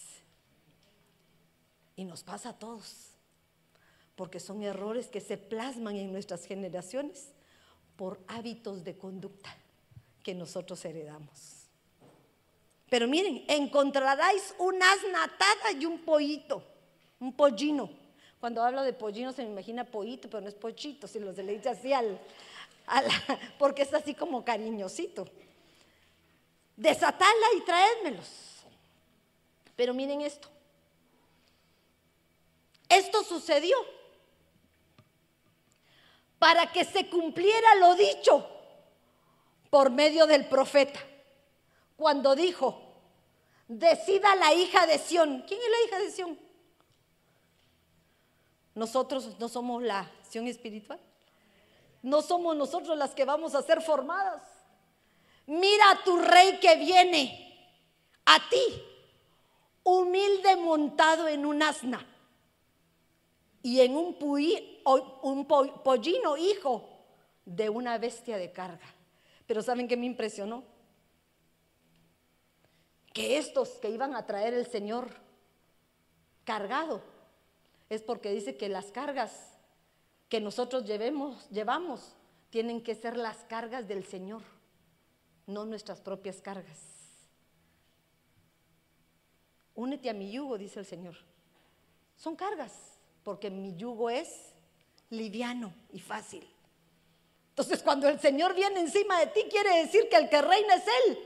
Y 1.97 2.05
nos 2.05 2.23
pasa 2.23 2.51
a 2.51 2.59
todos, 2.59 3.13
porque 4.17 4.39
son 4.39 4.63
errores 4.63 5.09
que 5.09 5.23
se 5.23 5.39
plasman 5.39 5.97
en 5.97 6.13
nuestras 6.13 6.45
generaciones 6.45 7.31
por 7.97 8.21
hábitos 8.29 8.85
de 8.85 8.99
conducta 8.99 9.57
que 10.23 10.35
nosotros 10.35 10.85
heredamos. 10.85 11.71
Pero 12.91 13.09
miren, 13.09 13.47
encontraráis 13.49 14.55
un 14.59 14.75
asna 14.83 15.25
atada 15.25 15.73
y 15.81 15.87
un 15.87 16.05
pollito, 16.05 16.63
un 17.19 17.33
pollino. 17.33 18.06
Cuando 18.41 18.63
hablo 18.63 18.83
de 18.83 18.93
pollino 18.93 19.33
se 19.33 19.43
me 19.43 19.51
imagina 19.51 19.85
pollito, 19.85 20.29
pero 20.29 20.43
no 20.43 20.49
es 20.49 20.55
pochito, 20.55 21.07
si 21.07 21.19
lo 21.19 21.33
se 21.35 21.43
le 21.43 21.55
dice 21.55 21.71
así 21.71 21.93
al, 21.93 22.19
porque 23.59 23.83
es 23.83 23.95
así 23.95 24.15
como 24.15 24.45
cariñosito. 24.45 25.27
Desatadla 26.77 27.47
y 27.57 27.61
traédmelos. 27.63 28.29
Pero 29.75 29.95
miren 29.95 30.21
esto. 30.21 30.49
Esto 32.89 33.25
sucedió 33.25 33.77
para 36.39 36.71
que 36.71 36.85
se 36.85 37.09
cumpliera 37.09 37.75
lo 37.77 37.95
dicho 37.95 38.49
por 39.71 39.91
medio 39.91 40.27
del 40.27 40.47
profeta 40.47 41.01
cuando 41.97 42.37
dijo, 42.37 42.81
decida 43.69 44.37
la 44.37 44.53
hija 44.55 44.87
de 44.87 44.99
Sión. 44.99 45.43
¿Quién 45.49 45.61
es 45.61 45.69
la 45.69 45.87
hija 45.87 46.05
de 46.05 46.11
Sión? 46.11 46.46
Nosotros 48.77 49.37
no 49.41 49.49
somos 49.49 49.83
la 49.83 50.09
Sión 50.23 50.47
espiritual. 50.47 51.01
No 52.03 52.23
somos 52.23 52.55
nosotros 52.55 52.97
las 52.97 53.13
que 53.13 53.25
vamos 53.25 53.57
a 53.57 53.63
ser 53.63 53.83
formadas. 53.83 54.41
Mira 55.47 55.91
a 55.91 56.05
tu 56.05 56.17
rey 56.19 56.61
que 56.61 56.77
viene 56.77 57.43
a 58.25 58.49
ti, 58.49 58.83
humilde 59.83 60.55
montado 60.55 61.27
en 61.27 61.45
un 61.45 61.61
asna 61.61 62.07
y 63.63 63.81
en 63.81 63.97
un, 63.97 64.17
un 65.23 65.47
pollino 65.47 66.37
hijo 66.37 66.89
de 67.45 67.69
una 67.69 67.99
bestia 67.99 68.37
de 68.37 68.53
carga. 68.53 68.87
Pero 69.49 69.61
¿saben 69.61 69.89
qué 69.89 69.97
me 69.97 70.07
impresionó? 70.07 70.63
que 73.17 73.39
estos 73.39 73.71
que 73.79 73.89
iban 73.89 74.15
a 74.15 74.27
traer 74.27 74.53
el 74.53 74.67
Señor 74.67 75.09
cargado 76.45 77.01
es 77.89 78.03
porque 78.03 78.33
dice 78.33 78.57
que 78.57 78.69
las 78.69 78.87
cargas 78.87 79.33
que 80.29 80.41
nosotros 80.41 80.85
llevemos, 80.85 81.49
llevamos 81.51 82.17
tienen 82.51 82.83
que 82.83 82.95
ser 82.95 83.17
las 83.17 83.39
cargas 83.45 83.87
del 83.87 84.05
Señor, 84.05 84.43
no 85.47 85.65
nuestras 85.65 86.01
propias 86.01 86.41
cargas. 86.41 86.79
Únete 89.75 90.09
a 90.09 90.15
mi 90.15 90.31
yugo, 90.31 90.57
dice 90.57 90.81
el 90.81 90.87
Señor. 90.87 91.17
Son 92.17 92.35
cargas, 92.35 92.73
porque 93.23 93.51
mi 93.51 93.77
yugo 93.77 94.09
es 94.09 94.55
liviano 95.11 95.75
y 95.93 96.01
fácil. 96.01 96.49
Entonces, 97.51 97.83
cuando 97.83 98.09
el 98.09 98.19
Señor 98.21 98.55
viene 98.55 98.81
encima 98.81 99.21
de 99.21 99.27
ti, 99.29 99.45
quiere 99.51 99.85
decir 99.85 100.09
que 100.09 100.17
el 100.17 100.29
que 100.29 100.43
reina 100.43 100.75
es 100.75 100.85
Él. 101.07 101.19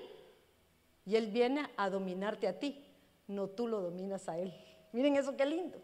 Y 1.06 1.16
Él 1.16 1.28
viene 1.28 1.68
a 1.76 1.90
dominarte 1.90 2.46
a 2.46 2.58
ti, 2.58 2.84
no 3.26 3.48
tú 3.48 3.66
lo 3.66 3.80
dominas 3.80 4.28
a 4.28 4.38
Él. 4.38 4.52
Miren 4.92 5.16
eso 5.16 5.36
qué 5.36 5.46
lindo. 5.46 5.80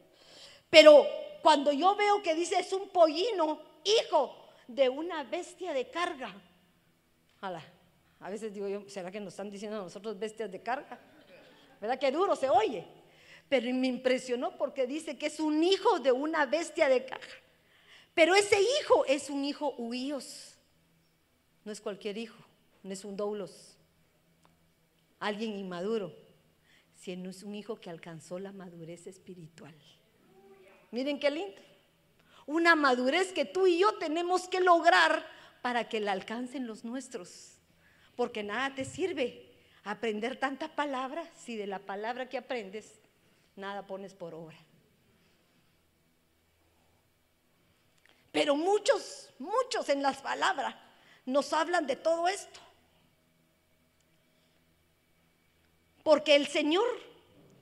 Pero 0.77 1.07
cuando 1.41 1.73
yo 1.73 1.97
veo 1.97 2.23
que 2.23 2.35
dice 2.35 2.59
es 2.59 2.71
un 2.71 2.91
pollino, 2.91 3.62
hijo 3.83 4.37
de 4.69 4.91
una 4.91 5.25
bestia 5.25 5.73
de 5.73 5.89
carga. 5.89 6.35
a 8.21 8.29
veces 8.29 8.53
digo 8.53 8.69
yo, 8.69 8.87
¿será 8.87 9.11
que 9.11 9.19
nos 9.19 9.33
están 9.33 9.51
diciendo 9.51 9.79
a 9.79 9.85
nosotros 9.85 10.19
bestias 10.19 10.53
de 10.53 10.62
carga? 10.62 11.01
¿Verdad 11.81 11.99
que 11.99 12.12
duro 12.12 12.37
se 12.37 12.51
oye? 12.51 12.87
Pero 13.49 13.73
me 13.73 13.87
impresionó 13.87 14.59
porque 14.59 14.87
dice 14.87 15.17
que 15.17 15.29
es 15.29 15.41
un 15.41 15.65
hijo 15.65 15.99
de 15.99 16.12
una 16.12 16.45
bestia 16.45 16.91
de 16.91 17.07
carga. 17.07 17.25
Pero 18.12 18.35
ese 18.35 18.61
hijo 18.61 19.07
es 19.07 19.31
un 19.31 19.47
hijo 19.47 19.75
huíos. 19.79 20.59
No 21.65 21.73
es 21.73 21.81
cualquier 21.81 22.19
hijo, 22.19 22.45
no 22.83 22.93
es 22.93 23.03
un 23.03 23.17
doulos. 23.17 23.79
Alguien 25.21 25.59
inmaduro, 25.59 26.12
sino 26.95 27.31
es 27.31 27.43
un 27.43 27.55
hijo 27.55 27.81
que 27.81 27.89
alcanzó 27.89 28.39
la 28.39 28.53
madurez 28.53 29.07
espiritual. 29.07 29.75
Miren 30.96 31.20
qué 31.20 31.30
lindo. 31.30 31.61
Una 32.46 32.74
madurez 32.74 33.30
que 33.35 33.44
tú 33.44 33.66
y 33.66 33.78
yo 33.78 33.98
tenemos 33.98 34.48
que 34.48 34.61
lograr 34.61 35.26
para 35.61 35.90
que 35.90 36.00
la 36.00 36.12
alcancen 36.12 36.66
los 36.66 36.85
nuestros. 36.85 37.59
Porque 38.14 38.42
nada 38.42 38.74
te 38.74 38.87
sirve 38.87 39.52
aprender 39.85 40.40
tanta 40.40 40.74
palabra 40.74 41.30
si 41.37 41.54
de 41.54 41.66
la 41.66 41.80
palabra 41.80 42.30
que 42.30 42.38
aprendes 42.38 42.98
nada 43.56 43.87
pones 43.87 44.14
por 44.14 44.32
obra. 44.32 44.56
Pero 48.32 48.56
muchos, 48.56 49.35
muchos 49.38 49.90
en 49.90 50.00
las 50.00 50.22
palabras 50.22 50.74
nos 51.26 51.52
hablan 51.52 51.87
de 51.87 51.96
todo 51.96 52.26
esto. 52.26 52.59
Porque 56.02 56.37
el 56.37 56.46
Señor 56.46 56.87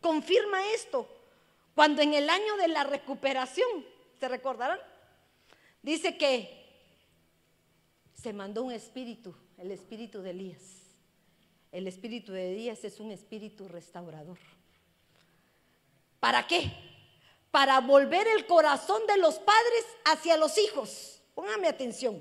confirma 0.01 0.65
esto 0.67 1.14
cuando 1.75 2.03
en 2.03 2.15
el 2.15 2.31
año 2.31 2.57
de 2.57 2.69
la 2.69 2.85
recuperación, 2.85 3.85
¿se 4.19 4.29
recordarán? 4.29 4.79
Dice 5.83 6.17
que 6.17 6.63
se 8.15 8.33
mandó 8.33 8.65
un 8.65 8.73
espíritu, 8.73 9.35
el 9.59 9.71
espíritu 9.71 10.23
de 10.23 10.31
Elías. 10.31 10.63
El 11.73 11.89
espíritu 11.89 12.33
de 12.33 12.53
Elías 12.53 12.85
es 12.85 13.01
un 13.01 13.11
espíritu 13.11 13.69
restaurador. 13.69 14.39
¿Para 16.21 16.47
qué? 16.47 16.73
para 17.55 17.79
volver 17.79 18.27
el 18.27 18.47
corazón 18.47 19.07
de 19.07 19.17
los 19.17 19.37
padres 19.37 19.85
hacia 20.07 20.37
los 20.37 20.59
hijos. 20.59 21.21
Póngame 21.37 21.69
atención. 21.69 22.21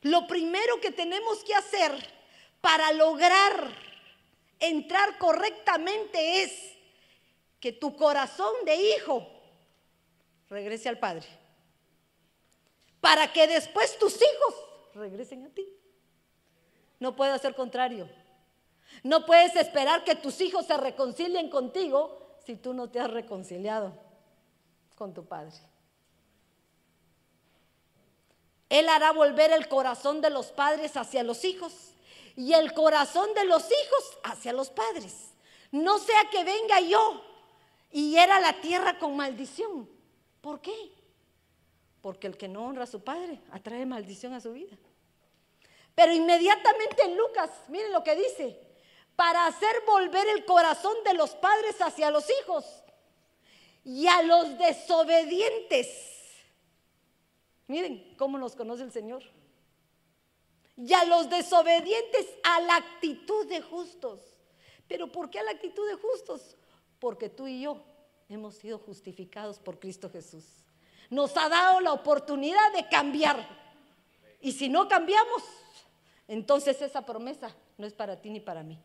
Lo 0.00 0.26
primero 0.26 0.80
que 0.80 0.90
tenemos 0.90 1.44
que 1.44 1.54
hacer 1.54 1.92
para 2.62 2.90
lograr 2.92 3.70
entrar 4.58 5.18
correctamente 5.18 6.42
es 6.42 6.77
que 7.60 7.72
tu 7.72 7.96
corazón 7.96 8.52
de 8.64 8.76
hijo 8.76 9.26
regrese 10.48 10.88
al 10.88 10.98
Padre. 10.98 11.26
Para 13.00 13.32
que 13.32 13.46
después 13.46 13.98
tus 13.98 14.16
hijos 14.16 14.54
regresen 14.94 15.46
a 15.46 15.48
ti. 15.50 15.66
No 16.98 17.14
puede 17.14 17.38
ser 17.38 17.54
contrario. 17.54 18.08
No 19.02 19.26
puedes 19.26 19.54
esperar 19.56 20.04
que 20.04 20.16
tus 20.16 20.40
hijos 20.40 20.66
se 20.66 20.76
reconcilien 20.76 21.50
contigo 21.50 22.38
si 22.44 22.56
tú 22.56 22.74
no 22.74 22.90
te 22.90 23.00
has 23.00 23.10
reconciliado 23.10 23.92
con 24.96 25.14
tu 25.14 25.24
Padre. 25.24 25.54
Él 28.68 28.88
hará 28.88 29.12
volver 29.12 29.52
el 29.52 29.68
corazón 29.68 30.20
de 30.20 30.30
los 30.30 30.52
padres 30.52 30.96
hacia 30.96 31.22
los 31.22 31.44
hijos 31.44 31.72
y 32.36 32.52
el 32.52 32.74
corazón 32.74 33.32
de 33.34 33.44
los 33.44 33.64
hijos 33.64 34.18
hacia 34.24 34.52
los 34.52 34.70
padres. 34.70 35.30
No 35.70 35.98
sea 35.98 36.28
que 36.30 36.44
venga 36.44 36.80
yo 36.80 37.22
y 37.90 38.10
hiera 38.10 38.40
la 38.40 38.60
tierra 38.60 38.98
con 38.98 39.16
maldición. 39.16 39.88
¿Por 40.40 40.60
qué? 40.60 40.92
Porque 42.00 42.26
el 42.26 42.36
que 42.36 42.48
no 42.48 42.66
honra 42.66 42.84
a 42.84 42.86
su 42.86 43.02
padre 43.02 43.40
atrae 43.50 43.86
maldición 43.86 44.34
a 44.34 44.40
su 44.40 44.52
vida. 44.52 44.76
Pero 45.94 46.12
inmediatamente 46.12 47.02
en 47.02 47.16
Lucas, 47.16 47.50
miren 47.68 47.92
lo 47.92 48.04
que 48.04 48.14
dice, 48.14 48.60
para 49.16 49.46
hacer 49.46 49.82
volver 49.84 50.28
el 50.28 50.44
corazón 50.44 50.94
de 51.04 51.14
los 51.14 51.30
padres 51.30 51.80
hacia 51.80 52.10
los 52.10 52.24
hijos 52.40 52.64
y 53.84 54.06
a 54.06 54.22
los 54.22 54.56
desobedientes. 54.58 55.88
Miren 57.66 58.14
cómo 58.16 58.38
nos 58.38 58.54
conoce 58.54 58.84
el 58.84 58.92
Señor. 58.92 59.22
Y 60.76 60.92
a 60.92 61.04
los 61.04 61.28
desobedientes 61.28 62.26
a 62.44 62.60
la 62.60 62.76
actitud 62.76 63.46
de 63.48 63.60
justos. 63.60 64.20
¿Pero 64.86 65.10
por 65.10 65.30
qué 65.30 65.40
a 65.40 65.42
la 65.42 65.50
actitud 65.50 65.84
de 65.88 65.96
justos? 65.96 66.57
Porque 66.98 67.28
tú 67.28 67.46
y 67.46 67.62
yo 67.62 67.82
hemos 68.28 68.54
sido 68.56 68.78
justificados 68.78 69.58
por 69.58 69.78
Cristo 69.78 70.10
Jesús. 70.10 70.44
Nos 71.10 71.36
ha 71.36 71.48
dado 71.48 71.80
la 71.80 71.92
oportunidad 71.92 72.72
de 72.74 72.88
cambiar. 72.88 73.46
Y 74.40 74.52
si 74.52 74.68
no 74.68 74.88
cambiamos, 74.88 75.42
entonces 76.26 76.80
esa 76.82 77.04
promesa 77.04 77.54
no 77.76 77.86
es 77.86 77.94
para 77.94 78.20
ti 78.20 78.30
ni 78.30 78.40
para 78.40 78.62
mí. 78.62 78.78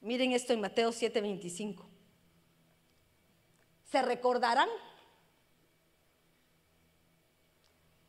Miren 0.00 0.32
esto 0.32 0.52
en 0.52 0.60
Mateo 0.60 0.90
7:25. 0.92 1.84
¿Se 3.84 4.02
recordarán? 4.02 4.68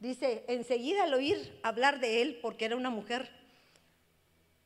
Dice, 0.01 0.43
enseguida 0.47 1.03
al 1.03 1.13
oír 1.13 1.59
hablar 1.61 1.99
de 1.99 2.23
él, 2.23 2.39
porque 2.41 2.65
era 2.65 2.75
una 2.75 2.89
mujer 2.89 3.29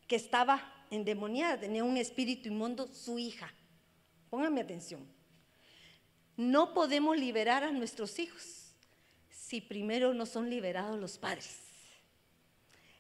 que 0.07 0.15
estaba 0.15 0.73
endemoniada, 0.89 1.59
tenía 1.59 1.83
un 1.83 1.97
espíritu 1.97 2.47
inmundo, 2.47 2.87
su 2.87 3.19
hija. 3.19 3.53
Pónganme 4.29 4.61
atención. 4.61 5.05
No 6.37 6.73
podemos 6.73 7.17
liberar 7.17 7.65
a 7.65 7.71
nuestros 7.71 8.17
hijos 8.17 8.73
si 9.29 9.59
primero 9.59 10.13
no 10.13 10.25
son 10.25 10.49
liberados 10.49 10.97
los 10.97 11.17
padres. 11.17 11.59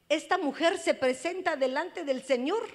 Esta 0.09 0.37
mujer 0.37 0.77
se 0.77 0.93
presenta 0.93 1.55
delante 1.55 2.03
del 2.03 2.21
Señor 2.21 2.67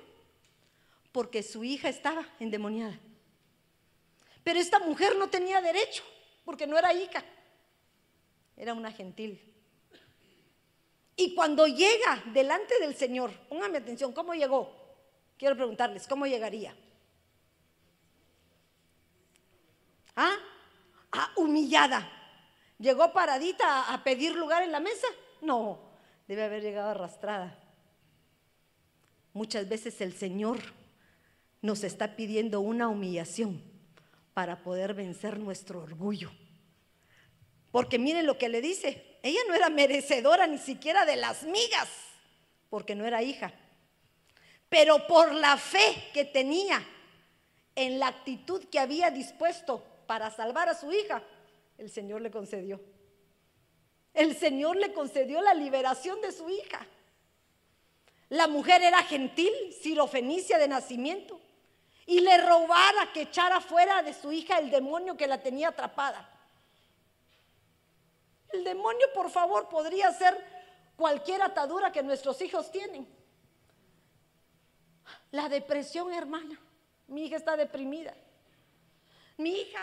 porque 1.12 1.42
su 1.42 1.64
hija 1.64 1.90
estaba 1.90 2.26
endemoniada. 2.40 2.98
Pero 4.42 4.58
esta 4.58 4.78
mujer 4.78 5.16
no 5.16 5.28
tenía 5.28 5.60
derecho, 5.60 6.02
porque 6.46 6.66
no 6.66 6.78
era 6.78 6.94
hija, 6.94 7.22
era 8.56 8.72
una 8.72 8.90
gentil. 8.90 9.49
Y 11.20 11.34
cuando 11.34 11.66
llega 11.66 12.24
delante 12.32 12.78
del 12.80 12.94
Señor, 12.94 13.30
póngame 13.50 13.76
atención, 13.76 14.10
¿cómo 14.14 14.32
llegó? 14.32 14.74
Quiero 15.36 15.54
preguntarles, 15.54 16.06
¿cómo 16.06 16.26
llegaría? 16.26 16.74
¿Ah? 20.16 20.34
ah 21.12 21.30
humillada. 21.36 22.10
¿Llegó 22.78 23.12
paradita 23.12 23.92
a 23.92 24.02
pedir 24.02 24.34
lugar 24.34 24.62
en 24.62 24.72
la 24.72 24.80
mesa? 24.80 25.08
No, 25.42 25.90
debe 26.26 26.44
haber 26.44 26.62
llegado 26.62 26.88
arrastrada. 26.88 27.54
Muchas 29.34 29.68
veces 29.68 30.00
el 30.00 30.14
Señor 30.14 30.56
nos 31.60 31.84
está 31.84 32.16
pidiendo 32.16 32.62
una 32.62 32.88
humillación 32.88 33.62
para 34.32 34.62
poder 34.62 34.94
vencer 34.94 35.38
nuestro 35.38 35.82
orgullo. 35.82 36.30
Porque 37.70 37.98
miren 37.98 38.24
lo 38.24 38.38
que 38.38 38.48
le 38.48 38.62
dice, 38.62 39.09
ella 39.22 39.40
no 39.48 39.54
era 39.54 39.68
merecedora 39.68 40.46
ni 40.46 40.58
siquiera 40.58 41.04
de 41.04 41.16
las 41.16 41.42
migas, 41.42 41.88
porque 42.68 42.94
no 42.94 43.06
era 43.06 43.22
hija. 43.22 43.52
Pero 44.68 45.06
por 45.06 45.34
la 45.34 45.56
fe 45.56 46.10
que 46.14 46.24
tenía 46.24 46.82
en 47.74 47.98
la 47.98 48.08
actitud 48.08 48.64
que 48.66 48.78
había 48.78 49.10
dispuesto 49.10 49.84
para 50.06 50.30
salvar 50.30 50.68
a 50.68 50.74
su 50.74 50.92
hija, 50.92 51.22
el 51.76 51.90
Señor 51.90 52.20
le 52.20 52.30
concedió. 52.30 52.80
El 54.14 54.36
Señor 54.36 54.76
le 54.76 54.92
concedió 54.92 55.40
la 55.40 55.54
liberación 55.54 56.20
de 56.20 56.32
su 56.32 56.48
hija. 56.50 56.86
La 58.28 58.46
mujer 58.46 58.82
era 58.82 59.02
gentil, 59.02 59.52
sirofenicia 59.80 60.58
de 60.58 60.68
nacimiento 60.68 61.40
y 62.06 62.20
le 62.20 62.38
robara 62.38 63.12
que 63.12 63.22
echara 63.22 63.60
fuera 63.60 64.02
de 64.02 64.14
su 64.14 64.32
hija 64.32 64.58
el 64.58 64.70
demonio 64.70 65.16
que 65.16 65.26
la 65.26 65.42
tenía 65.42 65.68
atrapada. 65.68 66.28
El 68.52 68.64
demonio, 68.64 69.06
por 69.14 69.30
favor, 69.30 69.68
podría 69.68 70.12
ser 70.12 70.36
cualquier 70.96 71.42
atadura 71.42 71.92
que 71.92 72.02
nuestros 72.02 72.40
hijos 72.42 72.70
tienen. 72.70 73.06
La 75.30 75.48
depresión, 75.48 76.12
hermana. 76.12 76.58
Mi 77.06 77.26
hija 77.26 77.36
está 77.36 77.56
deprimida. 77.56 78.14
Mi 79.36 79.50
hija. 79.50 79.80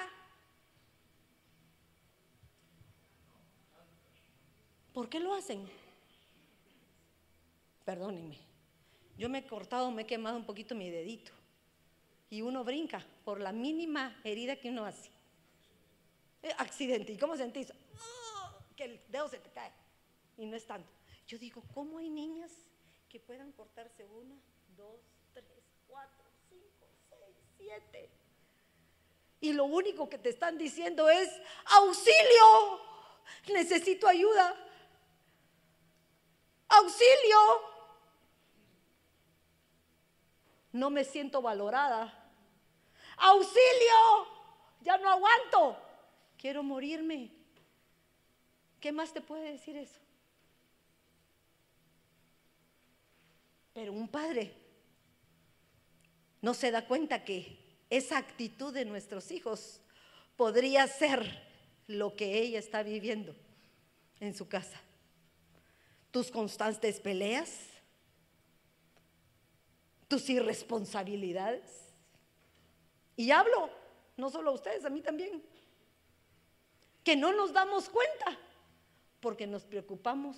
¿Por 4.94 5.10
qué 5.10 5.20
lo 5.20 5.34
hacen? 5.34 5.70
Perdónenme. 7.86 8.38
Yo 9.18 9.30
me 9.30 9.40
he 9.40 9.48
cortado, 9.48 9.90
me 9.92 10.04
he 10.04 10.06
quemado 10.06 10.38
un 10.38 10.46
poquito 10.46 10.76
mi 10.76 10.90
dedito. 10.90 11.32
Y 12.30 12.42
uno 12.42 12.64
brinca 12.64 13.06
por 13.24 13.40
la 13.40 13.52
mínima 13.52 14.20
herida 14.24 14.58
que 14.58 14.70
uno 14.70 14.86
hace. 14.86 15.10
Eh, 16.44 16.54
accidente. 16.58 17.14
¿Y 17.14 17.18
cómo 17.18 17.36
sentís? 17.36 17.72
Que 18.78 18.86
el 18.86 19.02
dedo 19.10 19.28
se 19.28 19.40
te 19.40 19.50
cae. 19.50 19.74
Y 20.38 20.46
no 20.46 20.56
es 20.56 20.66
tanto. 20.66 20.90
Yo 21.28 21.38
digo, 21.38 21.62
¿cómo 21.74 21.98
hay 21.98 22.10
niñas 22.10 22.52
que 23.10 23.20
puedan 23.20 23.52
cortarse 23.52 24.06
una, 24.06 24.36
dos, 24.78 25.02
tres, 25.34 25.64
cuatro, 25.88 26.24
cinco, 26.48 26.88
seis, 27.10 27.36
siete? 27.58 28.10
Y 29.42 29.52
lo 29.54 29.66
único 29.66 30.08
que 30.08 30.18
te 30.18 30.30
están 30.30 30.58
diciendo 30.58 31.10
es, 31.10 31.30
auxilio, 31.66 32.82
necesito 33.50 34.08
ayuda. 34.08 34.56
Auxilio. 36.70 37.38
No 40.72 40.90
me 40.90 41.04
siento 41.04 41.42
valorada. 41.42 42.14
Auxilio, 43.18 44.28
ya 44.82 44.98
no 44.98 45.10
aguanto. 45.10 45.78
Quiero 46.38 46.64
morirme. 46.64 47.37
¿Qué 48.80 48.92
más 48.92 49.14
te 49.14 49.22
puede 49.22 49.52
decir 49.52 49.76
eso? 49.76 50.00
Pero 53.74 53.94
un 53.94 54.08
padre 54.08 54.54
no 56.42 56.54
se 56.54 56.72
da 56.72 56.86
cuenta 56.88 57.24
que 57.24 57.58
esa 57.90 58.18
actitud 58.18 58.74
de 58.74 58.86
nuestros 58.86 59.32
hijos 59.32 59.82
podría 60.36 60.88
ser 60.88 61.48
lo 61.88 62.16
que 62.16 62.40
ella 62.40 62.60
está 62.60 62.84
viviendo 62.84 63.36
en 64.20 64.36
su 64.36 64.48
casa. 64.48 64.80
Tus 66.12 66.32
constantes 66.32 67.00
peleas, 67.00 67.68
tus 70.08 70.30
irresponsabilidades. 70.30 71.94
Y 73.16 73.32
hablo, 73.32 73.70
no 74.16 74.30
solo 74.30 74.52
a 74.52 74.54
ustedes, 74.54 74.86
a 74.86 74.90
mí 74.90 75.02
también, 75.02 75.44
que 77.04 77.16
no 77.16 77.32
nos 77.34 77.54
damos 77.54 77.90
cuenta 77.90 78.38
porque 79.20 79.48
nos 79.48 79.64
preocupamos 79.66 80.38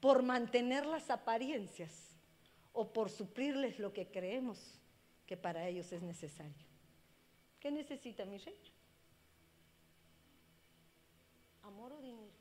por 0.00 0.22
mantener 0.22 0.86
las 0.86 1.10
apariencias 1.10 2.14
o 2.72 2.92
por 2.92 3.10
suplirles 3.10 3.78
lo 3.78 3.92
que 3.92 4.10
creemos 4.10 4.80
que 5.26 5.36
para 5.36 5.66
ellos 5.68 5.92
es 5.92 6.02
necesario. 6.02 6.66
¿Qué 7.60 7.70
necesita 7.70 8.24
mi 8.26 8.38
rey? 8.38 8.60
¿Amor 11.62 11.92
o 11.92 12.00
dinero? 12.00 12.32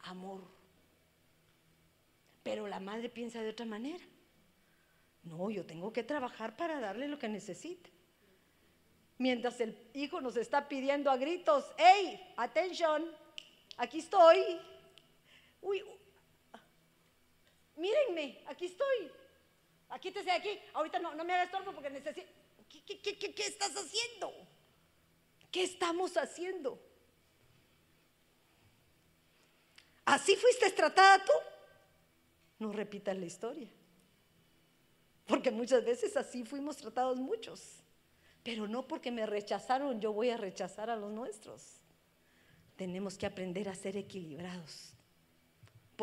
Amor. 0.00 0.42
Pero 2.42 2.66
la 2.66 2.80
madre 2.80 3.08
piensa 3.08 3.42
de 3.42 3.50
otra 3.50 3.66
manera. 3.66 4.04
No, 5.22 5.50
yo 5.50 5.66
tengo 5.66 5.92
que 5.92 6.02
trabajar 6.02 6.56
para 6.56 6.80
darle 6.80 7.06
lo 7.06 7.18
que 7.18 7.28
necesita. 7.28 7.90
Mientras 9.22 9.60
el 9.60 9.78
hijo 9.94 10.20
nos 10.20 10.36
está 10.36 10.68
pidiendo 10.68 11.08
a 11.08 11.16
gritos, 11.16 11.64
hey, 11.78 12.34
atención, 12.36 13.08
aquí 13.76 14.00
estoy. 14.00 14.60
Uy, 15.60 15.84
mírenme, 17.76 18.42
aquí 18.48 18.66
estoy. 18.66 19.12
Aquí 19.90 20.10
te 20.10 20.24
sé 20.24 20.32
aquí. 20.32 20.58
Ahorita 20.74 20.98
no, 20.98 21.14
no 21.14 21.22
me 21.22 21.34
hagas 21.34 21.46
estorbo 21.46 21.70
porque 21.70 21.88
necesito. 21.88 22.26
¿Qué, 22.68 22.98
qué, 23.00 23.16
qué, 23.16 23.32
¿Qué 23.32 23.46
estás 23.46 23.70
haciendo? 23.76 24.34
¿Qué 25.52 25.62
estamos 25.62 26.16
haciendo? 26.16 26.82
¿Así 30.04 30.34
fuiste 30.34 30.68
tratada 30.72 31.24
tú? 31.24 31.32
No 32.58 32.72
repitas 32.72 33.16
la 33.16 33.26
historia. 33.26 33.68
Porque 35.28 35.52
muchas 35.52 35.84
veces 35.84 36.16
así 36.16 36.42
fuimos 36.42 36.76
tratados 36.78 37.20
muchos. 37.20 37.81
Pero 38.42 38.66
no 38.66 38.88
porque 38.88 39.10
me 39.10 39.26
rechazaron, 39.26 40.00
yo 40.00 40.12
voy 40.12 40.30
a 40.30 40.36
rechazar 40.36 40.90
a 40.90 40.96
los 40.96 41.12
nuestros. 41.12 41.80
Tenemos 42.76 43.16
que 43.16 43.26
aprender 43.26 43.68
a 43.68 43.74
ser 43.74 43.96
equilibrados 43.96 44.92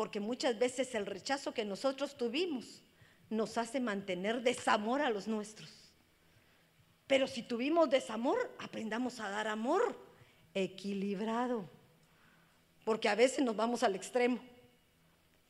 porque 0.00 0.18
muchas 0.18 0.58
veces 0.58 0.94
el 0.94 1.04
rechazo 1.04 1.52
que 1.52 1.64
nosotros 1.64 2.16
tuvimos 2.16 2.82
nos 3.28 3.58
hace 3.58 3.80
mantener 3.80 4.40
desamor 4.40 5.02
a 5.02 5.10
los 5.10 5.28
nuestros. 5.28 5.92
Pero 7.06 7.26
si 7.26 7.42
tuvimos 7.42 7.90
desamor, 7.90 8.50
aprendamos 8.58 9.20
a 9.20 9.28
dar 9.28 9.46
amor 9.46 9.94
equilibrado, 10.54 11.68
porque 12.82 13.10
a 13.10 13.14
veces 13.14 13.44
nos 13.44 13.54
vamos 13.54 13.82
al 13.82 13.94
extremo. 13.94 14.38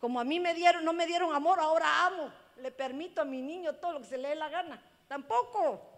Como 0.00 0.18
a 0.18 0.24
mí 0.24 0.40
me 0.40 0.52
dieron, 0.52 0.84
no 0.84 0.92
me 0.92 1.06
dieron 1.06 1.32
amor, 1.32 1.60
ahora 1.60 2.06
amo. 2.06 2.32
Le 2.56 2.72
permito 2.72 3.20
a 3.20 3.24
mi 3.24 3.42
niño 3.42 3.76
todo 3.76 3.92
lo 3.92 4.00
que 4.00 4.08
se 4.08 4.18
le 4.18 4.30
dé 4.30 4.34
la 4.34 4.48
gana. 4.48 4.82
Tampoco. 5.06 5.89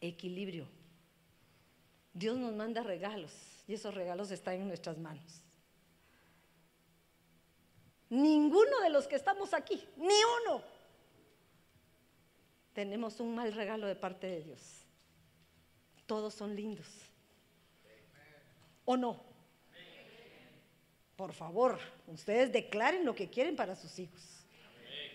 Equilibrio. 0.00 0.66
Dios 2.12 2.36
nos 2.36 2.52
manda 2.54 2.82
regalos 2.82 3.32
y 3.66 3.74
esos 3.74 3.94
regalos 3.94 4.30
están 4.30 4.54
en 4.54 4.68
nuestras 4.68 4.98
manos. 4.98 5.42
Ninguno 8.10 8.80
de 8.80 8.90
los 8.90 9.06
que 9.06 9.16
estamos 9.16 9.52
aquí, 9.52 9.86
ni 9.96 10.14
uno, 10.42 10.62
tenemos 12.72 13.20
un 13.20 13.34
mal 13.34 13.52
regalo 13.52 13.86
de 13.86 13.96
parte 13.96 14.26
de 14.26 14.42
Dios. 14.42 14.60
Todos 16.06 16.32
son 16.32 16.56
lindos. 16.56 16.86
¿O 18.84 18.96
no? 18.96 19.20
Por 21.16 21.32
favor, 21.32 21.78
ustedes 22.06 22.52
declaren 22.52 23.04
lo 23.04 23.14
que 23.14 23.28
quieren 23.28 23.56
para 23.56 23.76
sus 23.76 23.98
hijos. 23.98 24.22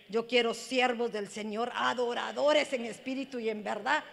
Yo 0.10 0.28
quiero 0.28 0.54
siervos 0.54 1.12
del 1.12 1.30
Señor, 1.30 1.72
adoradores 1.74 2.72
en 2.74 2.86
espíritu 2.86 3.40
y 3.40 3.50
en 3.50 3.64
verdad. 3.64 4.04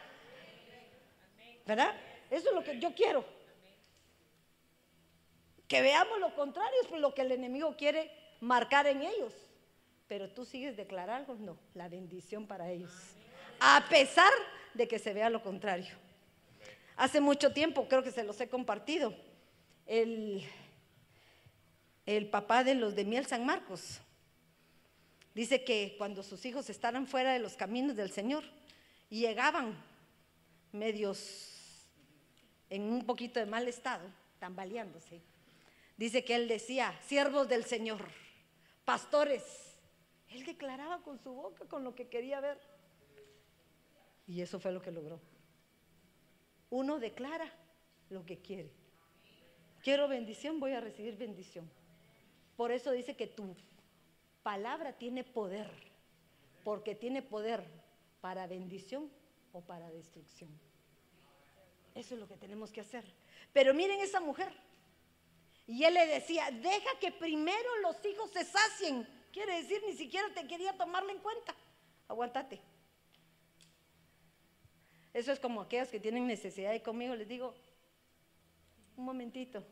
¿Verdad? 1.66 1.94
Eso 2.30 2.48
es 2.48 2.54
lo 2.54 2.64
que 2.64 2.78
yo 2.78 2.94
quiero. 2.94 3.24
Que 5.68 5.82
veamos 5.82 6.18
lo 6.18 6.34
contrario, 6.34 6.78
es 6.82 6.90
lo 6.90 7.14
que 7.14 7.22
el 7.22 7.32
enemigo 7.32 7.76
quiere 7.76 8.10
marcar 8.40 8.86
en 8.86 9.02
ellos. 9.02 9.34
Pero 10.08 10.28
tú 10.30 10.44
sigues 10.44 10.76
declarando, 10.76 11.34
no, 11.36 11.56
la 11.74 11.88
bendición 11.88 12.46
para 12.46 12.70
ellos. 12.70 12.90
A 13.60 13.86
pesar 13.88 14.32
de 14.74 14.88
que 14.88 14.98
se 14.98 15.12
vea 15.12 15.30
lo 15.30 15.42
contrario. 15.42 15.94
Hace 16.96 17.20
mucho 17.20 17.52
tiempo, 17.52 17.88
creo 17.88 18.02
que 18.02 18.10
se 18.10 18.24
los 18.24 18.40
he 18.40 18.48
compartido, 18.48 19.14
el, 19.86 20.44
el 22.06 22.28
papá 22.28 22.64
de 22.64 22.74
los 22.74 22.94
de 22.94 23.04
Miel 23.04 23.26
San 23.26 23.44
Marcos 23.46 24.00
dice 25.34 25.64
que 25.64 25.94
cuando 25.96 26.22
sus 26.22 26.44
hijos 26.44 26.68
estaban 26.70 27.06
fuera 27.06 27.32
de 27.32 27.38
los 27.38 27.54
caminos 27.54 27.96
del 27.96 28.10
Señor 28.10 28.44
y 29.08 29.20
llegaban 29.20 29.76
medios 30.72 31.49
en 32.70 32.82
un 32.84 33.04
poquito 33.04 33.40
de 33.40 33.46
mal 33.46 33.68
estado, 33.68 34.08
tambaleándose, 34.38 35.20
dice 35.96 36.24
que 36.24 36.36
él 36.36 36.48
decía, 36.48 36.98
siervos 37.02 37.48
del 37.48 37.64
Señor, 37.64 38.08
pastores. 38.84 39.76
Él 40.28 40.44
declaraba 40.44 41.02
con 41.02 41.18
su 41.18 41.32
boca, 41.32 41.66
con 41.66 41.84
lo 41.84 41.94
que 41.94 42.08
quería 42.08 42.40
ver. 42.40 42.58
Y 44.26 44.40
eso 44.40 44.60
fue 44.60 44.72
lo 44.72 44.80
que 44.80 44.92
logró. 44.92 45.20
Uno 46.70 47.00
declara 47.00 47.52
lo 48.08 48.24
que 48.24 48.38
quiere. 48.38 48.70
Quiero 49.82 50.06
bendición, 50.06 50.60
voy 50.60 50.72
a 50.72 50.80
recibir 50.80 51.16
bendición. 51.16 51.68
Por 52.56 52.70
eso 52.70 52.92
dice 52.92 53.16
que 53.16 53.26
tu 53.26 53.56
palabra 54.42 54.92
tiene 54.92 55.24
poder, 55.24 55.68
porque 56.62 56.94
tiene 56.94 57.22
poder 57.22 57.64
para 58.20 58.46
bendición 58.46 59.10
o 59.52 59.62
para 59.62 59.90
destrucción. 59.90 60.50
Eso 61.94 62.14
es 62.14 62.20
lo 62.20 62.28
que 62.28 62.36
tenemos 62.36 62.70
que 62.70 62.80
hacer. 62.80 63.04
Pero 63.52 63.74
miren 63.74 64.00
esa 64.00 64.20
mujer, 64.20 64.52
y 65.66 65.84
él 65.84 65.94
le 65.94 66.06
decía, 66.06 66.50
deja 66.50 66.98
que 67.00 67.12
primero 67.12 67.76
los 67.82 68.04
hijos 68.04 68.30
se 68.32 68.44
sacien. 68.44 69.06
Quiere 69.32 69.62
decir, 69.62 69.80
ni 69.86 69.92
siquiera 69.92 70.26
te 70.34 70.44
quería 70.48 70.76
tomarle 70.76 71.12
en 71.12 71.20
cuenta. 71.20 71.54
Aguántate. 72.08 72.60
Eso 75.14 75.30
es 75.30 75.38
como 75.38 75.60
aquellas 75.60 75.88
que 75.88 76.00
tienen 76.00 76.26
necesidad 76.26 76.74
y 76.74 76.80
conmigo 76.80 77.14
les 77.14 77.28
digo, 77.28 77.54
un 78.96 79.04
momentito. 79.04 79.64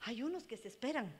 Hay 0.00 0.22
unos 0.22 0.44
que 0.44 0.56
se 0.56 0.68
esperan, 0.68 1.12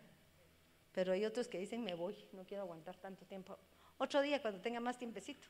pero 0.92 1.12
hay 1.12 1.26
otros 1.26 1.46
que 1.46 1.58
dicen, 1.58 1.84
me 1.84 1.94
voy, 1.94 2.16
no 2.32 2.46
quiero 2.46 2.62
aguantar 2.62 2.96
tanto 2.96 3.26
tiempo. 3.26 3.58
Otro 3.98 4.22
día, 4.22 4.40
cuando 4.40 4.60
tenga 4.60 4.80
más 4.80 4.98
tiempecito, 4.98 5.46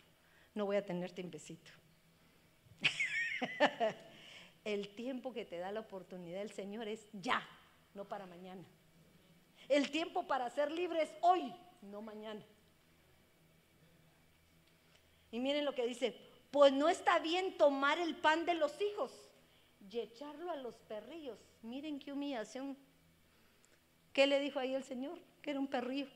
no 0.54 0.66
voy 0.66 0.76
a 0.76 0.84
tener 0.84 1.12
tiempecito. 1.12 1.70
el 4.66 4.88
tiempo 4.88 5.32
que 5.32 5.44
te 5.44 5.58
da 5.58 5.70
la 5.70 5.78
oportunidad 5.78 6.42
el 6.42 6.50
Señor 6.50 6.88
es 6.88 7.06
ya 7.12 7.40
no 7.94 8.04
para 8.04 8.26
mañana. 8.26 8.64
El 9.68 9.92
tiempo 9.92 10.26
para 10.26 10.50
ser 10.50 10.72
libre 10.72 11.02
es 11.02 11.10
hoy, 11.20 11.54
no 11.82 12.02
mañana. 12.02 12.44
Y 15.30 15.38
miren 15.38 15.64
lo 15.64 15.72
que 15.72 15.86
dice, 15.86 16.18
pues 16.50 16.72
no 16.72 16.88
está 16.88 17.20
bien 17.20 17.56
tomar 17.56 18.00
el 18.00 18.16
pan 18.16 18.44
de 18.44 18.54
los 18.54 18.72
hijos 18.80 19.12
y 19.88 20.00
echarlo 20.00 20.50
a 20.50 20.56
los 20.56 20.74
perrillos. 20.80 21.38
Miren 21.62 22.00
qué 22.00 22.12
humillación. 22.12 22.76
¿Qué 24.12 24.26
le 24.26 24.40
dijo 24.40 24.58
ahí 24.58 24.74
el 24.74 24.82
Señor? 24.82 25.16
Que 25.42 25.52
era 25.52 25.60
un 25.60 25.68
perrillo. 25.68 26.08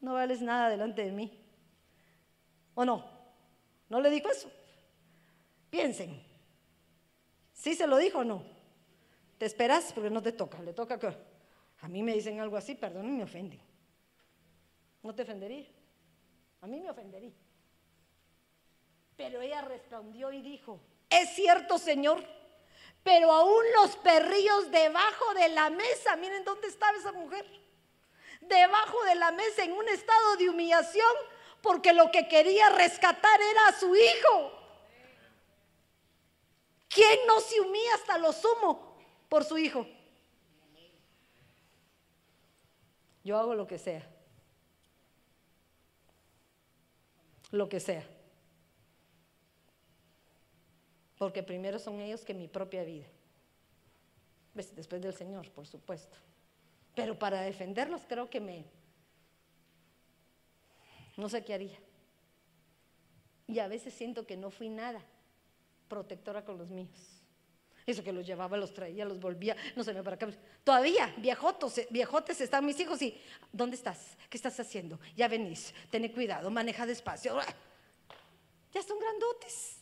No 0.00 0.14
vales 0.14 0.42
nada 0.42 0.68
delante 0.70 1.04
de 1.04 1.12
mí. 1.12 1.38
¿O 2.74 2.84
no? 2.84 3.04
¿No 3.88 4.00
le 4.00 4.10
dijo 4.10 4.28
eso? 4.28 4.50
Piensen. 5.70 6.27
¿Sí 7.58 7.74
se 7.74 7.88
lo 7.88 7.96
dijo 7.96 8.20
o 8.20 8.24
no? 8.24 8.44
Te 9.36 9.44
esperas 9.44 9.92
porque 9.92 10.10
no 10.10 10.22
te 10.22 10.32
toca. 10.32 10.62
Le 10.62 10.72
toca 10.72 10.98
que 10.98 11.08
a 11.80 11.88
mí 11.88 12.02
me 12.02 12.14
dicen 12.14 12.38
algo 12.38 12.56
así, 12.56 12.76
perdón, 12.76 13.16
me 13.16 13.24
ofenden. 13.24 13.60
¿No 15.02 15.12
te 15.14 15.22
ofendería? 15.22 15.66
A 16.60 16.66
mí 16.68 16.80
me 16.80 16.88
ofendería. 16.88 17.32
Pero 19.16 19.40
ella 19.40 19.62
respondió 19.62 20.30
y 20.30 20.40
dijo, 20.40 20.78
es 21.10 21.30
cierto, 21.30 21.78
Señor, 21.78 22.22
pero 23.02 23.32
aún 23.32 23.64
los 23.74 23.96
perrillos 23.96 24.70
debajo 24.70 25.34
de 25.34 25.48
la 25.48 25.70
mesa, 25.70 26.14
miren 26.16 26.44
dónde 26.44 26.68
estaba 26.68 26.96
esa 26.96 27.10
mujer, 27.10 27.44
debajo 28.40 29.02
de 29.04 29.16
la 29.16 29.32
mesa 29.32 29.64
en 29.64 29.72
un 29.72 29.88
estado 29.88 30.36
de 30.36 30.48
humillación, 30.48 31.12
porque 31.60 31.92
lo 31.92 32.12
que 32.12 32.28
quería 32.28 32.68
rescatar 32.70 33.40
era 33.40 33.66
a 33.66 33.72
su 33.72 33.94
hijo. 33.96 34.57
¿Quién 36.98 37.20
no 37.28 37.38
se 37.40 37.60
humilla 37.60 37.94
hasta 37.94 38.18
lo 38.18 38.32
sumo 38.32 38.96
por 39.28 39.44
su 39.44 39.56
hijo? 39.56 39.86
Yo 43.22 43.38
hago 43.38 43.54
lo 43.54 43.68
que 43.68 43.78
sea. 43.78 44.04
Lo 47.52 47.68
que 47.68 47.78
sea. 47.78 48.04
Porque 51.18 51.44
primero 51.44 51.78
son 51.78 52.00
ellos 52.00 52.24
que 52.24 52.34
mi 52.34 52.48
propia 52.48 52.82
vida. 52.82 53.06
Después 54.54 55.00
del 55.00 55.14
Señor, 55.14 55.48
por 55.52 55.68
supuesto. 55.68 56.16
Pero 56.96 57.16
para 57.16 57.42
defenderlos 57.42 58.02
creo 58.08 58.28
que 58.28 58.40
me... 58.40 58.64
No 61.16 61.28
sé 61.28 61.44
qué 61.44 61.54
haría. 61.54 61.78
Y 63.46 63.60
a 63.60 63.68
veces 63.68 63.94
siento 63.94 64.26
que 64.26 64.36
no 64.36 64.50
fui 64.50 64.68
nada 64.68 65.00
protectora 65.88 66.44
con 66.44 66.58
los 66.58 66.70
míos. 66.70 67.18
Eso 67.88 68.04
que 68.04 68.12
los 68.12 68.26
llevaba, 68.26 68.58
los 68.58 68.74
traía, 68.74 69.06
los 69.06 69.18
volvía, 69.18 69.56
no 69.74 69.82
sé, 69.82 69.94
para 70.02 70.16
acá. 70.16 70.28
Todavía, 70.62 71.14
viejotos, 71.16 71.80
viejotes 71.88 72.38
están 72.42 72.66
mis 72.66 72.78
hijos 72.80 73.00
y, 73.00 73.18
¿dónde 73.50 73.76
estás? 73.76 74.14
¿Qué 74.28 74.36
estás 74.36 74.60
haciendo? 74.60 75.00
Ya 75.16 75.26
venís, 75.26 75.72
ten 75.90 76.06
cuidado, 76.12 76.50
maneja 76.50 76.84
despacio. 76.84 77.38
Ya 78.72 78.82
son 78.82 78.98
grandotes. 78.98 79.78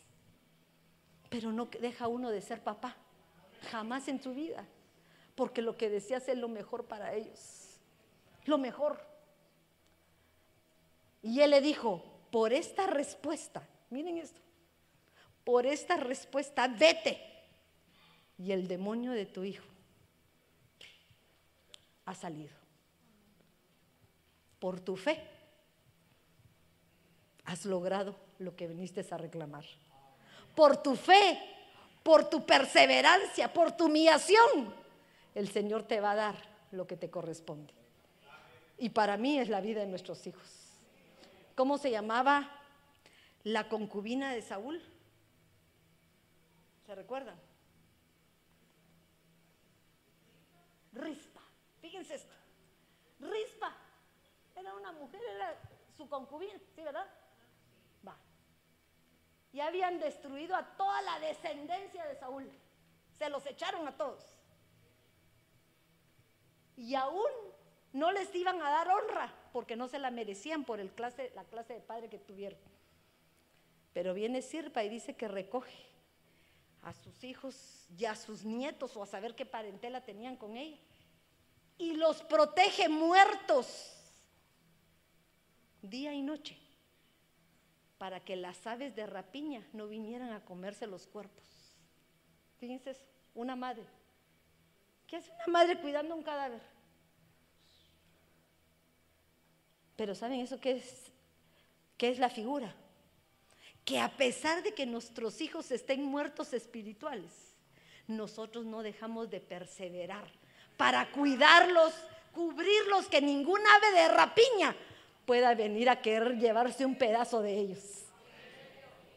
Pero 1.28 1.50
no 1.50 1.66
deja 1.66 2.06
uno 2.06 2.30
de 2.30 2.40
ser 2.40 2.62
papá, 2.62 2.96
jamás 3.72 4.06
en 4.06 4.22
su 4.22 4.32
vida, 4.32 4.64
porque 5.34 5.60
lo 5.60 5.76
que 5.76 5.90
deseas 5.90 6.28
es 6.28 6.38
lo 6.38 6.48
mejor 6.48 6.84
para 6.84 7.12
ellos, 7.12 7.80
lo 8.44 8.56
mejor. 8.56 9.00
Y 11.22 11.40
él 11.40 11.50
le 11.50 11.60
dijo, 11.60 12.04
por 12.30 12.52
esta 12.52 12.86
respuesta, 12.86 13.66
miren 13.90 14.18
esto, 14.18 14.40
por 15.46 15.64
esta 15.64 15.96
respuesta, 15.96 16.66
vete 16.66 17.22
y 18.36 18.50
el 18.50 18.66
demonio 18.66 19.12
de 19.12 19.26
tu 19.26 19.44
hijo 19.44 19.64
ha 22.04 22.16
salido. 22.16 22.52
Por 24.58 24.80
tu 24.80 24.96
fe 24.96 25.22
has 27.44 27.64
logrado 27.64 28.16
lo 28.40 28.56
que 28.56 28.66
viniste 28.66 29.06
a 29.08 29.18
reclamar. 29.18 29.64
Por 30.56 30.82
tu 30.82 30.96
fe, 30.96 31.38
por 32.02 32.28
tu 32.28 32.44
perseverancia, 32.44 33.52
por 33.52 33.70
tu 33.70 33.84
humillación, 33.84 34.74
el 35.32 35.48
Señor 35.48 35.84
te 35.84 36.00
va 36.00 36.10
a 36.10 36.16
dar 36.16 36.36
lo 36.72 36.88
que 36.88 36.96
te 36.96 37.08
corresponde. 37.08 37.72
Y 38.78 38.88
para 38.88 39.16
mí 39.16 39.38
es 39.38 39.48
la 39.48 39.60
vida 39.60 39.82
de 39.82 39.86
nuestros 39.86 40.26
hijos. 40.26 40.48
¿Cómo 41.54 41.78
se 41.78 41.92
llamaba 41.92 42.50
la 43.44 43.68
concubina 43.68 44.32
de 44.32 44.42
Saúl? 44.42 44.82
¿Se 46.86 46.94
recuerdan? 46.94 47.36
Rispa. 50.92 51.42
Fíjense 51.80 52.14
esto. 52.14 52.34
Rispa 53.18 53.76
era 54.54 54.72
una 54.74 54.92
mujer, 54.92 55.20
era 55.34 55.58
su 55.96 56.08
concubina, 56.08 56.58
¿sí, 56.74 56.82
verdad? 56.82 57.06
Va. 58.06 58.16
Y 59.52 59.60
habían 59.60 59.98
destruido 59.98 60.54
a 60.54 60.64
toda 60.76 61.02
la 61.02 61.18
descendencia 61.18 62.06
de 62.06 62.14
Saúl. 62.14 62.48
Se 63.18 63.28
los 63.30 63.44
echaron 63.46 63.86
a 63.88 63.96
todos. 63.96 64.24
Y 66.76 66.94
aún 66.94 67.30
no 67.92 68.12
les 68.12 68.32
iban 68.34 68.62
a 68.62 68.70
dar 68.70 68.88
honra 68.88 69.34
porque 69.52 69.74
no 69.74 69.88
se 69.88 69.98
la 69.98 70.10
merecían 70.10 70.64
por 70.64 70.78
el 70.78 70.92
clase, 70.92 71.32
la 71.34 71.44
clase 71.44 71.74
de 71.74 71.80
padre 71.80 72.08
que 72.08 72.18
tuvieron. 72.18 72.58
Pero 73.92 74.14
viene 74.14 74.42
Sirpa 74.42 74.84
y 74.84 74.88
dice 74.88 75.16
que 75.16 75.26
recoge 75.26 75.85
a 76.86 76.92
sus 76.92 77.24
hijos 77.24 77.88
y 77.98 78.04
a 78.04 78.14
sus 78.14 78.44
nietos 78.44 78.96
o 78.96 79.02
a 79.02 79.06
saber 79.06 79.34
qué 79.34 79.44
parentela 79.44 80.04
tenían 80.04 80.36
con 80.36 80.56
ella 80.56 80.78
y 81.78 81.94
los 81.94 82.22
protege 82.22 82.88
muertos 82.88 83.92
día 85.82 86.14
y 86.14 86.22
noche 86.22 86.56
para 87.98 88.20
que 88.20 88.36
las 88.36 88.64
aves 88.68 88.94
de 88.94 89.04
rapiña 89.04 89.66
no 89.72 89.88
vinieran 89.88 90.32
a 90.32 90.44
comerse 90.44 90.86
los 90.86 91.08
cuerpos. 91.08 91.44
Fíjense 92.58 92.90
eso, 92.90 93.04
una 93.34 93.56
madre. 93.56 93.84
¿Qué 95.08 95.16
hace 95.16 95.32
una 95.32 95.46
madre 95.48 95.80
cuidando 95.80 96.14
un 96.14 96.22
cadáver? 96.22 96.62
Pero 99.96 100.14
¿saben 100.14 100.38
eso 100.38 100.60
qué 100.60 100.72
es? 100.72 101.10
¿Qué 101.98 102.10
es 102.10 102.20
la 102.20 102.30
figura? 102.30 102.72
Que 103.86 104.00
a 104.00 104.14
pesar 104.14 104.62
de 104.62 104.74
que 104.74 104.84
nuestros 104.84 105.40
hijos 105.40 105.70
estén 105.70 106.02
muertos 106.04 106.52
espirituales, 106.52 107.54
nosotros 108.08 108.66
no 108.66 108.82
dejamos 108.82 109.30
de 109.30 109.40
perseverar 109.40 110.26
para 110.76 111.10
cuidarlos, 111.12 111.94
cubrirlos, 112.34 113.06
que 113.06 113.22
ningún 113.22 113.60
ave 113.60 114.00
de 114.00 114.08
rapiña 114.08 114.76
pueda 115.24 115.54
venir 115.54 115.88
a 115.88 116.02
querer 116.02 116.36
llevarse 116.36 116.84
un 116.84 116.96
pedazo 116.96 117.40
de 117.40 117.58
ellos. 117.58 118.04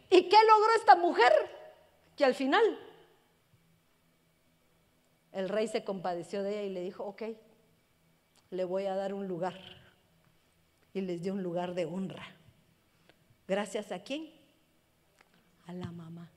¿Y 0.10 0.30
qué 0.30 0.38
logró 0.48 0.74
esta 0.78 0.96
mujer? 0.96 1.34
Que 2.16 2.24
al 2.24 2.36
final 2.36 2.64
el 5.32 5.50
rey 5.50 5.68
se 5.68 5.84
compadeció 5.84 6.44
de 6.44 6.52
ella 6.52 6.64
y 6.64 6.70
le 6.74 6.82
dijo, 6.82 7.04
ok, 7.06 7.24
le 8.52 8.64
voy 8.66 8.86
a 8.86 8.96
dar 8.96 9.14
un 9.14 9.28
lugar. 9.28 9.60
Y 10.94 11.02
les 11.02 11.22
dio 11.22 11.34
un 11.34 11.44
lugar 11.44 11.74
de 11.74 11.86
honra. 11.86 12.36
¿Gracias 13.48 13.92
a 13.92 14.04
quién? 14.04 14.39
A 15.70 15.74
la 15.74 15.92
mamá. 15.92 16.32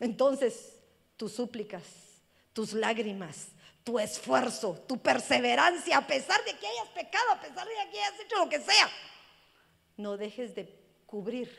Entonces, 0.00 0.80
tus 1.16 1.32
súplicas 1.32 1.84
tus 2.54 2.72
lágrimas, 2.72 3.48
tu 3.82 3.98
esfuerzo, 3.98 4.82
tu 4.86 4.96
perseverancia, 4.96 5.98
a 5.98 6.06
pesar 6.06 6.42
de 6.44 6.56
que 6.56 6.66
hayas 6.66 6.88
pecado, 6.94 7.32
a 7.32 7.40
pesar 7.40 7.66
de 7.66 7.90
que 7.90 8.00
hayas 8.00 8.20
hecho 8.20 8.38
lo 8.38 8.48
que 8.48 8.60
sea. 8.60 8.88
No 9.98 10.16
dejes 10.16 10.54
de 10.54 10.72
cubrir 11.04 11.50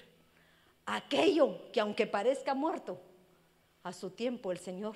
aquello 0.86 1.72
que 1.72 1.82
aunque 1.82 2.08
parezca 2.08 2.56
muerto, 2.56 3.00
a 3.84 3.94
su 3.94 4.10
tiempo 4.10 4.52
el 4.52 4.58
Señor 4.58 4.96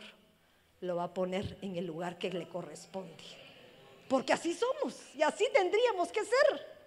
lo 0.80 0.96
va 0.96 1.04
a 1.04 1.14
poner 1.14 1.58
en 1.62 1.76
el 1.76 1.86
lugar 1.86 2.18
que 2.18 2.32
le 2.32 2.48
corresponde. 2.48 3.24
Porque 4.08 4.34
así 4.34 4.56
somos 4.56 4.98
y 5.14 5.22
así 5.22 5.48
tendríamos 5.54 6.12
que 6.12 6.24
ser. 6.24 6.80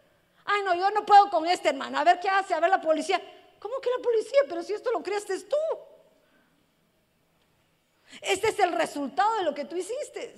Ay, 0.44 0.62
no, 0.64 0.74
yo 0.74 0.90
no 0.90 1.06
puedo 1.06 1.30
con 1.30 1.46
este 1.46 1.68
hermano. 1.68 1.98
A 1.98 2.04
ver 2.04 2.18
qué 2.18 2.28
hace, 2.28 2.54
a 2.54 2.58
ver 2.58 2.70
la 2.70 2.80
policía. 2.80 3.22
¿Cómo 3.62 3.80
que 3.80 3.90
la 3.96 4.02
policía? 4.02 4.40
Pero 4.48 4.62
si 4.64 4.72
esto 4.72 4.90
lo 4.90 5.04
creaste 5.04 5.38
tú. 5.42 5.56
Este 8.20 8.48
es 8.48 8.58
el 8.58 8.72
resultado 8.72 9.36
de 9.36 9.44
lo 9.44 9.54
que 9.54 9.64
tú 9.64 9.76
hiciste. 9.76 10.34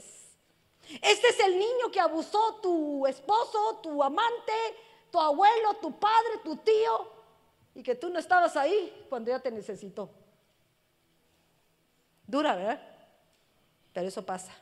Este 1.00 1.28
es 1.28 1.40
el 1.40 1.58
niño 1.58 1.90
que 1.90 2.00
abusó 2.00 2.56
tu 2.56 3.06
esposo, 3.06 3.80
tu 3.82 4.02
amante, 4.02 4.52
tu 5.10 5.18
abuelo, 5.18 5.72
tu 5.80 5.98
padre, 5.98 6.38
tu 6.44 6.56
tío, 6.56 7.10
y 7.74 7.82
que 7.82 7.94
tú 7.94 8.10
no 8.10 8.18
estabas 8.18 8.56
ahí 8.56 9.06
cuando 9.08 9.30
ya 9.30 9.40
te 9.40 9.50
necesitó. 9.50 10.10
Dura, 12.26 12.54
¿verdad? 12.54 12.80
Pero 13.94 14.06
eso 14.06 14.24
pasa. 14.24 14.52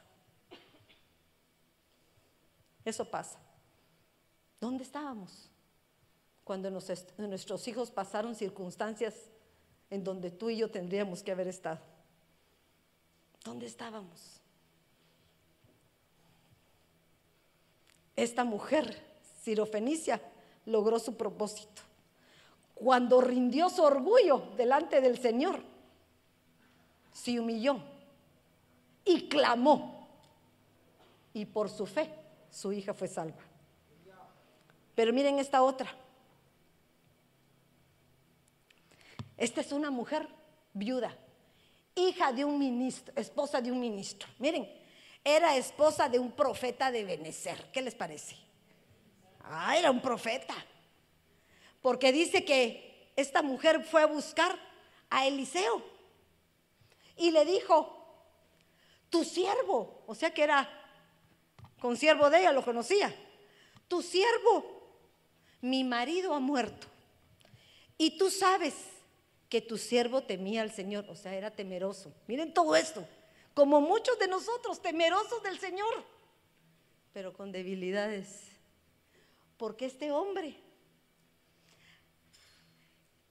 Eso 2.85 3.05
pasa. 3.05 3.41
¿Dónde 4.61 4.85
estábamos? 4.85 5.52
Cuando 6.45 6.71
nuestros 6.71 7.69
hijos 7.69 7.91
pasaron 7.91 8.35
circunstancias 8.35 9.15
en 9.91 10.03
donde 10.03 10.31
tú 10.31 10.51
y 10.51 10.57
yo 10.57 10.71
tendríamos 10.71 11.23
que 11.23 11.33
haber 11.33 11.49
estado. 11.49 11.81
¿Dónde 13.45 13.67
estábamos? 13.67 14.41
Esta 18.17 18.45
mujer, 18.45 18.97
Sirofenicia, 19.43 20.21
logró 20.67 20.99
su 20.99 21.17
propósito. 21.17 21.83
cuando 22.75 23.21
rindió 23.21 23.69
su 23.69 23.83
orgullo 23.83 24.43
delante 24.57 25.01
del 25.01 25.17
Señor, 25.17 25.63
se 27.13 27.39
humilló 27.39 27.81
y 29.05 29.29
clamó. 29.29 30.09
Y 31.33 31.45
por 31.45 31.71
su 31.71 31.87
fe, 31.87 32.13
su 32.51 32.73
hija 32.73 32.93
fue 32.93 33.07
salva. 33.07 33.43
Pero 34.97 35.13
miren 35.13 35.39
esta 35.39 35.63
otra. 35.63 35.95
Esta 39.43 39.61
es 39.61 39.73
una 39.73 39.91
mujer 39.91 40.29
viuda, 40.73 41.19
hija 41.97 42.33
de 42.33 42.45
un 42.45 42.61
ministro, 42.61 43.13
esposa 43.17 43.61
de 43.61 43.73
un 43.73 43.81
ministro. 43.81 44.29
Miren, 44.39 44.73
era 45.25 45.57
esposa 45.57 46.09
de 46.09 46.21
un 46.21 46.31
profeta 46.31 46.93
de 46.93 47.03
Benecer. 47.03 47.69
¿Qué 47.73 47.83
les 47.83 47.97
parece? 47.97 48.37
Ah, 49.43 49.77
era 49.77 49.91
un 49.91 50.01
profeta. 50.01 50.55
Porque 51.81 52.13
dice 52.13 52.45
que 52.45 53.11
esta 53.17 53.43
mujer 53.43 53.83
fue 53.83 54.03
a 54.03 54.07
buscar 54.07 54.57
a 55.11 55.27
Eliseo 55.27 55.83
y 57.17 57.33
le 57.33 57.45
dijo, 57.45 57.99
tu 59.11 59.25
siervo, 59.25 60.05
o 60.07 60.15
sea 60.15 60.33
que 60.33 60.45
era 60.45 60.71
con 61.81 61.97
siervo 61.97 62.31
de 62.31 62.43
ella, 62.43 62.53
lo 62.53 62.65
conocía, 62.65 63.13
tu 63.89 64.03
siervo, 64.03 64.87
mi 65.63 65.83
marido 65.83 66.33
ha 66.33 66.39
muerto. 66.39 66.87
Y 67.99 68.17
tú 68.17 68.31
sabes 68.31 68.92
que 69.53 69.61
tu 69.61 69.77
siervo 69.77 70.23
temía 70.23 70.63
al 70.63 70.73
Señor, 70.73 71.05
o 71.11 71.15
sea, 71.15 71.35
era 71.35 71.51
temeroso. 71.51 72.11
Miren 72.27 72.55
todo 72.55 72.75
esto, 72.75 73.07
como 73.53 73.83
muchos 73.83 74.19
de 74.19 74.27
nosotros, 74.27 74.81
temerosos 74.81 75.43
del 75.43 75.59
Señor, 75.59 76.07
pero 77.13 77.35
con 77.35 77.53
debilidades. 77.53 78.49
Porque 79.59 79.85
este 79.85 80.11
hombre 80.11 80.57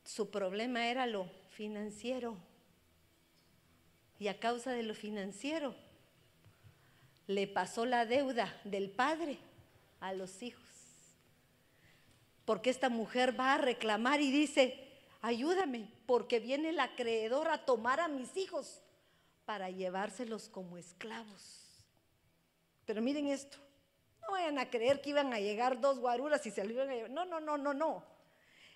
su 0.06 0.30
problema 0.30 0.90
era 0.90 1.08
lo 1.08 1.26
financiero. 1.56 2.38
Y 4.20 4.28
a 4.28 4.40
causa 4.40 4.74
de 4.74 4.84
lo 4.84 4.94
financiero, 4.94 5.74
le 7.26 7.48
pasó 7.48 7.88
la 7.88 8.06
deuda 8.06 8.62
del 8.64 8.92
padre 8.92 9.40
a 10.00 10.14
los 10.14 10.44
hijos. 10.44 10.70
Porque 12.46 12.70
esta 12.70 12.90
mujer 12.90 13.40
va 13.40 13.56
a 13.56 13.58
reclamar 13.58 14.22
y 14.22 14.30
dice, 14.30 14.91
ayúdame, 15.22 15.90
porque 16.06 16.40
viene 16.40 16.70
el 16.70 16.80
acreedor 16.80 17.50
a 17.50 17.66
tomar 17.66 18.00
a 18.00 18.08
mis 18.08 18.36
hijos 18.38 18.82
para 19.46 19.70
llevárselos 19.70 20.50
como 20.50 20.78
esclavos. 20.78 21.86
Pero 22.86 23.02
miren 23.02 23.28
esto, 23.28 23.58
no 24.22 24.32
vayan 24.32 24.60
a 24.60 24.70
creer 24.70 25.02
que 25.02 25.12
iban 25.12 25.34
a 25.34 25.40
llegar 25.40 25.80
dos 25.80 26.00
guaruras 26.00 26.46
y 26.46 26.52
se 26.52 26.64
lo 26.64 26.72
iban 26.72 26.90
a 26.90 26.96
llevar. 26.96 27.12
No, 27.12 27.26
no, 27.26 27.40
no, 27.40 27.58
no, 27.58 27.74
no. 27.74 28.04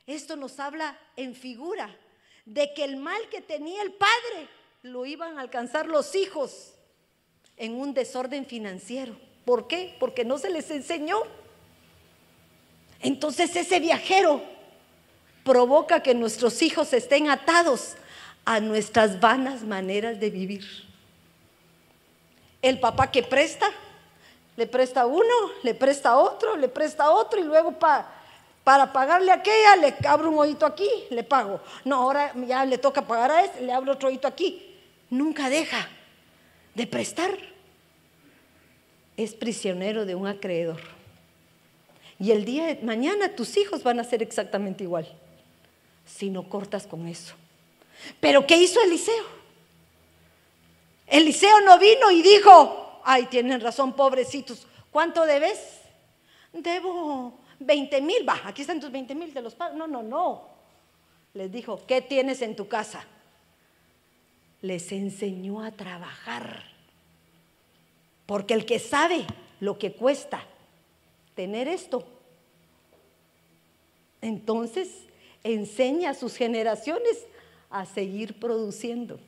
Esto 0.06 0.36
nos 0.36 0.60
habla 0.60 0.98
en 1.16 1.36
figura 1.36 1.96
de 2.46 2.74
que 2.74 2.84
el 2.84 2.98
mal 2.98 3.28
que 3.30 3.42
tenía 3.42 3.82
el 3.82 3.94
padre 3.94 4.48
lo 4.84 5.06
iban 5.06 5.38
a 5.38 5.42
alcanzar 5.42 5.88
los 5.88 6.16
hijos 6.16 6.76
en 7.58 7.74
un 7.74 7.94
desorden 7.94 8.46
financiero. 8.46 9.18
¿Por 9.46 9.68
qué? 9.68 9.96
Porque 10.00 10.26
no 10.26 10.38
se 10.38 10.50
les 10.50 10.70
enseñó. 10.70 11.18
Entonces 13.00 13.56
ese 13.56 13.80
viajero 13.80 14.55
provoca 15.46 16.02
que 16.02 16.16
nuestros 16.16 16.64
hijos 16.64 16.92
estén 16.92 17.30
atados 17.30 17.94
a 18.46 18.60
nuestras 18.60 19.20
vanas 19.20 19.62
maneras 19.62 20.20
de 20.20 20.32
vivir. 20.32 20.66
El 22.64 22.80
papá 22.80 23.12
que 23.12 23.22
presta, 23.22 23.68
le 24.58 24.66
presta 24.66 25.06
uno, 25.06 25.36
le 25.62 25.76
presta 25.76 26.18
otro, 26.18 26.58
le 26.58 26.68
presta 26.68 27.12
otro 27.12 27.40
y 27.40 27.44
luego 27.44 27.78
para 27.78 28.92
pagarle 28.92 29.32
a 29.32 29.36
aquella, 29.36 29.76
le 29.76 29.96
abro 30.08 30.32
un 30.32 30.40
oído 30.40 30.66
aquí, 30.66 30.90
le 31.12 31.24
pago. 31.24 31.62
No, 31.84 31.98
ahora 31.98 32.34
ya 32.48 32.66
le 32.66 32.80
toca 32.80 33.04
pagar 33.04 33.30
a 33.30 33.46
este, 33.46 33.62
le 33.62 33.72
abro 33.72 33.92
otro 33.94 34.10
oído 34.10 34.28
aquí. 34.28 34.76
Nunca 35.12 35.48
deja 35.48 35.88
de 36.74 36.88
prestar. 36.88 37.38
Es 39.16 39.36
prisionero 39.36 40.06
de 40.08 40.16
un 40.16 40.26
acreedor. 40.26 40.82
Y 42.20 42.32
el 42.32 42.46
día 42.46 42.66
de 42.66 42.84
mañana 42.84 43.36
tus 43.36 43.58
hijos 43.58 43.84
van 43.84 44.00
a 44.00 44.04
ser 44.04 44.24
exactamente 44.24 44.84
igual, 44.84 45.08
si 46.06 46.30
no 46.30 46.48
cortas 46.50 46.88
con 46.88 47.08
eso. 47.08 47.36
Pero 48.20 48.46
¿qué 48.46 48.58
hizo 48.58 48.82
Eliseo? 48.82 49.26
Eliseo 51.08 51.62
no 51.62 51.78
vino 51.78 52.12
y 52.12 52.22
dijo, 52.22 53.02
ay, 53.04 53.26
tienen 53.28 53.62
razón, 53.62 53.94
pobrecitos, 53.94 54.68
¿cuánto 54.92 55.26
debes? 55.26 55.82
Debo 56.52 57.40
20 57.60 58.02
mil, 58.02 58.28
va, 58.28 58.42
aquí 58.46 58.62
están 58.62 58.80
tus 58.80 58.92
20 58.92 59.16
mil, 59.16 59.34
de 59.34 59.42
los 59.42 59.56
pagos. 59.56 59.78
No, 59.78 59.88
no, 59.88 60.02
no. 60.04 60.48
Les 61.34 61.52
dijo, 61.52 61.82
¿qué 61.86 62.02
tienes 62.02 62.42
en 62.42 62.56
tu 62.56 62.68
casa? 62.68 63.06
Les 64.62 64.92
enseñó 64.92 65.62
a 65.62 65.72
trabajar. 65.72 66.64
Porque 68.26 68.54
el 68.54 68.66
que 68.66 68.80
sabe 68.80 69.26
lo 69.60 69.78
que 69.78 69.94
cuesta 69.94 70.44
tener 71.36 71.68
esto, 71.68 72.08
entonces 74.22 74.90
enseña 75.46 76.10
a 76.10 76.14
sus 76.16 76.36
generaciones 76.36 77.26
a 77.70 77.86
seguir 77.86 78.40
produciendo. 78.40 79.20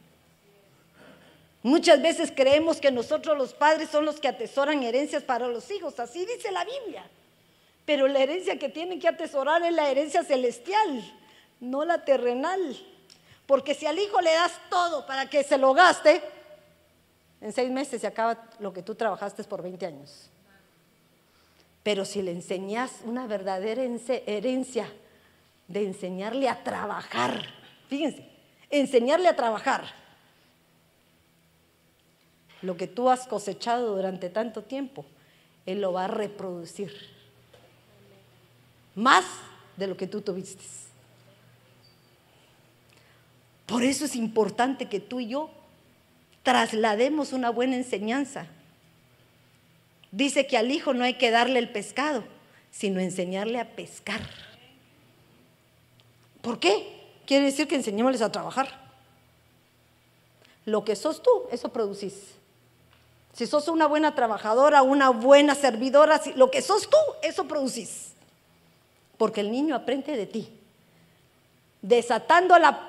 Muchas 1.61 2.01
veces 2.01 2.34
creemos 2.36 2.82
que 2.82 2.91
nosotros 2.91 3.38
los 3.38 3.53
padres 3.53 3.89
son 3.89 4.05
los 4.05 4.20
que 4.20 4.28
atesoran 4.28 4.82
herencias 4.84 5.24
para 5.24 5.47
los 5.47 5.70
hijos, 5.70 5.99
así 5.99 6.26
dice 6.26 6.51
la 6.51 6.65
Biblia. 6.65 7.07
Pero 7.86 8.07
la 8.07 8.20
herencia 8.20 8.57
que 8.57 8.70
tienen 8.70 8.99
que 8.99 9.07
atesorar 9.07 9.61
es 9.63 9.74
la 9.74 9.89
herencia 9.89 10.24
celestial, 10.24 11.03
no 11.59 11.86
la 11.86 12.03
terrenal. 12.03 12.78
Porque 13.45 13.76
si 13.76 13.86
al 13.86 13.99
hijo 13.99 14.20
le 14.22 14.34
das 14.34 14.53
todo 14.70 15.05
para 15.05 15.30
que 15.30 15.43
se 15.43 15.57
lo 15.57 15.74
gaste, 15.74 16.22
en 17.41 17.53
seis 17.53 17.70
meses 17.70 18.01
se 18.01 18.07
acaba 18.07 18.49
lo 18.59 18.74
que 18.74 18.82
tú 18.82 18.95
trabajaste 18.95 19.43
por 19.43 19.61
20 19.61 19.86
años. 19.86 20.30
Pero 21.84 22.05
si 22.05 22.22
le 22.22 22.32
enseñas 22.32 22.91
una 23.05 23.28
verdadera 23.28 23.84
herencia 24.26 24.91
de 25.68 25.86
enseñarle 25.86 26.49
a 26.49 26.63
trabajar, 26.63 27.41
fíjense, 27.89 28.28
enseñarle 28.70 29.28
a 29.28 29.36
trabajar 29.36 29.86
lo 32.61 32.78
que 32.78 32.88
tú 32.88 33.09
has 33.09 33.28
cosechado 33.28 33.95
durante 33.95 34.30
tanto 34.30 34.63
tiempo, 34.63 35.05
él 35.65 35.82
lo 35.82 35.93
va 35.93 36.05
a 36.05 36.07
reproducir 36.07 36.91
más 38.95 39.26
de 39.76 39.88
lo 39.88 39.95
que 39.95 40.07
tú 40.07 40.22
tuviste. 40.22 40.63
Por 43.68 43.84
eso 43.84 44.05
es 44.05 44.15
importante 44.15 44.88
que 44.88 44.99
tú 44.99 45.20
y 45.20 45.28
yo 45.28 45.51
traslademos 46.41 47.34
una 47.34 47.49
buena 47.49 47.76
enseñanza. 47.76 48.47
Dice 50.11 50.47
que 50.47 50.57
al 50.57 50.72
hijo 50.72 50.93
no 50.93 51.03
hay 51.03 51.15
que 51.15 51.32
darle 51.32 51.59
el 51.59 51.70
pescado, 51.70 52.24
sino 52.72 53.01
enseñarle 53.01 53.59
a 53.59 53.76
pescar. 53.76 54.22
¿Por 56.48 56.60
qué? 56.60 57.04
Quiere 57.26 57.43
decir 57.43 57.68
que 57.68 57.76
enseñémosles 57.76 58.22
a 58.22 58.32
trabajar. 58.32 58.70
Lo 60.64 60.86
que 60.86 60.95
sos 60.95 61.22
tú, 61.22 61.30
eso 61.52 61.74
producís. 61.74 62.14
Si 63.34 63.45
sos 63.45 63.68
una 63.68 63.86
buena 63.86 64.16
trabajadora, 64.16 64.82
una 64.82 65.10
buena 65.10 65.56
servidora, 65.56 66.22
lo 66.36 66.50
que 66.50 66.62
sos 66.62 66.89
tú, 66.89 66.98
eso 67.22 67.43
producís 67.50 68.14
porque 69.18 69.41
el 69.41 69.52
niño 69.52 69.76
aprende 69.76 70.16
de 70.16 70.26
ti. 70.26 70.50
Desatando 71.82 72.58
la, 72.58 72.80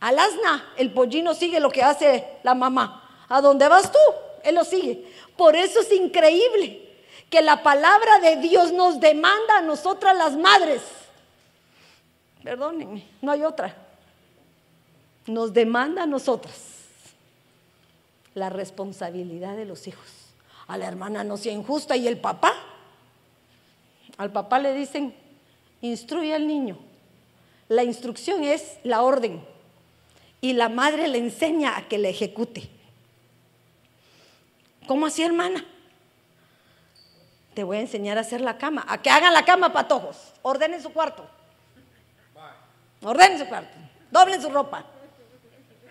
al 0.00 0.18
asna, 0.18 0.72
el 0.76 0.92
pollino 0.92 1.34
sigue 1.34 1.60
lo 1.60 1.70
que 1.70 1.82
hace 1.82 2.26
la 2.42 2.54
mamá. 2.54 3.24
¿A 3.28 3.40
dónde 3.40 3.68
vas 3.68 3.90
tú? 3.90 3.98
Él 4.42 4.56
lo 4.56 4.64
sigue. 4.64 5.10
Por 5.36 5.56
eso 5.56 5.80
es 5.80 5.92
increíble 5.92 6.90
que 7.30 7.40
la 7.40 7.62
palabra 7.62 8.18
de 8.18 8.36
Dios 8.36 8.72
nos 8.72 9.00
demanda 9.00 9.58
a 9.58 9.62
nosotras 9.62 10.16
las 10.16 10.36
madres. 10.36 10.82
Perdónenme, 12.42 13.04
no 13.20 13.32
hay 13.32 13.42
otra. 13.42 13.74
Nos 15.26 15.52
demanda 15.52 16.02
a 16.02 16.06
nosotras 16.06 16.54
la 18.34 18.50
responsabilidad 18.50 19.56
de 19.56 19.64
los 19.64 19.86
hijos. 19.86 20.06
A 20.66 20.76
la 20.78 20.86
hermana 20.86 21.22
no 21.24 21.36
sea 21.36 21.52
injusta 21.52 21.96
y 21.96 22.08
el 22.08 22.18
papá 22.18 22.52
al 24.16 24.30
papá 24.30 24.58
le 24.58 24.72
dicen, 24.74 25.14
instruye 25.80 26.34
al 26.34 26.46
niño. 26.46 26.78
La 27.68 27.82
instrucción 27.82 28.44
es 28.44 28.76
la 28.84 29.02
orden 29.02 29.44
y 30.40 30.52
la 30.52 30.68
madre 30.68 31.08
le 31.08 31.18
enseña 31.18 31.76
a 31.76 31.88
que 31.88 31.98
la 31.98 32.08
ejecute. 32.08 32.68
¿Cómo 34.86 35.06
así, 35.06 35.22
hermana? 35.22 35.64
Te 37.54 37.64
voy 37.64 37.78
a 37.78 37.80
enseñar 37.80 38.18
a 38.18 38.22
hacer 38.22 38.40
la 38.40 38.58
cama, 38.58 38.84
a 38.88 39.00
que 39.00 39.10
hagan 39.10 39.32
la 39.32 39.44
cama, 39.44 39.72
patojos. 39.72 40.16
Ordenen 40.42 40.82
su 40.82 40.90
cuarto. 40.90 41.28
Ordenen 43.02 43.38
su 43.38 43.46
cuarto. 43.46 43.76
Doblen 44.10 44.40
su 44.40 44.50
ropa. 44.50 44.84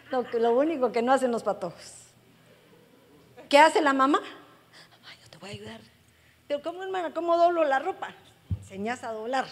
Lo, 0.09 0.23
lo 0.39 0.57
único 0.57 0.91
que 0.91 1.01
no 1.01 1.13
hacen 1.13 1.31
los 1.31 1.43
patojos. 1.43 2.01
¿Qué 3.49 3.57
hace 3.57 3.81
la 3.81 3.93
mamá? 3.93 4.21
yo 5.21 5.29
te 5.29 5.37
voy 5.37 5.49
a 5.49 5.53
ayudar. 5.53 5.81
Pero 6.47 6.61
¿cómo, 6.61 6.83
hermana? 6.83 7.13
¿Cómo 7.13 7.37
doblo 7.37 7.63
la 7.63 7.79
ropa? 7.79 8.13
Enseñas 8.57 9.03
a 9.03 9.11
doblar. 9.11 9.45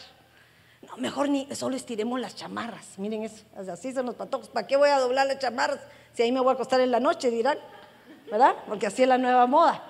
No, 0.82 0.96
mejor 0.98 1.28
ni 1.30 1.54
solo 1.54 1.76
estiremos 1.76 2.20
las 2.20 2.36
chamarras. 2.36 2.98
Miren 2.98 3.24
eso, 3.24 3.44
así 3.72 3.92
son 3.94 4.06
los 4.06 4.16
patojos. 4.16 4.50
¿Para 4.50 4.68
qué 4.68 4.78
voy 4.78 4.90
a 4.90 5.00
doblar 5.00 5.28
las 5.28 5.40
chamarras 5.40 5.80
si 6.14 6.24
ahí 6.24 6.32
me 6.32 6.40
voy 6.40 6.52
a 6.52 6.54
acostar 6.54 6.80
en 6.80 6.92
la 6.92 7.00
noche? 7.00 7.30
Dirán, 7.30 7.58
¿verdad? 8.32 8.56
Porque 8.68 8.88
así 8.88 9.04
es 9.04 9.10
la 9.10 9.18
nueva 9.18 9.46
moda. 9.48 9.84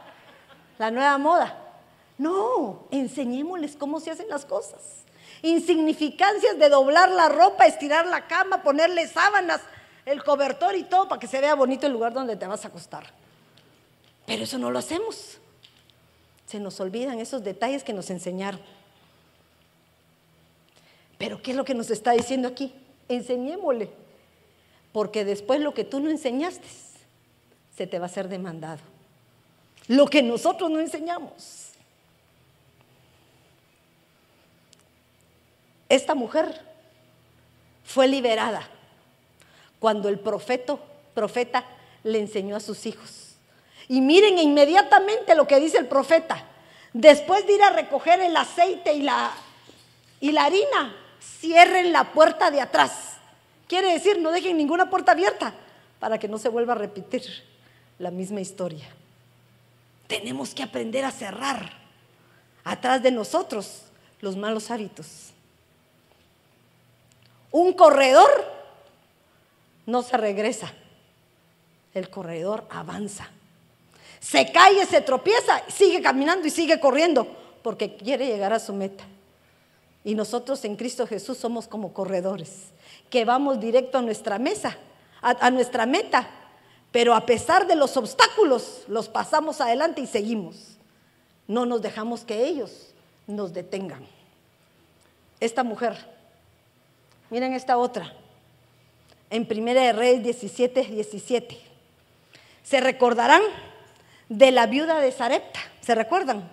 La 0.80 0.90
nueva 0.90 1.18
moda. 1.18 1.56
No, 2.18 2.88
enseñémosles 2.92 3.76
cómo 3.76 4.00
se 4.00 4.12
hacen 4.12 4.28
las 4.30 4.46
cosas. 4.46 5.04
Insignificancias 5.42 6.58
de 6.58 6.70
doblar 6.70 7.10
la 7.10 7.30
ropa, 7.30 7.66
estirar 7.66 8.06
la 8.06 8.28
cama, 8.28 8.62
ponerle 8.62 9.08
sábanas, 9.08 9.62
el 10.06 10.24
cobertor 10.24 10.76
y 10.76 10.84
todo 10.84 11.08
para 11.08 11.20
que 11.20 11.28
se 11.28 11.40
vea 11.40 11.56
bonito 11.56 11.88
el 11.88 11.94
lugar 11.94 12.14
donde 12.14 12.36
te 12.36 12.48
vas 12.48 12.66
a 12.66 12.70
acostar. 12.70 13.06
Pero 14.26 14.44
eso 14.44 14.58
no 14.58 14.72
lo 14.72 14.80
hacemos. 14.80 15.38
Se 16.46 16.60
nos 16.60 16.80
olvidan 16.80 17.20
esos 17.20 17.44
detalles 17.44 17.84
que 17.84 17.94
nos 17.94 18.10
enseñaron. 18.10 18.60
Pero 21.18 21.42
¿qué 21.42 21.52
es 21.52 21.58
lo 21.58 21.66
que 21.66 21.74
nos 21.76 21.90
está 21.92 22.12
diciendo 22.12 22.48
aquí? 22.48 22.74
Enseñémosle. 23.08 23.90
Porque 24.92 25.26
después 25.26 25.62
lo 25.62 25.74
que 25.74 25.84
tú 25.84 26.00
no 26.00 26.10
enseñaste 26.10 26.68
se 27.76 27.88
te 27.88 28.00
va 28.00 28.08
a 28.08 28.10
ser 28.10 28.28
demandado. 28.30 28.80
Lo 29.88 30.08
que 30.08 30.22
nosotros 30.22 30.70
no 30.70 30.80
enseñamos. 30.80 31.69
Esta 35.90 36.14
mujer 36.14 36.62
fue 37.84 38.08
liberada 38.08 38.70
cuando 39.80 40.08
el 40.08 40.20
profeta, 40.20 40.78
profeta 41.14 41.66
le 42.04 42.20
enseñó 42.20 42.56
a 42.56 42.60
sus 42.60 42.86
hijos. 42.86 43.36
Y 43.88 44.02
miren 44.02 44.38
inmediatamente 44.38 45.34
lo 45.34 45.48
que 45.48 45.60
dice 45.60 45.80
el 45.80 45.88
profeta. 45.88 46.46
Después 46.94 47.46
de 47.48 47.54
ir 47.54 47.64
a 47.64 47.72
recoger 47.72 48.20
el 48.20 48.38
aceite 48.38 48.94
y 48.94 49.02
la, 49.02 49.32
y 50.20 50.32
la 50.32 50.46
harina, 50.46 50.96
cierren 51.40 51.92
la 51.92 52.12
puerta 52.12 52.52
de 52.52 52.62
atrás. 52.62 53.18
Quiere 53.68 53.92
decir, 53.92 54.20
no 54.20 54.32
dejen 54.32 54.58
ninguna 54.58 54.90
puerta 54.90 55.14
abierta 55.14 55.54
para 56.00 56.20
que 56.20 56.28
no 56.28 56.38
se 56.38 56.50
vuelva 56.50 56.74
a 56.74 56.78
repetir 56.78 57.24
la 57.98 58.12
misma 58.12 58.42
historia. 58.42 58.88
Tenemos 60.08 60.54
que 60.54 60.64
aprender 60.64 61.06
a 61.06 61.12
cerrar 61.12 61.72
atrás 62.64 63.02
de 63.02 63.12
nosotros 63.12 63.84
los 64.22 64.36
malos 64.36 64.72
hábitos. 64.72 65.34
Un 67.52 67.74
corredor 67.74 68.30
no 69.86 70.04
se 70.04 70.18
regresa, 70.18 70.72
el 71.94 72.10
corredor 72.10 72.66
avanza. 72.70 73.30
Se 74.20 74.52
cae, 74.52 74.86
se 74.86 75.02
tropieza, 75.02 75.64
sigue 75.68 76.02
caminando 76.02 76.46
y 76.48 76.52
sigue 76.52 76.80
corriendo 76.80 77.28
porque 77.64 77.96
quiere 77.96 78.28
llegar 78.28 78.54
a 78.54 78.60
su 78.60 78.74
meta. 78.74 79.04
Y 80.04 80.16
nosotros 80.16 80.64
en 80.66 80.76
Cristo 80.76 81.08
Jesús 81.08 81.38
somos 81.38 81.68
como 81.68 81.94
corredores, 81.94 82.68
que 83.10 83.26
vamos 83.26 83.60
directo 83.60 83.98
a 83.98 84.02
nuestra 84.02 84.40
mesa, 84.40 84.78
a, 85.22 85.50
nuestra 85.52 85.86
meta, 85.86 86.30
pero 86.92 87.14
a 87.14 87.26
pesar 87.26 87.68
de 87.68 87.76
los 87.76 87.98
obstáculos, 87.98 88.84
los 88.88 89.10
pasamos 89.10 89.60
adelante 89.62 90.02
y 90.02 90.08
seguimos. 90.08 90.78
No 91.48 91.66
nos 91.66 91.82
dejamos 91.82 92.24
que 92.24 92.46
ellos 92.46 92.94
nos 93.28 93.54
detengan. 93.54 94.06
Esta 95.40 95.64
mujer 95.64 95.98
Miren 97.30 97.54
esta 97.54 97.78
otra. 97.78 98.14
En 99.30 99.46
Primera 99.46 99.82
de 99.82 99.94
Reyes 99.94 100.24
17, 100.24 100.84
17. 100.84 101.58
Se 102.64 102.80
recordarán 102.80 103.42
de 104.28 104.52
la 104.52 104.66
viuda 104.66 105.00
de 105.00 105.12
Sarepta. 105.12 105.60
¿Se 105.82 105.94
recuerdan? 105.94 106.50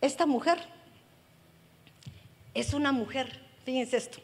Esta 0.00 0.26
mujer 0.26 0.58
es 2.54 2.74
una 2.74 2.90
mujer, 2.90 3.40
fíjense 3.64 3.96
esto, 3.96 4.18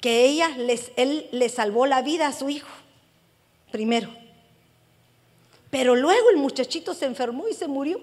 que 0.00 0.24
ella 0.26 0.48
les, 0.50 0.92
él 0.96 1.28
le 1.32 1.48
salvó 1.48 1.86
la 1.86 2.02
vida 2.02 2.28
a 2.28 2.32
su 2.32 2.48
hijo, 2.48 2.70
primero. 3.72 4.19
Pero 5.70 5.94
luego 5.94 6.30
el 6.30 6.36
muchachito 6.36 6.94
se 6.94 7.06
enfermó 7.06 7.48
y 7.48 7.54
se 7.54 7.68
murió. 7.68 8.00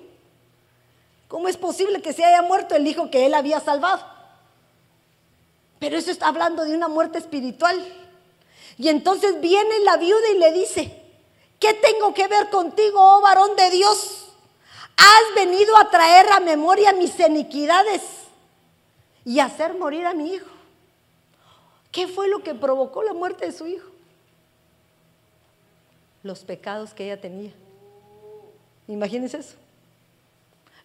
¿Cómo 1.27 1.49
es 1.49 1.57
posible 1.57 2.01
que 2.01 2.13
se 2.13 2.23
haya 2.23 2.41
muerto 2.41 2.75
el 2.75 2.87
hijo 2.87 3.11
que 3.11 3.25
él 3.25 3.33
había 3.33 3.59
salvado? 3.59 4.05
Pero 5.79 5.97
eso 5.97 6.09
está 6.09 6.29
hablando 6.29 6.63
de 6.63 6.73
una 6.73 6.87
muerte 6.87 7.17
espiritual. 7.17 7.77
Y 8.77 8.87
entonces 8.87 9.41
viene 9.41 9.79
la 9.79 9.97
viuda 9.97 10.29
y 10.33 10.39
le 10.39 10.53
dice, 10.53 11.03
¿qué 11.59 11.73
tengo 11.73 12.13
que 12.13 12.27
ver 12.27 12.49
contigo, 12.49 12.99
oh 12.99 13.21
varón 13.21 13.55
de 13.55 13.69
Dios? 13.71 14.27
Has 14.95 15.35
venido 15.35 15.75
a 15.77 15.89
traer 15.89 16.31
a 16.31 16.39
memoria 16.39 16.93
mis 16.93 17.19
iniquidades 17.19 18.01
y 19.25 19.39
hacer 19.39 19.73
morir 19.75 20.05
a 20.05 20.13
mi 20.13 20.33
hijo. 20.33 20.49
¿Qué 21.91 22.07
fue 22.07 22.27
lo 22.29 22.43
que 22.43 22.55
provocó 22.55 23.03
la 23.03 23.13
muerte 23.13 23.45
de 23.45 23.51
su 23.51 23.67
hijo? 23.67 23.89
Los 26.23 26.39
pecados 26.43 26.93
que 26.93 27.05
ella 27.05 27.19
tenía. 27.19 27.51
Imagínense 28.87 29.37
eso. 29.37 29.55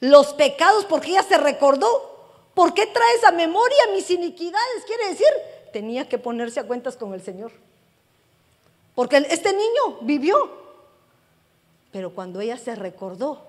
Los 0.00 0.34
pecados 0.34 0.84
porque 0.84 1.10
ella 1.10 1.22
se 1.22 1.38
recordó. 1.38 2.10
¿Por 2.54 2.74
qué 2.74 2.86
traes 2.86 3.24
a 3.24 3.30
memoria 3.30 3.78
mis 3.94 4.10
iniquidades? 4.10 4.84
Quiere 4.86 5.08
decir, 5.08 5.28
tenía 5.72 6.08
que 6.08 6.18
ponerse 6.18 6.60
a 6.60 6.66
cuentas 6.66 6.96
con 6.96 7.14
el 7.14 7.22
Señor. 7.22 7.52
Porque 8.94 9.16
este 9.30 9.52
niño 9.52 9.98
vivió. 10.02 10.36
Pero 11.92 12.14
cuando 12.14 12.40
ella 12.40 12.58
se 12.58 12.74
recordó 12.74 13.46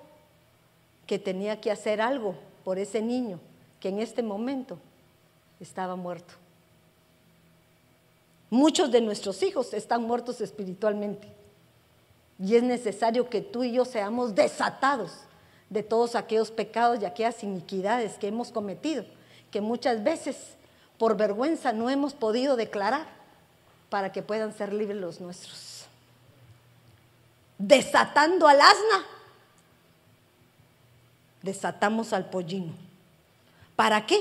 que 1.08 1.20
tenía 1.20 1.60
que 1.60 1.72
hacer 1.72 2.02
algo 2.02 2.36
por 2.64 2.80
ese 2.80 3.02
niño, 3.02 3.40
que 3.80 3.90
en 3.90 4.00
este 4.00 4.24
momento 4.24 4.78
estaba 5.60 5.96
muerto. 5.96 6.34
Muchos 8.50 8.92
de 8.92 9.02
nuestros 9.02 9.42
hijos 9.42 9.74
están 9.74 10.04
muertos 10.04 10.40
espiritualmente. 10.40 11.28
Y 12.40 12.56
es 12.56 12.64
necesario 12.64 13.30
que 13.30 13.42
tú 13.42 13.64
y 13.64 13.74
yo 13.74 13.86
seamos 13.86 14.36
desatados 14.36 15.12
de 15.70 15.84
todos 15.84 16.16
aquellos 16.16 16.52
pecados 16.52 17.02
y 17.02 17.06
aquellas 17.06 17.44
iniquidades 17.44 18.18
que 18.18 18.28
hemos 18.28 18.52
cometido, 18.52 19.06
que 19.52 19.62
muchas 19.62 20.04
veces 20.04 20.38
por 20.98 21.18
vergüenza 21.18 21.74
no 21.74 21.90
hemos 21.90 22.14
podido 22.14 22.56
declarar 22.56 23.08
para 23.90 24.12
que 24.12 24.22
puedan 24.22 24.54
ser 24.54 24.74
libres 24.74 24.98
los 24.98 25.20
nuestros. 25.20 25.86
Desatando 27.58 28.48
al 28.48 28.60
asna, 28.60 29.06
desatamos 31.42 32.14
al 32.14 32.30
pollino. 32.30 32.74
¿Para 33.76 34.06
qué? 34.06 34.18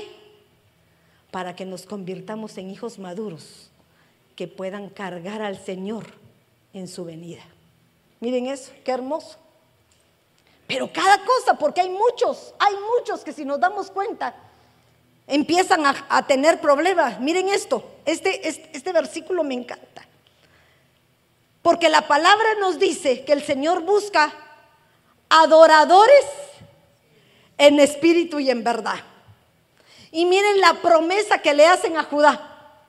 Para 1.31 1.55
que 1.55 1.65
nos 1.65 1.85
convirtamos 1.85 2.57
en 2.57 2.69
hijos 2.69 2.99
maduros 2.99 3.69
que 4.35 4.47
puedan 4.47 4.89
cargar 4.89 5.41
al 5.41 5.57
Señor 5.57 6.05
en 6.73 6.87
su 6.87 7.05
venida. 7.05 7.43
Miren 8.23 8.47
eso, 8.47 8.71
qué 8.85 8.91
hermoso. 8.93 9.35
Pero 10.65 10.89
cada 10.93 11.25
cosa, 11.25 11.55
porque 11.55 11.81
hay 11.81 11.89
muchos, 11.89 12.53
hay 12.57 12.73
muchos 12.95 13.21
que 13.21 13.33
si 13.33 13.43
nos 13.43 13.59
damos 13.59 13.91
cuenta, 13.91 14.33
empiezan 15.27 15.85
a, 15.85 16.25
tener 16.25 16.61
problemas. 16.61 17.19
Miren 17.19 17.49
esto, 17.49 17.83
este, 18.05 18.47
este, 18.47 18.93
versículo 18.93 19.43
me 19.43 19.55
encanta. 19.55 20.07
Porque 21.61 21.89
la 21.89 22.07
palabra 22.07 22.55
nos 22.61 22.79
dice 22.79 23.25
que 23.25 23.33
el 23.33 23.43
Señor 23.43 23.81
busca 23.81 24.33
adoradores 25.27 26.25
en 27.57 27.77
espíritu 27.81 28.39
y 28.39 28.49
en 28.49 28.63
verdad. 28.63 29.01
Y 30.13 30.23
miren 30.23 30.61
la 30.61 30.75
promesa 30.75 31.39
que 31.39 31.53
le 31.53 31.67
hacen 31.67 31.97
a 31.97 32.05
Judá. 32.05 32.79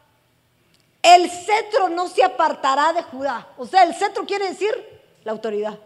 El 1.03 1.28
cetro 1.28 1.89
no 1.89 2.07
se 2.07 2.22
apartará 2.22 2.93
de 2.93 3.03
Judá. 3.03 3.49
O 3.59 3.66
sea, 3.66 3.82
el 3.82 3.97
cetro 3.97 4.24
quiere 4.24 4.51
decir 4.51 4.95
la 5.24 5.32
autoridad. 5.32 5.78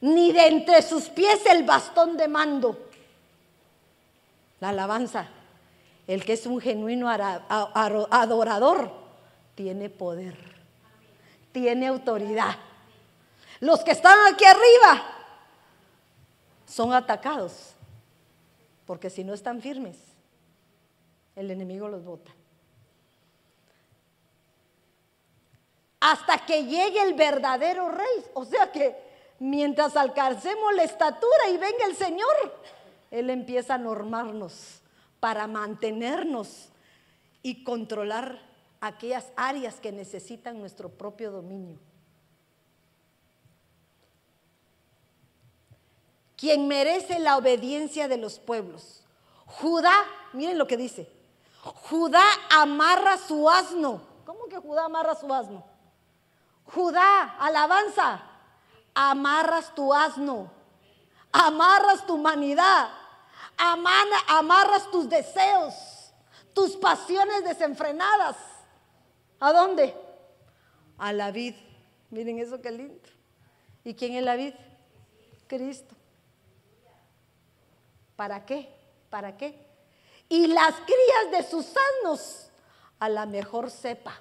Ni 0.00 0.32
de 0.32 0.46
entre 0.46 0.82
sus 0.82 1.08
pies 1.08 1.44
el 1.46 1.64
bastón 1.64 2.16
de 2.16 2.28
mando. 2.28 2.78
La 4.60 4.68
alabanza. 4.68 5.28
El 6.06 6.24
que 6.24 6.34
es 6.34 6.46
un 6.46 6.60
genuino 6.60 7.08
adorador 7.10 8.90
tiene 9.54 9.90
poder, 9.90 10.38
tiene 11.52 11.86
autoridad. 11.88 12.56
Los 13.60 13.80
que 13.80 13.90
están 13.90 14.16
aquí 14.32 14.44
arriba 14.44 15.04
son 16.66 16.94
atacados, 16.94 17.74
porque 18.86 19.10
si 19.10 19.22
no 19.22 19.34
están 19.34 19.60
firmes, 19.60 19.98
el 21.36 21.50
enemigo 21.50 21.88
los 21.88 22.04
bota. 22.04 22.30
Hasta 26.00 26.44
que 26.46 26.64
llegue 26.64 27.02
el 27.02 27.14
verdadero 27.14 27.88
rey. 27.90 28.24
O 28.34 28.44
sea 28.44 28.70
que 28.70 28.96
mientras 29.38 29.96
alcancemos 29.96 30.74
la 30.74 30.84
estatura 30.84 31.48
y 31.50 31.56
venga 31.56 31.86
el 31.86 31.96
Señor, 31.96 32.34
Él 33.10 33.30
empieza 33.30 33.74
a 33.74 33.78
normarnos 33.78 34.80
para 35.20 35.46
mantenernos 35.46 36.68
y 37.42 37.64
controlar 37.64 38.40
aquellas 38.80 39.26
áreas 39.36 39.80
que 39.80 39.92
necesitan 39.92 40.58
nuestro 40.58 40.88
propio 40.88 41.30
dominio. 41.30 41.78
Quien 46.36 46.68
merece 46.68 47.18
la 47.18 47.36
obediencia 47.36 48.06
de 48.06 48.16
los 48.16 48.38
pueblos. 48.38 49.02
Judá, 49.46 49.92
miren 50.32 50.56
lo 50.56 50.68
que 50.68 50.76
dice. 50.76 51.10
Judá 51.62 52.22
amarra 52.50 53.18
su 53.18 53.50
asno. 53.50 54.02
¿Cómo 54.24 54.44
que 54.46 54.58
Judá 54.58 54.84
amarra 54.84 55.16
su 55.16 55.32
asno? 55.34 55.64
Judá, 56.74 57.36
alabanza, 57.38 58.20
amarras 58.94 59.74
tu 59.74 59.92
asno, 59.94 60.50
amarras 61.32 62.06
tu 62.06 62.14
humanidad, 62.14 62.90
amarras 63.56 64.90
tus 64.90 65.08
deseos, 65.08 65.74
tus 66.52 66.76
pasiones 66.76 67.44
desenfrenadas. 67.44 68.36
¿A 69.40 69.52
dónde? 69.52 69.94
A 70.98 71.12
la 71.12 71.30
vid. 71.30 71.54
Miren 72.10 72.38
eso 72.38 72.60
qué 72.60 72.70
lindo. 72.70 73.08
¿Y 73.84 73.94
quién 73.94 74.14
es 74.16 74.24
la 74.24 74.36
vid? 74.36 74.54
Cristo. 75.46 75.94
¿Para 78.16 78.44
qué? 78.44 78.68
¿Para 79.08 79.36
qué? 79.36 79.66
Y 80.28 80.48
las 80.48 80.74
crías 80.74 81.30
de 81.32 81.48
sus 81.48 81.66
asnos 81.66 82.50
a 82.98 83.08
la 83.08 83.26
mejor 83.26 83.70
cepa. 83.70 84.20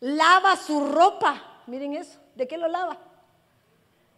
Lava 0.00 0.56
su 0.56 0.86
ropa. 0.86 1.62
Miren 1.66 1.94
eso. 1.94 2.18
¿De 2.34 2.46
qué 2.46 2.58
lo 2.58 2.68
lava? 2.68 2.98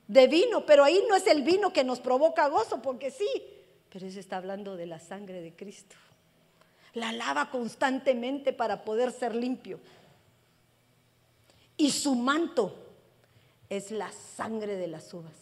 De 0.07 0.27
vino, 0.27 0.65
pero 0.65 0.85
ahí 0.85 1.05
no 1.09 1.15
es 1.15 1.27
el 1.27 1.43
vino 1.43 1.73
que 1.73 1.85
nos 1.85 2.01
provoca 2.01 2.49
gozo, 2.49 2.81
porque 2.81 3.11
sí, 3.11 3.29
pero 3.91 4.07
eso 4.07 4.19
está 4.19 4.39
hablando 4.39 4.77
de 4.77 4.87
la 4.87 4.99
sangre 4.99 5.41
de 5.41 5.55
Cristo. 5.55 5.97
La 6.95 7.13
lava 7.13 7.51
constantemente 7.51 8.53
para 8.53 8.85
poder 8.85 9.13
ser 9.13 9.35
limpio. 9.35 9.79
Y 11.77 11.91
su 11.91 12.15
manto 12.15 12.75
es 13.69 13.91
la 13.91 14.11
sangre 14.11 14.77
de 14.77 14.89
las 14.89 15.13
uvas. 15.15 15.33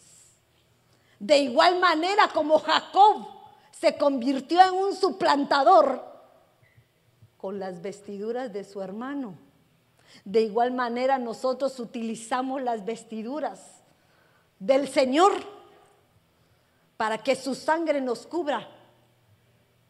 De 1.18 1.38
igual 1.38 1.80
manera 1.80 2.28
como 2.28 2.58
Jacob 2.58 3.26
se 3.70 3.96
convirtió 3.96 4.60
en 4.62 4.74
un 4.74 4.94
suplantador 4.94 6.04
con 7.36 7.58
las 7.58 7.80
vestiduras 7.80 8.52
de 8.52 8.64
su 8.64 8.82
hermano. 8.82 9.45
De 10.24 10.40
igual 10.42 10.72
manera 10.72 11.18
nosotros 11.18 11.78
utilizamos 11.78 12.62
las 12.62 12.84
vestiduras 12.84 13.60
del 14.58 14.88
Señor 14.88 15.32
para 16.96 17.18
que 17.18 17.36
su 17.36 17.54
sangre 17.54 18.00
nos 18.00 18.26
cubra 18.26 18.68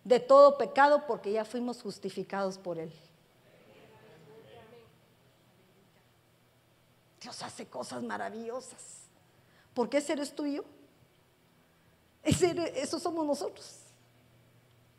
de 0.05 0.21
todo 0.21 0.59
pecado 0.59 1.07
porque 1.07 1.33
ya 1.33 1.45
fuimos 1.45 1.83
justificados 1.83 2.59
por 2.59 2.79
Él. 2.79 2.93
Dios 7.21 7.43
hace 7.43 7.67
cosas 7.67 8.03
maravillosas. 8.03 9.09
¿Por 9.75 9.89
qué 9.89 9.99
ese 9.99 10.13
eres 10.13 10.35
tú 10.35 10.47
yo? 10.47 10.65
eso 12.23 12.99
somos 12.99 13.25
nosotros. 13.25 13.81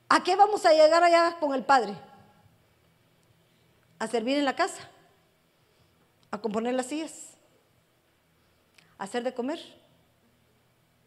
¿A 0.09 0.23
qué 0.23 0.35
vamos 0.35 0.65
a 0.65 0.71
llegar 0.71 1.03
allá 1.03 1.37
con 1.39 1.53
el 1.53 1.63
Padre? 1.63 1.97
A 3.99 4.07
servir 4.07 4.37
en 4.37 4.45
la 4.45 4.55
casa 4.55 4.89
a 6.37 6.41
componer 6.41 6.73
las 6.73 6.87
sillas, 6.87 7.33
a 8.97 9.03
hacer 9.03 9.23
de 9.23 9.33
comer. 9.33 9.59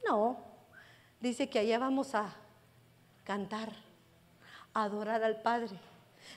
No, 0.07 0.37
dice 1.20 1.49
que 1.49 1.59
allá 1.59 1.78
vamos 1.78 2.14
a 2.14 2.35
cantar, 3.24 3.70
adorar 4.74 5.22
al 5.22 5.41
Padre. 5.43 5.78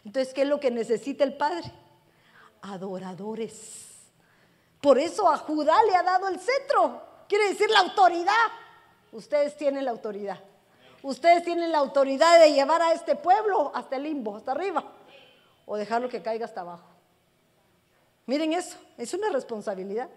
Entonces, 0.06 0.34
¿qué 0.34 0.44
es 0.44 0.48
lo 0.48 0.60
que 0.60 0.72
necesita 0.72 1.24
el 1.24 1.36
Padre? 1.36 1.72
Adoradores. 2.62 3.90
Por 4.82 4.98
eso 4.98 5.30
a 5.30 5.38
Judá 5.38 5.76
le 5.84 5.96
ha 5.96 6.04
dado 6.04 6.28
el 6.28 6.40
cetro. 6.40 7.02
Quiere 7.28 7.50
decir 7.50 7.70
la 7.70 7.80
autoridad. 7.80 8.48
Ustedes 9.12 9.56
tienen 9.58 9.86
la 9.86 9.92
autoridad. 9.92 10.40
Ustedes 11.02 11.44
tienen 11.44 11.72
la 11.72 11.80
autoridad 11.80 12.40
de 12.40 12.54
llevar 12.54 12.82
a 12.82 12.94
este 12.94 13.16
pueblo 13.16 13.72
hasta 13.76 13.98
el 13.98 14.04
limbo, 14.04 14.38
hasta 14.38 14.54
arriba, 14.54 14.84
o 15.66 15.76
dejarlo 15.76 16.08
que 16.08 16.22
caiga 16.22 16.46
hasta 16.46 16.62
abajo. 16.62 16.93
Miren 18.26 18.54
eso, 18.54 18.78
es 18.98 19.14
una 19.14 19.30
responsabilidad. 19.30 20.10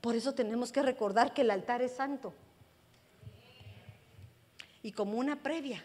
Por 0.00 0.14
eso 0.14 0.34
tenemos 0.34 0.70
que 0.70 0.82
recordar 0.82 1.32
que 1.32 1.42
el 1.42 1.50
altar 1.50 1.82
es 1.82 1.92
santo. 1.92 2.32
Y 4.82 4.92
como 4.92 5.18
una 5.18 5.42
previa, 5.42 5.82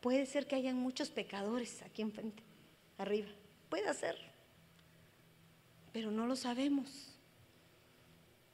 puede 0.00 0.26
ser 0.26 0.46
que 0.46 0.56
hayan 0.56 0.76
muchos 0.76 1.10
pecadores 1.10 1.82
aquí 1.82 2.02
enfrente, 2.02 2.42
arriba. 2.98 3.28
Puede 3.68 3.92
ser. 3.94 4.16
Pero 5.92 6.10
no 6.10 6.26
lo 6.26 6.36
sabemos. 6.36 7.12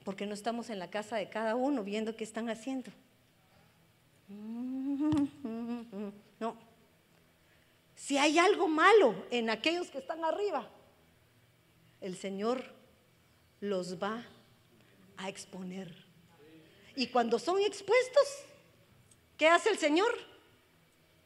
Porque 0.03 0.25
no 0.25 0.33
estamos 0.33 0.69
en 0.69 0.79
la 0.79 0.89
casa 0.89 1.15
de 1.15 1.29
cada 1.29 1.55
uno 1.55 1.83
viendo 1.83 2.15
qué 2.15 2.23
están 2.23 2.49
haciendo. 2.49 2.91
No. 6.39 6.55
Si 7.95 8.17
hay 8.17 8.39
algo 8.39 8.69
malo 8.69 9.13
en 9.29 9.49
aquellos 9.49 9.89
que 9.89 9.97
están 9.97 10.23
arriba, 10.23 10.69
el 12.01 12.17
Señor 12.17 12.63
los 13.59 14.01
va 14.01 14.25
a 15.17 15.29
exponer. 15.29 15.93
Y 16.95 17.07
cuando 17.07 17.39
son 17.39 17.61
expuestos, 17.61 18.27
¿qué 19.37 19.47
hace 19.47 19.69
el 19.69 19.77
Señor? 19.77 20.17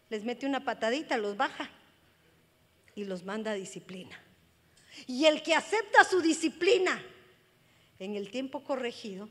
Les 0.09 0.23
mete 0.23 0.45
una 0.45 0.63
patadita, 0.63 1.17
los 1.17 1.37
baja 1.37 1.69
y 2.95 3.05
los 3.05 3.23
manda 3.23 3.51
a 3.51 3.55
disciplina. 3.55 4.19
Y 5.07 5.25
el 5.25 5.41
que 5.41 5.55
acepta 5.55 6.03
su 6.03 6.21
disciplina 6.21 7.01
en 7.99 8.15
el 8.15 8.29
tiempo 8.29 8.63
corregido, 8.63 9.29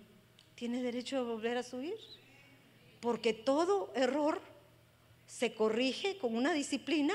tiene 0.54 0.82
derecho 0.82 1.18
a 1.18 1.22
volver 1.22 1.56
a 1.56 1.62
subir. 1.62 1.94
Porque 3.00 3.32
todo 3.32 3.92
error 3.94 4.40
se 5.26 5.54
corrige 5.54 6.18
con 6.18 6.36
una 6.36 6.52
disciplina 6.52 7.14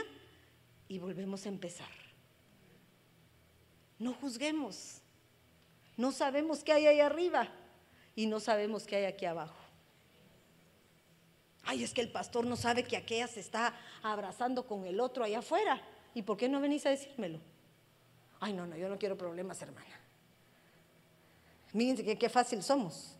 y 0.87 0.99
volvemos 0.99 1.45
a 1.45 1.49
empezar. 1.49 1.96
No 3.99 4.13
juzguemos. 4.13 5.01
No 5.95 6.11
sabemos 6.11 6.63
qué 6.63 6.73
hay 6.73 6.87
ahí 6.87 6.99
arriba 6.99 7.47
y 8.15 8.27
no 8.27 8.39
sabemos 8.39 8.85
qué 8.85 8.97
hay 8.97 9.05
aquí 9.05 9.25
abajo. 9.25 9.57
Ay, 11.63 11.83
es 11.83 11.93
que 11.93 12.01
el 12.01 12.11
pastor 12.11 12.45
no 12.45 12.55
sabe 12.55 12.83
que 12.83 12.95
aquella 12.95 13.27
se 13.27 13.39
está 13.39 13.73
abrazando 14.03 14.65
con 14.65 14.85
el 14.85 14.99
otro 14.99 15.23
allá 15.23 15.39
afuera. 15.39 15.81
¿Y 16.13 16.21
por 16.21 16.37
qué 16.37 16.47
no 16.47 16.61
venís 16.61 16.85
a 16.85 16.91
decírmelo? 16.91 17.39
Ay, 18.39 18.53
no, 18.53 18.65
no, 18.67 18.77
yo 18.77 18.87
no 18.87 18.97
quiero 18.97 19.17
problemas, 19.17 19.61
hermana. 19.61 19.99
Mírense 21.73 22.05
que 22.05 22.17
qué 22.17 22.29
fácil 22.29 22.63
somos. 22.63 23.15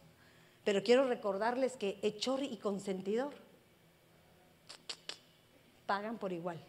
Pero 0.64 0.84
quiero 0.84 1.08
recordarles 1.08 1.76
que 1.76 2.00
hechor 2.02 2.44
y 2.44 2.58
consentidor 2.58 3.34
pagan 5.86 6.18
por 6.18 6.32
igual. 6.32 6.60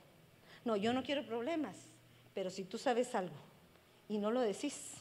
No, 0.64 0.76
yo 0.76 0.92
no 0.92 1.02
quiero 1.02 1.26
problemas, 1.26 1.76
pero 2.34 2.50
si 2.50 2.64
tú 2.64 2.78
sabes 2.78 3.14
algo 3.14 3.47
y 4.08 4.18
no 4.18 4.30
lo 4.30 4.40
decís, 4.40 4.94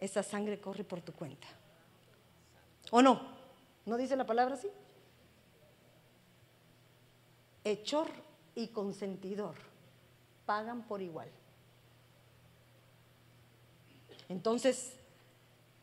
esa 0.00 0.22
sangre 0.22 0.60
corre 0.60 0.84
por 0.84 1.00
tu 1.00 1.12
cuenta. 1.12 1.46
¿O 2.90 3.02
no? 3.02 3.20
¿No 3.84 3.96
dice 3.96 4.16
la 4.16 4.26
palabra 4.26 4.54
así? 4.54 4.68
Hechor 7.64 8.08
y 8.54 8.68
consentidor 8.68 9.56
pagan 10.46 10.82
por 10.82 11.02
igual. 11.02 11.28
Entonces, 14.28 14.94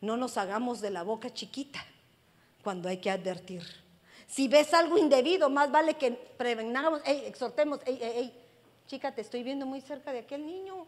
no 0.00 0.16
nos 0.16 0.36
hagamos 0.36 0.80
de 0.80 0.90
la 0.90 1.02
boca 1.02 1.32
chiquita 1.32 1.84
cuando 2.62 2.88
hay 2.88 2.98
que 2.98 3.10
advertir. 3.10 3.62
Si 4.26 4.48
ves 4.48 4.74
algo 4.74 4.98
indebido, 4.98 5.48
más 5.50 5.70
vale 5.70 5.94
que 5.94 6.10
prevengamos, 6.10 7.00
exhortemos, 7.04 7.80
chica, 8.86 9.14
te 9.14 9.20
estoy 9.20 9.42
viendo 9.42 9.66
muy 9.66 9.80
cerca 9.80 10.12
de 10.12 10.20
aquel 10.20 10.44
niño, 10.44 10.86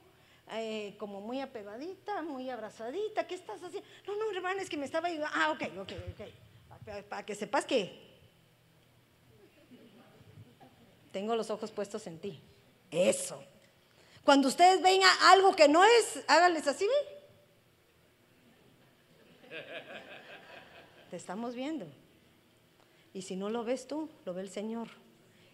eh, 0.52 0.96
como 0.98 1.20
muy 1.20 1.40
apegadita, 1.40 2.22
muy 2.22 2.48
abrazadita, 2.50 3.26
¿qué 3.26 3.34
estás 3.34 3.62
haciendo? 3.62 3.88
No, 4.06 4.16
no, 4.16 4.30
hermana, 4.30 4.62
es 4.62 4.68
que 4.68 4.76
me 4.76 4.86
estaba 4.86 5.08
ayudando. 5.08 5.34
Ah, 5.34 5.50
ok, 5.52 5.62
ok, 5.80 5.92
ok. 6.12 7.04
Para, 7.08 7.24
que 7.24 7.34
sepas 7.34 7.66
que 7.66 8.08
tengo 11.12 11.36
los 11.36 11.50
ojos 11.50 11.70
puestos 11.70 12.06
en 12.06 12.18
ti. 12.18 12.40
Eso. 12.90 13.42
Cuando 14.24 14.48
ustedes 14.48 14.82
ven 14.82 15.00
algo 15.22 15.54
que 15.54 15.68
no 15.68 15.84
es, 15.84 16.24
háganles 16.28 16.66
así, 16.66 16.86
¿ven? 16.86 17.18
Te 21.10 21.16
estamos 21.16 21.54
viendo. 21.54 21.86
Y 23.14 23.22
si 23.22 23.36
no 23.36 23.50
lo 23.50 23.64
ves 23.64 23.86
tú, 23.86 24.08
lo 24.24 24.34
ve 24.34 24.42
el 24.42 24.50
Señor. 24.50 24.88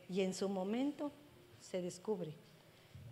Y 0.09 0.20
en 0.20 0.34
su 0.34 0.49
momento 0.49 1.12
se 1.61 1.80
descubre. 1.80 2.34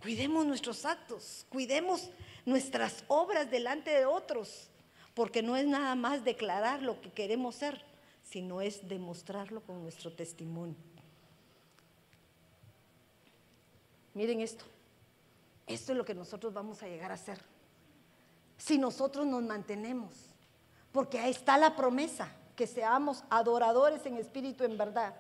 Cuidemos 0.03 0.45
nuestros 0.45 0.85
actos, 0.85 1.47
cuidemos 1.49 2.11
nuestras 2.45 3.05
obras 3.07 3.51
delante 3.51 3.91
de 3.91 4.05
otros, 4.05 4.69
porque 5.15 5.43
no 5.43 5.57
es 5.57 5.67
nada 5.67 5.95
más 5.95 6.25
declarar 6.25 6.83
lo 6.83 7.01
que 7.01 7.13
queremos 7.13 7.55
ser, 7.55 7.85
sino 8.23 8.61
es 8.61 8.89
demostrarlo 8.89 9.61
con 9.63 9.81
nuestro 9.83 10.13
testimonio. 10.13 10.77
Miren 14.15 14.41
esto. 14.41 14.65
Esto 15.67 15.93
es 15.93 15.99
lo 15.99 16.05
que 16.05 16.15
nosotros 16.15 16.53
vamos 16.53 16.83
a 16.83 16.89
llegar 16.89 17.11
a 17.11 17.15
hacer. 17.15 17.39
Si 18.59 18.79
nosotros 18.79 19.27
nos 19.27 19.43
mantenemos. 19.43 20.33
Porque 20.93 21.19
ahí 21.19 21.31
está 21.31 21.57
la 21.57 21.75
promesa, 21.75 22.31
que 22.55 22.67
seamos 22.67 23.25
adoradores 23.31 24.05
en 24.05 24.19
espíritu 24.19 24.65
en 24.65 24.77
verdad. 24.77 25.15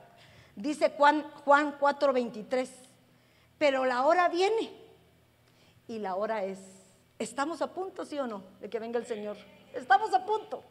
Dice 0.54 0.90
Juan, 0.90 1.22
Juan 1.44 1.78
4:23, 1.78 2.68
pero 3.62 3.84
la 3.84 4.04
hora 4.04 4.28
viene 4.28 4.72
y 5.86 6.00
la 6.00 6.16
hora 6.16 6.42
es. 6.42 6.58
¿Estamos 7.16 7.62
a 7.62 7.72
punto, 7.72 8.04
sí 8.04 8.18
o 8.18 8.26
no, 8.26 8.42
de 8.58 8.68
que 8.68 8.80
venga 8.80 8.98
el 8.98 9.06
Señor? 9.06 9.36
Estamos 9.72 10.12
a 10.14 10.26
punto. 10.26 10.64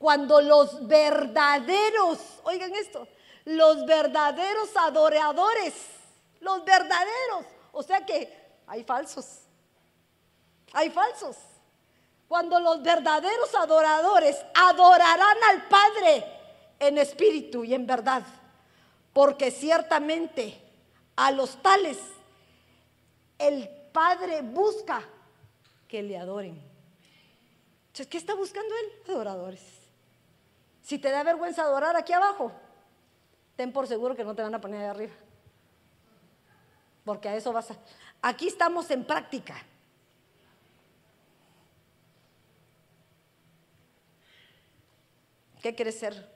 Cuando 0.00 0.40
los 0.40 0.84
verdaderos, 0.88 2.18
oigan 2.42 2.74
esto, 2.74 3.06
los 3.44 3.86
verdaderos 3.86 4.76
adoradores, 4.76 5.74
los 6.40 6.64
verdaderos, 6.64 7.46
o 7.70 7.84
sea 7.84 8.04
que 8.04 8.56
hay 8.66 8.82
falsos, 8.82 9.42
hay 10.72 10.90
falsos. 10.90 11.36
Cuando 12.26 12.58
los 12.58 12.82
verdaderos 12.82 13.54
adoradores 13.54 14.44
adorarán 14.56 15.36
al 15.50 15.68
Padre 15.68 16.24
en 16.80 16.98
espíritu 16.98 17.62
y 17.62 17.74
en 17.74 17.86
verdad, 17.86 18.24
porque 19.12 19.52
ciertamente 19.52 20.65
a 21.16 21.30
los 21.32 21.60
tales 21.62 21.98
el 23.38 23.68
Padre 23.92 24.42
busca 24.42 25.02
que 25.88 26.02
le 26.02 26.18
adoren. 26.18 26.60
Entonces, 27.86 28.06
¿qué 28.08 28.18
está 28.18 28.34
buscando 28.34 28.74
él? 28.74 29.10
Adoradores. 29.10 29.62
Si 30.82 30.98
te 30.98 31.10
da 31.10 31.22
vergüenza 31.22 31.62
adorar 31.62 31.96
aquí 31.96 32.12
abajo, 32.12 32.52
ten 33.56 33.72
por 33.72 33.86
seguro 33.86 34.14
que 34.14 34.24
no 34.24 34.34
te 34.34 34.42
van 34.42 34.54
a 34.54 34.60
poner 34.60 34.82
ahí 34.82 34.86
arriba. 34.86 35.14
Porque 37.04 37.28
a 37.28 37.36
eso 37.36 37.52
vas 37.52 37.70
a... 37.70 37.76
Aquí 38.20 38.48
estamos 38.48 38.90
en 38.90 39.04
práctica. 39.04 39.56
¿Qué 45.62 45.74
quieres 45.74 45.98
ser? 45.98 46.30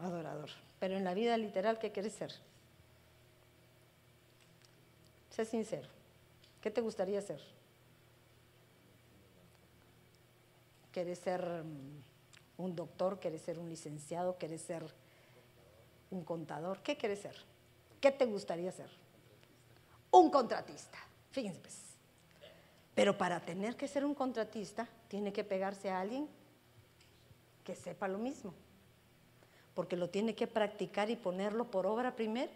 Adorador. 0.00 0.50
Pero 0.78 0.96
en 0.96 1.04
la 1.04 1.12
vida 1.12 1.36
literal, 1.36 1.78
¿qué 1.78 1.92
quieres 1.92 2.14
ser? 2.14 2.32
Sincero. 5.44 5.88
¿Qué 6.60 6.70
te 6.70 6.80
gustaría 6.80 7.20
ser? 7.22 7.40
¿Quieres 10.92 11.18
ser 11.18 11.42
mm, 11.64 12.62
un 12.62 12.76
doctor? 12.76 13.20
¿Quieres 13.20 13.42
ser 13.42 13.58
un 13.58 13.68
licenciado? 13.68 14.36
¿Quieres 14.38 14.62
ser 14.62 14.84
un 16.10 16.24
contador? 16.24 16.80
¿Qué 16.82 16.96
quieres 16.96 17.20
ser? 17.20 17.36
¿Qué 18.00 18.10
te 18.10 18.26
gustaría 18.26 18.72
ser? 18.72 18.90
Un 20.10 20.30
contratista. 20.30 20.98
Fíjense. 21.30 21.60
Pues. 21.60 21.76
Pero 22.94 23.16
para 23.16 23.40
tener 23.40 23.76
que 23.76 23.88
ser 23.88 24.04
un 24.04 24.14
contratista, 24.14 24.88
tiene 25.08 25.32
que 25.32 25.44
pegarse 25.44 25.90
a 25.90 26.00
alguien 26.00 26.28
que 27.64 27.74
sepa 27.74 28.08
lo 28.08 28.18
mismo, 28.18 28.52
porque 29.74 29.96
lo 29.96 30.10
tiene 30.10 30.34
que 30.34 30.46
practicar 30.46 31.08
y 31.10 31.16
ponerlo 31.16 31.70
por 31.70 31.86
obra 31.86 32.16
primero 32.16 32.50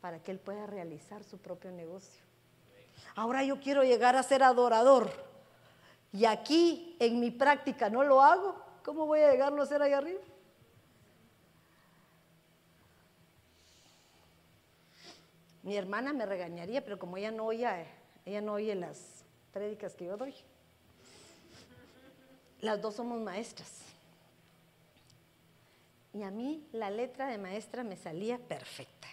para 0.00 0.22
que 0.22 0.30
él 0.30 0.38
pueda 0.38 0.66
realizar 0.66 1.22
su 1.24 1.38
propio 1.38 1.70
negocio. 1.70 2.22
Ahora 3.14 3.42
yo 3.44 3.60
quiero 3.60 3.82
llegar 3.82 4.16
a 4.16 4.22
ser 4.22 4.42
adorador 4.42 5.10
y 6.12 6.24
aquí 6.24 6.96
en 6.98 7.20
mi 7.20 7.30
práctica 7.30 7.88
no 7.88 8.02
lo 8.02 8.22
hago, 8.22 8.56
¿cómo 8.84 9.06
voy 9.06 9.20
a 9.20 9.30
llegarlo 9.30 9.62
a 9.62 9.66
ser 9.66 9.82
ahí 9.82 9.92
arriba? 9.92 10.20
Mi 15.62 15.76
hermana 15.76 16.12
me 16.12 16.24
regañaría, 16.26 16.82
pero 16.82 16.98
como 16.98 17.16
ella 17.16 17.30
no 17.30 17.46
oye, 17.46 17.86
ella 18.24 18.40
no 18.40 18.54
oye 18.54 18.74
las 18.74 19.24
prédicas 19.52 19.94
que 19.94 20.06
yo 20.06 20.16
doy. 20.16 20.34
Las 22.60 22.80
dos 22.80 22.94
somos 22.94 23.20
maestras. 23.20 23.70
Y 26.12 26.22
a 26.22 26.30
mí 26.30 26.66
la 26.72 26.90
letra 26.90 27.28
de 27.28 27.38
maestra 27.38 27.84
me 27.84 27.96
salía 27.96 28.38
perfecta, 28.38 29.06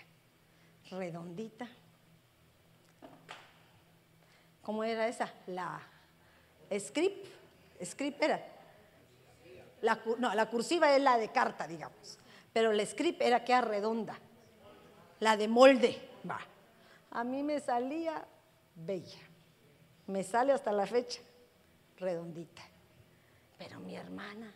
redondita. 0.92 1.68
¿Cómo 4.62 4.84
era 4.84 5.08
esa? 5.08 5.34
La 5.48 5.82
script, 6.78 7.28
script 7.84 8.22
era. 8.22 8.46
La, 9.82 10.00
no, 10.18 10.34
la 10.34 10.50
cursiva 10.50 10.96
es 10.96 11.02
la 11.02 11.18
de 11.18 11.32
carta, 11.32 11.68
digamos. 11.68 12.18
Pero 12.52 12.74
la 12.74 12.86
script 12.86 13.22
era 13.22 13.46
que 13.46 13.54
era 13.54 13.62
redonda. 13.62 14.18
La 15.20 15.38
de 15.38 15.48
molde, 15.48 16.10
va. 16.30 16.40
A 17.12 17.24
mí 17.24 17.44
me 17.44 17.60
salía 17.60 18.26
bella. 18.76 19.20
Me 20.08 20.24
sale 20.24 20.52
hasta 20.54 20.72
la 20.72 20.86
fecha 20.86 21.22
redondita. 21.98 22.62
Pero 23.58 23.80
mi 23.80 23.96
hermana 23.96 24.54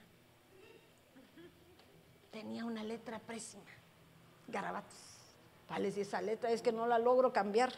tenía 2.32 2.66
una 2.66 2.84
letra 2.84 3.20
pésima, 3.20 3.72
garabatos. 4.48 5.11
Vale, 5.72 5.90
si 5.90 6.02
esa 6.02 6.22
letra 6.22 6.52
es 6.52 6.62
que 6.62 6.74
no 6.74 6.86
la 6.86 7.00
logro 7.00 7.32
cambiar. 7.32 7.72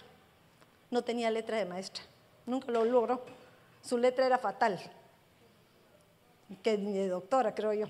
No 0.89 1.03
tenía 1.03 1.29
letra 1.29 1.57
de 1.57 1.65
maestra, 1.65 2.03
nunca 2.47 2.71
lo 2.71 2.83
logró. 2.85 3.23
Su 3.83 3.99
letra 3.99 4.25
era 4.25 4.39
fatal, 4.39 4.79
que 6.63 6.75
ni 6.75 6.93
de 6.93 7.07
doctora, 7.07 7.53
creo 7.53 7.71
yo. 7.71 7.85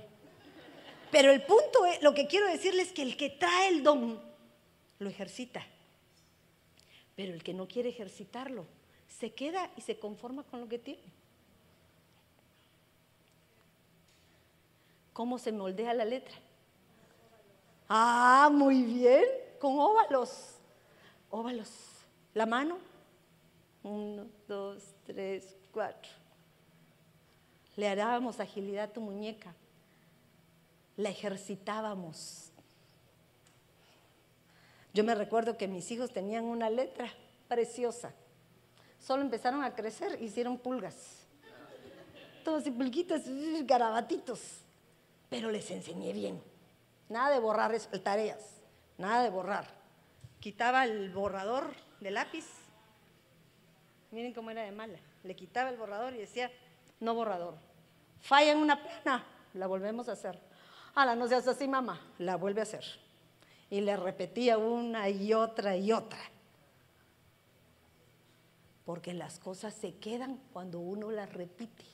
Pero 1.09 1.31
el 1.31 1.41
punto, 1.43 1.85
es, 1.85 2.01
lo 2.01 2.13
que 2.13 2.27
quiero 2.27 2.47
decirles 2.47 2.87
es 2.87 2.93
que 2.93 3.01
el 3.01 3.15
que 3.15 3.29
trae 3.29 3.69
el 3.69 3.81
don, 3.81 4.21
lo 4.99 5.09
ejercita. 5.09 5.65
Pero 7.15 7.33
el 7.33 7.41
que 7.41 7.53
no 7.53 7.69
quiere 7.69 7.87
ejercitarlo, 7.87 8.65
se 9.07 9.31
queda 9.31 9.69
y 9.77 9.81
se 9.81 9.99
conforma 9.99 10.43
con 10.43 10.59
lo 10.59 10.67
que 10.67 10.79
tiene. 10.79 11.03
¿Cómo 15.13 15.39
se 15.39 15.53
moldea 15.53 15.93
la 15.93 16.03
letra? 16.03 16.35
Ah, 17.87 18.49
muy 18.51 18.81
bien, 18.81 19.23
con 19.63 19.79
óvalos. 19.79 20.57
Óvalos. 21.29 21.69
La 22.33 22.45
mano. 22.45 22.79
Uno, 23.81 24.25
dos, 24.45 24.83
tres, 25.05 25.55
cuatro. 25.71 26.11
Le 27.77 27.87
harábamos 27.87 28.41
agilidad 28.41 28.83
a 28.83 28.93
tu 28.93 28.99
muñeca. 28.99 29.53
La 30.97 31.07
ejercitábamos. 31.07 32.49
Yo 34.93 35.05
me 35.05 35.15
recuerdo 35.15 35.55
que 35.55 35.69
mis 35.69 35.89
hijos 35.91 36.11
tenían 36.11 36.43
una 36.43 36.69
letra 36.69 37.09
preciosa. 37.47 38.11
Solo 38.99 39.21
empezaron 39.21 39.63
a 39.63 39.73
crecer, 39.73 40.21
hicieron 40.21 40.57
pulgas. 40.57 41.25
Todos 42.43 42.67
y 42.67 42.71
pulguitas, 42.71 43.21
garabatitos. 43.63 44.41
Pero 45.29 45.49
les 45.49 45.71
enseñé 45.71 46.11
bien. 46.11 46.43
Nada 47.07 47.33
de 47.33 47.39
borrar 47.39 47.73
tareas, 48.03 48.61
nada 48.97 49.23
de 49.23 49.29
borrar. 49.29 49.67
Quitaba 50.39 50.83
el 50.85 51.11
borrador 51.11 51.73
de 51.99 52.11
lápiz. 52.11 52.45
Miren 54.11 54.33
cómo 54.33 54.51
era 54.51 54.63
de 54.63 54.71
mala. 54.71 54.99
Le 55.23 55.35
quitaba 55.35 55.69
el 55.69 55.77
borrador 55.77 56.13
y 56.13 56.17
decía, 56.17 56.51
no 56.99 57.15
borrador. 57.15 57.55
Falla 58.21 58.51
en 58.51 58.57
una 58.57 58.81
plana, 58.81 59.25
la 59.53 59.67
volvemos 59.67 60.07
a 60.09 60.13
hacer. 60.13 60.39
la 60.95 61.15
no 61.15 61.27
seas 61.27 61.47
así, 61.47 61.67
mamá, 61.67 61.99
la 62.19 62.35
vuelve 62.35 62.61
a 62.61 62.63
hacer. 62.63 62.85
Y 63.69 63.81
le 63.81 63.97
repetía 63.97 64.57
una 64.57 65.09
y 65.09 65.33
otra 65.33 65.75
y 65.75 65.91
otra. 65.91 66.19
Porque 68.85 69.13
las 69.13 69.39
cosas 69.39 69.73
se 69.73 69.95
quedan 69.95 70.39
cuando 70.51 70.79
uno 70.79 71.09
las 71.11 71.31
repite. 71.33 71.85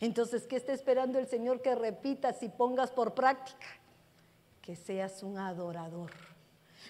Entonces, 0.00 0.46
¿qué 0.46 0.56
está 0.56 0.72
esperando 0.72 1.18
el 1.18 1.26
Señor 1.26 1.62
que 1.62 1.74
repitas 1.74 2.42
y 2.42 2.48
pongas 2.48 2.90
por 2.90 3.14
práctica? 3.14 3.66
Que 4.68 4.76
seas 4.76 5.22
un 5.22 5.38
adorador. 5.38 6.10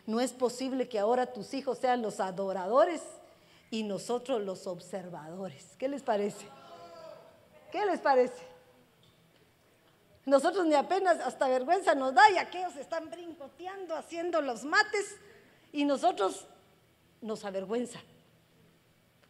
No 0.05 0.19
es 0.19 0.33
posible 0.33 0.89
que 0.89 0.99
ahora 0.99 1.33
tus 1.33 1.55
hijos 1.55 1.79
sean 1.79 2.03
los 2.03 2.19
adoradores 2.19 3.01
y 3.71 3.85
nosotros 3.85 4.43
los 4.43 4.67
observadores. 4.67 5.77
¿Qué 5.79 5.87
les 5.87 6.03
parece? 6.03 6.45
¿Qué 7.71 7.87
les 7.87 8.01
parece? 8.01 8.43
Nosotros 10.27 10.67
ni 10.67 10.75
apenas 10.75 11.21
hasta 11.21 11.47
vergüenza 11.47 11.95
nos 11.95 12.13
da 12.13 12.29
y 12.33 12.39
aquellos 12.39 12.75
están 12.75 13.13
brincoteando, 13.13 13.95
haciendo 13.95 14.41
los 14.41 14.65
mates 14.65 15.15
y 15.73 15.85
nosotros 15.85 16.49
nos 17.21 17.45
avergüenza. 17.45 18.01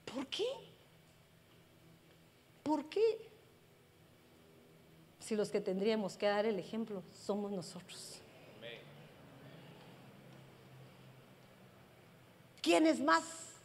¿Por 0.06 0.26
qué? 0.26 0.46
¿Por 2.62 2.88
qué? 2.88 3.28
si 5.20 5.36
los 5.36 5.50
que 5.50 5.60
tendríamos 5.60 6.16
que 6.16 6.24
dar 6.24 6.46
el 6.46 6.58
ejemplo 6.58 7.02
somos 7.26 7.52
nosotros. 7.52 8.22
¿Quiénes 12.68 13.00
más 13.00 13.24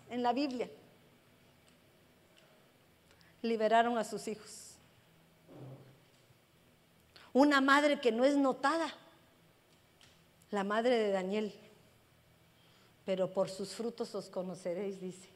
en 0.10 0.24
la 0.24 0.32
Biblia 0.32 0.70
liberaron 3.41 3.97
a 3.97 4.06
sus 4.06 4.30
hijos? 4.30 4.76
Una 7.34 7.60
madre 7.60 7.99
que 7.99 8.14
no 8.14 8.24
es 8.24 8.38
notada, 8.38 8.88
la 10.51 10.64
madre 10.64 10.97
de 10.97 11.12
Daniel. 11.12 11.54
pero 13.04 13.34
por 13.34 13.49
sus 13.49 13.74
frutos 13.74 14.16
os 14.16 14.30
conoceréis, 14.30 15.01
dice. 15.01 15.28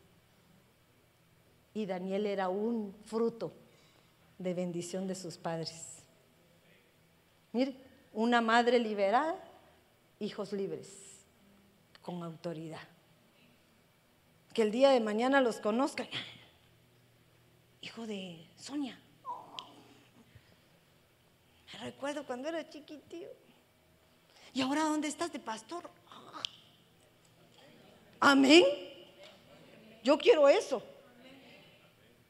Y 1.73 1.85
Daniel 1.85 2.25
era 2.25 2.47
un 2.47 2.95
fruto 3.03 3.51
de 4.37 4.53
bendición 4.53 5.07
de 5.07 5.15
sus 5.15 5.37
padres. 5.37 5.97
Mire, 7.51 7.75
una 8.13 8.39
madre 8.39 8.79
liberada, 8.79 9.35
hijos 10.19 10.53
libres, 10.53 10.87
con 12.01 12.23
autoridad. 12.23 12.79
Que 14.57 14.63
el 14.63 14.71
día 14.71 14.89
de 14.89 14.99
mañana 14.99 15.39
los 15.39 15.57
conozcan. 15.59 16.07
Hijo 17.79 18.07
de 18.07 18.43
Sonia. 18.55 18.99
Me 21.71 21.79
recuerdo 21.79 22.25
cuando 22.25 22.49
era 22.49 22.67
chiquitío. 22.67 23.29
¿Y 24.55 24.61
ahora 24.61 24.85
dónde 24.85 25.09
estás 25.09 25.31
de 25.31 25.37
pastor? 25.37 25.87
Amén. 28.19 28.65
Yo 30.03 30.17
quiero 30.17 30.49
eso. 30.49 30.81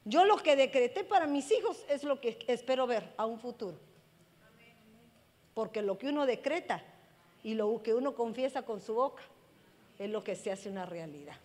Yo 0.04 0.26
lo 0.26 0.36
que 0.36 0.54
decreté 0.54 1.04
para 1.04 1.26
mis 1.26 1.50
hijos 1.50 1.82
es 1.88 2.04
lo 2.04 2.20
que 2.20 2.44
espero 2.46 2.86
ver 2.86 3.10
a 3.16 3.24
un 3.24 3.40
futuro. 3.40 3.78
Porque 5.54 5.80
lo 5.80 5.96
que 5.96 6.08
uno 6.08 6.26
decreta 6.26 6.84
y 7.42 7.54
lo 7.54 7.82
que 7.82 7.94
uno 7.94 8.14
confiesa 8.14 8.66
con 8.66 8.82
su 8.82 8.92
boca 8.92 9.22
es 9.98 10.10
lo 10.10 10.22
que 10.22 10.36
se 10.36 10.52
hace 10.52 10.68
una 10.68 10.84
realidad. 10.84 11.38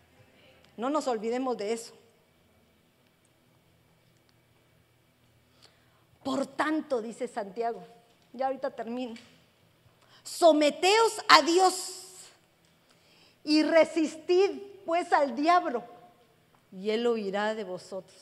No 0.77 0.89
nos 0.89 1.07
olvidemos 1.07 1.57
de 1.57 1.73
eso. 1.73 1.93
Por 6.23 6.45
tanto, 6.45 7.01
dice 7.01 7.27
Santiago, 7.27 7.83
ya 8.31 8.47
ahorita 8.47 8.71
termino, 8.71 9.15
someteos 10.23 11.21
a 11.27 11.41
Dios 11.41 12.03
y 13.43 13.63
resistid 13.63 14.61
pues 14.85 15.11
al 15.11 15.35
diablo 15.35 15.83
y 16.71 16.89
él 16.89 17.05
huirá 17.05 17.53
de 17.55 17.63
vosotros. 17.63 18.17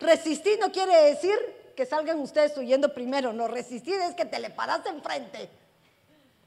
Resistir 0.00 0.58
no 0.58 0.72
quiere 0.72 0.96
decir 1.04 1.36
que 1.76 1.86
salgan 1.86 2.18
ustedes 2.18 2.56
huyendo 2.58 2.92
primero, 2.92 3.32
no, 3.32 3.46
resistir 3.46 3.94
es 3.94 4.14
que 4.14 4.24
te 4.24 4.40
le 4.40 4.50
paras 4.50 4.84
enfrente 4.86 5.48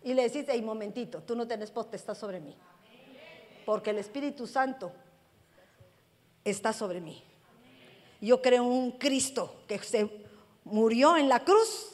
y 0.04 0.14
le 0.14 0.24
decís, 0.24 0.46
hey, 0.48 0.62
momentito, 0.62 1.24
tú 1.24 1.36
no 1.36 1.48
tenés 1.48 1.72
potestad 1.72 2.16
sobre 2.16 2.40
mí, 2.42 2.56
porque 3.66 3.90
el 3.90 3.98
Espíritu 3.98 4.46
Santo 4.46 4.92
está 6.46 6.72
sobre 6.72 7.02
mí. 7.02 7.22
Yo 8.22 8.42
creo 8.42 8.64
en 8.64 8.70
un 8.70 8.92
Cristo 8.92 9.64
que 9.68 9.80
se 9.80 10.10
murió 10.64 11.18
en 11.18 11.28
la 11.28 11.44
cruz 11.44 11.90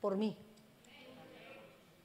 por 0.00 0.16
mí. 0.16 0.36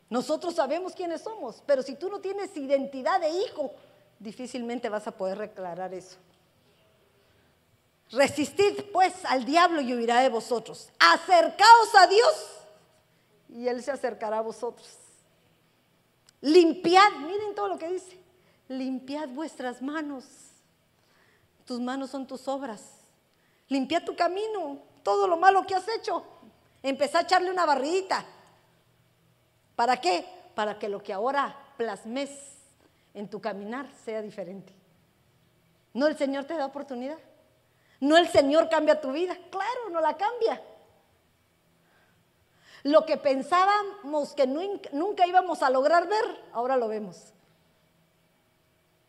Nosotros 0.10 0.56
sabemos 0.56 0.94
quiénes 0.94 1.22
somos, 1.22 1.64
pero 1.66 1.82
si 1.82 1.96
tú 1.96 2.10
no 2.10 2.20
tienes 2.20 2.56
identidad 2.56 3.20
de 3.20 3.30
hijo, 3.30 3.72
difícilmente 4.20 4.90
vas 4.90 5.08
a 5.08 5.12
poder 5.12 5.38
declarar 5.38 5.94
eso. 5.94 6.18
Resistid 8.12 8.86
pues 8.92 9.14
al 9.26 9.46
diablo 9.46 9.82
y 9.82 9.94
huirá 9.94 10.22
de 10.22 10.30
vosotros. 10.30 10.90
Acercaos 11.00 11.96
a 11.96 12.08
Dios 12.08 12.48
y 13.50 13.68
Él 13.68 13.84
se 13.84 13.92
acercará 13.92 14.40
a 14.40 14.42
vosotros. 14.42 14.88
Limpiad, 16.42 17.12
miren 17.20 17.54
todo 17.54 17.68
lo 17.68 17.78
que 17.78 17.90
dice. 17.90 18.20
Limpiad 18.68 19.30
vuestras 19.30 19.82
manos. 19.82 20.26
Tus 21.70 21.80
manos 21.80 22.10
son 22.10 22.26
tus 22.26 22.48
obras. 22.48 22.82
Limpiad 23.68 24.04
tu 24.04 24.16
camino, 24.16 24.80
todo 25.04 25.28
lo 25.28 25.38
malo 25.38 25.68
que 25.68 25.76
has 25.76 25.88
hecho. 25.88 26.26
Empezá 26.82 27.20
a 27.20 27.22
echarle 27.22 27.52
una 27.52 27.64
barridita. 27.64 28.26
¿Para 29.76 30.02
qué? 30.02 30.26
Para 30.56 30.80
que 30.80 30.90
lo 30.90 31.04
que 31.04 31.14
ahora 31.14 31.56
plasmes 31.78 32.32
en 33.14 33.30
tu 33.30 33.40
caminar 33.40 33.88
sea 34.04 34.24
diferente. 34.24 34.74
¿No 35.94 36.08
el 36.08 36.18
Señor 36.18 36.46
te 36.46 36.56
da 36.56 36.66
oportunidad? 36.66 37.20
¿No 38.00 38.18
el 38.18 38.28
Señor 38.30 38.68
cambia 38.68 39.00
tu 39.00 39.12
vida? 39.12 39.38
Claro, 39.52 39.92
no 39.92 40.02
la 40.02 40.18
cambia. 40.18 40.60
Lo 42.82 43.06
que 43.06 43.18
pensábamos 43.18 44.34
que 44.34 44.48
nunca 44.48 45.28
íbamos 45.28 45.62
a 45.62 45.70
lograr 45.70 46.08
ver, 46.08 46.46
ahora 46.52 46.76
lo 46.78 46.88
vemos. 46.88 47.32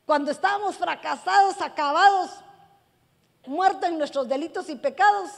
Cuando 0.05 0.31
estábamos 0.31 0.77
fracasados, 0.77 1.59
acabados, 1.63 2.45
muertos 3.47 3.89
en 3.89 3.99
nuestros 3.99 4.29
delitos 4.29 4.69
y 4.69 4.77
pecados, 4.77 5.31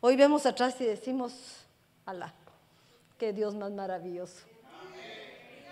hoy 0.00 0.16
vemos 0.16 0.46
atrás 0.46 0.80
y 0.80 0.84
decimos, 0.84 1.32
Alá, 2.06 2.34
Qué 3.20 3.34
Dios 3.34 3.54
más 3.54 3.70
maravilloso. 3.70 4.46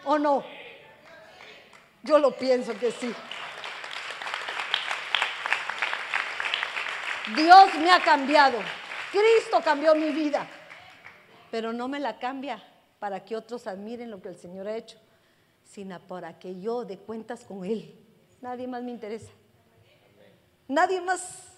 ¿O 0.05 0.19
no? 0.19 0.45
Yo 2.03 2.19
lo 2.19 2.37
pienso 2.37 2.79
que 2.79 2.93
sí. 2.93 3.11
Dios 7.35 7.75
me 7.77 7.91
ha 7.91 8.03
cambiado. 8.03 8.59
Cristo 9.11 9.63
cambió 9.65 9.95
mi 9.95 10.11
vida. 10.11 10.47
Pero 11.51 11.73
no 11.73 11.89
me 11.89 11.99
la 11.99 12.19
cambia 12.19 12.63
para 12.99 13.25
que 13.25 13.35
otros 13.35 13.67
admiren 13.67 14.11
lo 14.11 14.21
que 14.21 14.29
el 14.29 14.37
Señor 14.37 14.69
ha 14.69 14.77
hecho, 14.77 14.99
sino 15.65 15.99
para 16.01 16.39
que 16.39 16.61
yo 16.61 16.85
dé 16.85 16.99
cuentas 16.99 17.45
con 17.45 17.65
Él. 17.65 17.99
Nadie 18.43 18.69
más 18.69 18.83
me 18.83 18.91
interesa. 18.91 19.33
Nadie 20.69 21.01
más. 21.01 21.49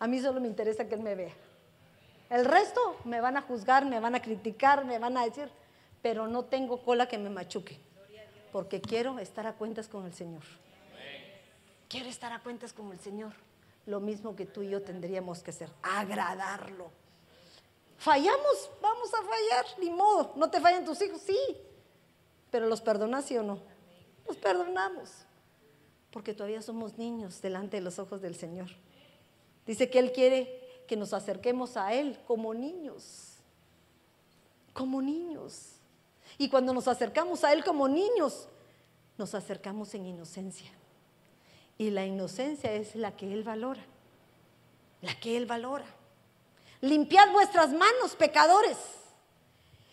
A 0.00 0.06
mí 0.06 0.20
solo 0.20 0.40
me 0.40 0.48
interesa 0.48 0.88
que 0.88 0.96
Él 0.96 1.02
me 1.02 1.14
vea. 1.14 1.32
El 2.28 2.44
resto 2.44 2.96
me 3.04 3.20
van 3.20 3.36
a 3.36 3.42
juzgar, 3.42 3.86
me 3.86 3.98
van 4.00 4.14
a 4.14 4.22
criticar, 4.22 4.84
me 4.84 4.98
van 4.98 5.16
a 5.16 5.24
decir, 5.24 5.50
pero 6.02 6.28
no 6.28 6.44
tengo 6.44 6.82
cola 6.82 7.08
que 7.08 7.18
me 7.18 7.28
machuque, 7.28 7.78
porque 8.52 8.80
quiero 8.80 9.18
estar 9.18 9.46
a 9.46 9.54
cuentas 9.54 9.88
con 9.88 10.06
el 10.06 10.14
Señor. 10.14 10.42
Quiero 11.88 12.08
estar 12.08 12.32
a 12.32 12.40
cuentas 12.40 12.72
con 12.72 12.92
el 12.92 13.00
Señor. 13.00 13.32
Lo 13.86 13.98
mismo 13.98 14.36
que 14.36 14.46
tú 14.46 14.62
y 14.62 14.70
yo 14.70 14.82
tendríamos 14.82 15.42
que 15.42 15.50
hacer, 15.50 15.70
agradarlo. 15.82 16.90
Fallamos, 17.98 18.70
vamos 18.80 19.12
a 19.12 19.18
fallar, 19.18 19.66
ni 19.78 19.90
modo. 19.90 20.32
No 20.36 20.48
te 20.48 20.60
fallan 20.60 20.84
tus 20.84 21.02
hijos, 21.02 21.20
sí, 21.20 21.36
pero 22.50 22.66
los 22.66 22.80
perdonas, 22.80 23.24
sí 23.24 23.36
o 23.36 23.42
no. 23.42 23.60
Los 24.26 24.36
perdonamos, 24.36 25.10
porque 26.12 26.34
todavía 26.34 26.62
somos 26.62 26.98
niños 26.98 27.40
delante 27.40 27.76
de 27.76 27.82
los 27.82 27.98
ojos 27.98 28.20
del 28.20 28.34
Señor. 28.34 28.68
Dice 29.66 29.90
que 29.90 29.98
Él 29.98 30.12
quiere 30.12 30.60
que 30.88 30.96
nos 30.96 31.12
acerquemos 31.12 31.76
a 31.76 31.94
Él 31.94 32.18
como 32.26 32.52
niños, 32.52 33.34
como 34.72 35.00
niños. 35.00 35.76
Y 36.38 36.48
cuando 36.48 36.72
nos 36.74 36.88
acercamos 36.88 37.44
a 37.44 37.52
Él 37.52 37.64
como 37.64 37.88
niños, 37.88 38.48
nos 39.16 39.34
acercamos 39.34 39.94
en 39.94 40.06
inocencia. 40.06 40.70
Y 41.78 41.90
la 41.90 42.04
inocencia 42.04 42.72
es 42.72 42.96
la 42.96 43.16
que 43.16 43.32
Él 43.32 43.42
valora, 43.42 43.82
la 45.02 45.14
que 45.20 45.36
Él 45.36 45.46
valora. 45.46 45.86
Limpiad 46.80 47.30
vuestras 47.32 47.70
manos, 47.70 48.16
pecadores, 48.18 48.76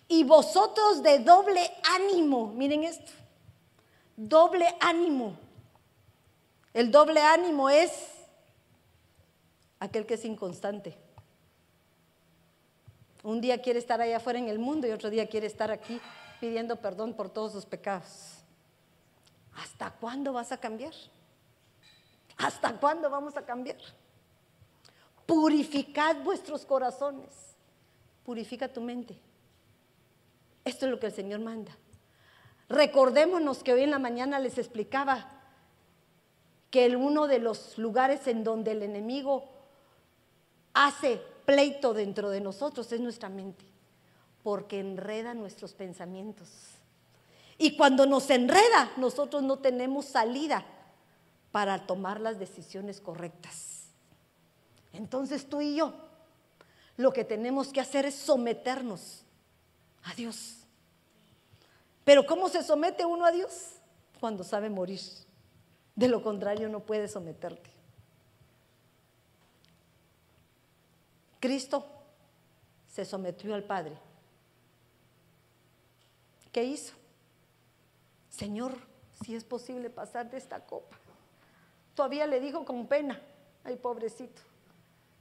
y 0.07 0.23
vosotros 0.23 1.03
de 1.03 1.19
doble 1.19 1.69
ánimo, 1.95 2.47
miren 2.47 2.85
esto, 2.85 3.11
doble 4.15 4.65
ánimo. 4.79 5.37
El 6.73 6.91
doble 6.91 7.21
ánimo 7.21 7.69
es 7.69 7.91
aquel 9.79 10.05
que 10.05 10.15
es 10.15 10.25
inconstante. 10.25 10.97
Un 13.23 13.41
día 13.41 13.61
quiere 13.61 13.79
estar 13.79 13.99
allá 13.99 14.17
afuera 14.17 14.39
en 14.39 14.47
el 14.47 14.59
mundo 14.59 14.87
y 14.87 14.91
otro 14.91 15.09
día 15.09 15.27
quiere 15.27 15.47
estar 15.47 15.71
aquí 15.71 15.99
pidiendo 16.39 16.77
perdón 16.77 17.13
por 17.13 17.29
todos 17.29 17.51
sus 17.51 17.65
pecados. 17.65 18.37
¿Hasta 19.55 19.91
cuándo 19.91 20.33
vas 20.33 20.51
a 20.51 20.57
cambiar? 20.57 20.93
¿Hasta 22.37 22.73
cuándo 22.77 23.09
vamos 23.09 23.35
a 23.37 23.45
cambiar? 23.45 23.77
Purificad 25.25 26.17
vuestros 26.23 26.65
corazones. 26.65 27.33
Purifica 28.23 28.67
tu 28.67 28.81
mente. 28.81 29.19
Esto 30.63 30.85
es 30.85 30.91
lo 30.91 30.99
que 30.99 31.07
el 31.07 31.13
Señor 31.13 31.39
manda. 31.39 31.75
Recordémonos 32.69 33.63
que 33.63 33.73
hoy 33.73 33.83
en 33.83 33.91
la 33.91 33.99
mañana 33.99 34.39
les 34.39 34.57
explicaba 34.57 35.36
que 36.69 36.95
uno 36.95 37.27
de 37.27 37.39
los 37.39 37.77
lugares 37.77 38.27
en 38.27 38.43
donde 38.43 38.71
el 38.71 38.83
enemigo 38.83 39.45
hace 40.73 41.21
pleito 41.45 41.93
dentro 41.93 42.29
de 42.29 42.41
nosotros 42.41 42.91
es 42.91 42.99
nuestra 42.99 43.29
mente, 43.29 43.65
porque 44.43 44.79
enreda 44.79 45.33
nuestros 45.33 45.73
pensamientos. 45.73 46.49
Y 47.57 47.75
cuando 47.75 48.05
nos 48.05 48.29
enreda, 48.29 48.91
nosotros 48.97 49.43
no 49.43 49.59
tenemos 49.59 50.05
salida 50.05 50.65
para 51.51 51.87
tomar 51.87 52.19
las 52.19 52.37
decisiones 52.37 52.99
correctas. 53.01 53.85
Entonces 54.93 55.47
tú 55.47 55.61
y 55.61 55.75
yo 55.75 55.93
lo 56.97 57.13
que 57.13 57.23
tenemos 57.23 57.69
que 57.69 57.79
hacer 57.79 58.05
es 58.05 58.15
someternos 58.15 59.23
a 60.03 60.13
Dios. 60.15 60.55
Pero 62.03 62.25
¿cómo 62.25 62.49
se 62.49 62.63
somete 62.63 63.05
uno 63.05 63.25
a 63.25 63.31
Dios? 63.31 63.73
Cuando 64.19 64.43
sabe 64.43 64.69
morir. 64.69 64.99
De 65.97 66.07
lo 66.07 66.21
contrario 66.21 66.69
no 66.69 66.81
puede 66.81 67.07
someterte. 67.07 67.71
Cristo 71.39 71.87
se 72.87 73.03
sometió 73.03 73.55
al 73.55 73.63
Padre. 73.63 73.97
¿Qué 76.51 76.63
hizo? 76.63 76.93
Señor, 78.29 78.77
si 79.23 79.35
es 79.35 79.43
posible 79.43 79.89
pasar 79.89 80.29
de 80.29 80.37
esta 80.37 80.63
copa. 80.67 80.95
Todavía 81.95 82.27
le 82.27 82.39
dijo 82.39 82.63
con 82.63 82.85
pena, 82.85 83.19
ay 83.63 83.75
pobrecito, 83.75 84.43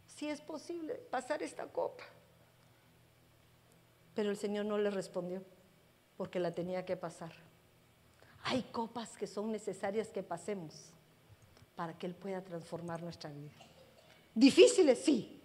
si 0.07 0.29
es 0.29 0.43
posible 0.43 0.97
pasar 1.11 1.43
esta 1.43 1.66
copa. 1.68 2.05
Pero 4.14 4.29
el 4.29 4.37
Señor 4.37 4.66
no 4.66 4.77
le 4.77 4.91
respondió 4.91 5.43
porque 6.18 6.39
la 6.39 6.53
tenía 6.53 6.85
que 6.85 6.99
pasar. 6.99 7.45
Hay 8.49 8.62
copas 8.70 9.16
que 9.16 9.26
son 9.26 9.51
necesarias 9.51 10.07
que 10.09 10.22
pasemos 10.22 10.72
para 11.74 11.99
que 11.99 12.07
Él 12.07 12.14
pueda 12.14 12.40
transformar 12.42 13.03
nuestra 13.03 13.28
vida. 13.30 13.51
Difíciles, 14.36 15.05
sí. 15.05 15.42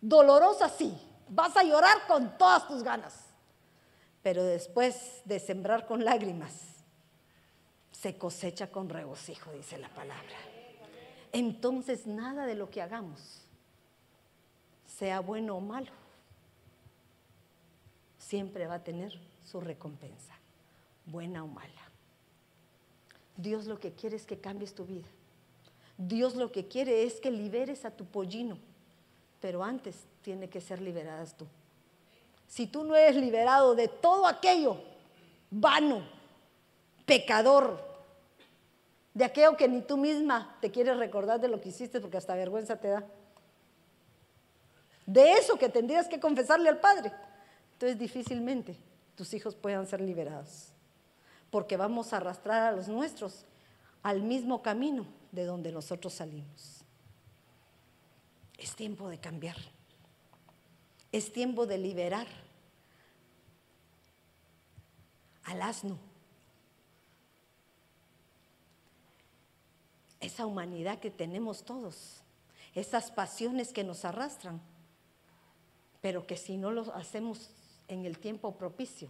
Dolorosas, 0.00 0.74
sí. 0.76 0.92
Vas 1.28 1.56
a 1.56 1.62
llorar 1.62 2.08
con 2.08 2.36
todas 2.36 2.66
tus 2.66 2.82
ganas. 2.82 3.14
Pero 4.20 4.42
después 4.42 5.22
de 5.24 5.38
sembrar 5.38 5.86
con 5.86 6.04
lágrimas, 6.04 6.52
se 7.92 8.18
cosecha 8.18 8.66
con 8.68 8.88
regocijo, 8.88 9.52
dice 9.52 9.78
la 9.78 9.88
palabra. 9.90 10.36
Entonces 11.30 12.04
nada 12.04 12.46
de 12.46 12.56
lo 12.56 12.68
que 12.68 12.82
hagamos, 12.82 13.42
sea 14.98 15.20
bueno 15.20 15.56
o 15.56 15.60
malo, 15.60 15.92
siempre 18.18 18.66
va 18.66 18.74
a 18.74 18.84
tener 18.84 19.20
su 19.44 19.60
recompensa, 19.60 20.34
buena 21.06 21.44
o 21.44 21.46
mala. 21.46 21.83
Dios 23.36 23.66
lo 23.66 23.80
que 23.80 23.92
quiere 23.92 24.16
es 24.16 24.26
que 24.26 24.38
cambies 24.38 24.74
tu 24.74 24.84
vida. 24.84 25.08
Dios 25.96 26.34
lo 26.34 26.50
que 26.50 26.66
quiere 26.66 27.04
es 27.04 27.20
que 27.20 27.30
liberes 27.30 27.84
a 27.84 27.90
tu 27.90 28.04
pollino, 28.04 28.58
pero 29.40 29.62
antes 29.62 29.96
tiene 30.22 30.48
que 30.48 30.60
ser 30.60 30.80
liberadas 30.80 31.36
tú. 31.36 31.46
Si 32.48 32.66
tú 32.66 32.84
no 32.84 32.96
eres 32.96 33.16
liberado 33.16 33.74
de 33.74 33.88
todo 33.88 34.26
aquello 34.26 34.78
vano, 35.50 36.02
pecador, 37.06 37.94
de 39.12 39.24
aquello 39.24 39.56
que 39.56 39.68
ni 39.68 39.82
tú 39.82 39.96
misma 39.96 40.56
te 40.60 40.70
quieres 40.70 40.96
recordar 40.96 41.40
de 41.40 41.48
lo 41.48 41.60
que 41.60 41.68
hiciste 41.68 42.00
porque 42.00 42.16
hasta 42.16 42.34
vergüenza 42.34 42.76
te 42.76 42.88
da, 42.88 43.04
de 45.06 45.32
eso 45.32 45.58
que 45.58 45.68
tendrías 45.68 46.08
que 46.08 46.18
confesarle 46.18 46.68
al 46.68 46.80
Padre, 46.80 47.12
entonces 47.72 47.98
difícilmente 47.98 48.76
tus 49.14 49.32
hijos 49.34 49.54
puedan 49.54 49.86
ser 49.86 50.00
liberados, 50.00 50.72
porque 51.54 51.76
vamos 51.76 52.12
a 52.12 52.16
arrastrar 52.16 52.64
a 52.64 52.72
los 52.72 52.88
nuestros 52.88 53.44
al 54.02 54.22
mismo 54.22 54.60
camino 54.60 55.06
de 55.30 55.44
donde 55.44 55.70
nosotros 55.70 56.12
salimos. 56.12 56.80
Es 58.58 58.74
tiempo 58.74 59.08
de 59.08 59.20
cambiar. 59.20 59.54
Es 61.12 61.32
tiempo 61.32 61.64
de 61.64 61.78
liberar 61.78 62.26
al 65.44 65.62
asno. 65.62 65.96
Esa 70.18 70.46
humanidad 70.46 70.98
que 70.98 71.12
tenemos 71.12 71.64
todos, 71.64 72.24
esas 72.74 73.12
pasiones 73.12 73.72
que 73.72 73.84
nos 73.84 74.04
arrastran, 74.04 74.60
pero 76.00 76.26
que 76.26 76.36
si 76.36 76.56
no 76.56 76.72
lo 76.72 76.92
hacemos 76.96 77.50
en 77.86 78.06
el 78.06 78.18
tiempo 78.18 78.56
propicio, 78.56 79.08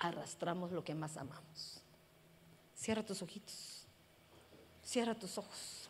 arrastramos 0.00 0.72
lo 0.72 0.84
que 0.84 0.94
más 0.94 1.16
amamos. 1.16 1.80
Cierra 2.74 3.04
tus 3.04 3.22
ojitos. 3.22 3.84
Cierra 4.84 5.14
tus 5.14 5.36
ojos. 5.38 5.88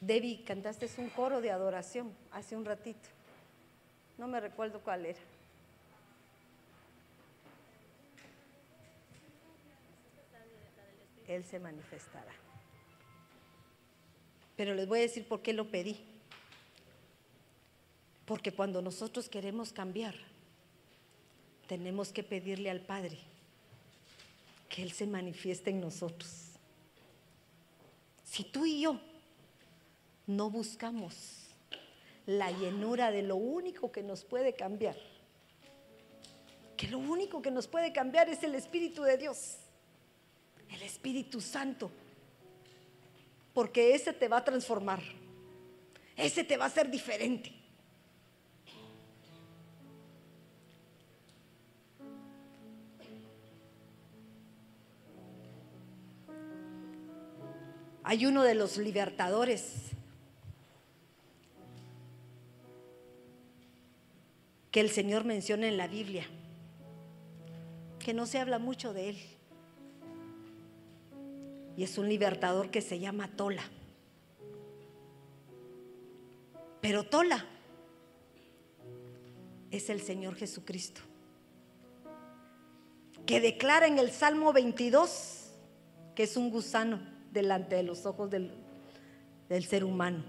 Debbie, 0.00 0.42
cantaste 0.44 0.90
un 0.98 1.08
coro 1.10 1.40
de 1.40 1.52
adoración 1.52 2.12
hace 2.32 2.56
un 2.56 2.64
ratito. 2.64 3.08
No 4.18 4.26
me 4.26 4.40
recuerdo 4.40 4.80
cuál 4.80 5.06
era. 5.06 5.20
Él 11.36 11.44
se 11.44 11.58
manifestará. 11.58 12.32
Pero 14.56 14.74
les 14.74 14.86
voy 14.86 15.00
a 15.00 15.02
decir 15.02 15.26
por 15.26 15.42
qué 15.42 15.52
lo 15.52 15.70
pedí. 15.70 15.96
Porque 18.26 18.52
cuando 18.52 18.82
nosotros 18.82 19.28
queremos 19.28 19.72
cambiar, 19.72 20.14
tenemos 21.66 22.12
que 22.12 22.22
pedirle 22.22 22.70
al 22.70 22.80
Padre 22.80 23.18
que 24.68 24.82
Él 24.82 24.92
se 24.92 25.06
manifieste 25.06 25.70
en 25.70 25.80
nosotros. 25.80 26.30
Si 28.24 28.44
tú 28.44 28.64
y 28.64 28.80
yo 28.80 29.00
no 30.26 30.50
buscamos 30.50 31.48
la 32.26 32.50
llenura 32.50 33.10
de 33.10 33.22
lo 33.22 33.36
único 33.36 33.90
que 33.90 34.02
nos 34.02 34.24
puede 34.24 34.54
cambiar, 34.54 34.96
que 36.76 36.88
lo 36.88 36.98
único 36.98 37.42
que 37.42 37.50
nos 37.50 37.66
puede 37.66 37.92
cambiar 37.92 38.28
es 38.28 38.42
el 38.42 38.54
Espíritu 38.54 39.02
de 39.02 39.18
Dios 39.18 39.56
el 40.72 40.82
Espíritu 40.82 41.40
Santo. 41.40 41.90
Porque 43.54 43.94
ese 43.94 44.12
te 44.12 44.28
va 44.28 44.38
a 44.38 44.44
transformar. 44.44 45.02
Ese 46.16 46.44
te 46.44 46.56
va 46.56 46.64
a 46.64 46.68
hacer 46.68 46.90
diferente. 46.90 47.52
Hay 58.04 58.26
uno 58.26 58.42
de 58.42 58.54
los 58.54 58.78
libertadores 58.78 59.92
que 64.70 64.80
el 64.80 64.90
Señor 64.90 65.24
menciona 65.24 65.68
en 65.68 65.76
la 65.76 65.86
Biblia, 65.86 66.26
que 67.98 68.12
no 68.12 68.26
se 68.26 68.38
habla 68.38 68.58
mucho 68.58 68.92
de 68.92 69.10
él. 69.10 69.18
Y 71.76 71.84
es 71.84 71.98
un 71.98 72.08
libertador 72.08 72.70
que 72.70 72.82
se 72.82 72.98
llama 72.98 73.28
Tola. 73.36 73.62
Pero 76.80 77.04
Tola 77.04 77.46
es 79.70 79.88
el 79.88 80.02
Señor 80.02 80.34
Jesucristo, 80.34 81.00
que 83.24 83.40
declara 83.40 83.86
en 83.86 83.98
el 83.98 84.10
Salmo 84.10 84.52
22 84.52 85.42
que 86.14 86.24
es 86.24 86.36
un 86.36 86.50
gusano 86.50 87.00
delante 87.30 87.76
de 87.76 87.82
los 87.82 88.04
ojos 88.04 88.30
del, 88.30 88.52
del 89.48 89.64
ser 89.64 89.84
humano. 89.84 90.22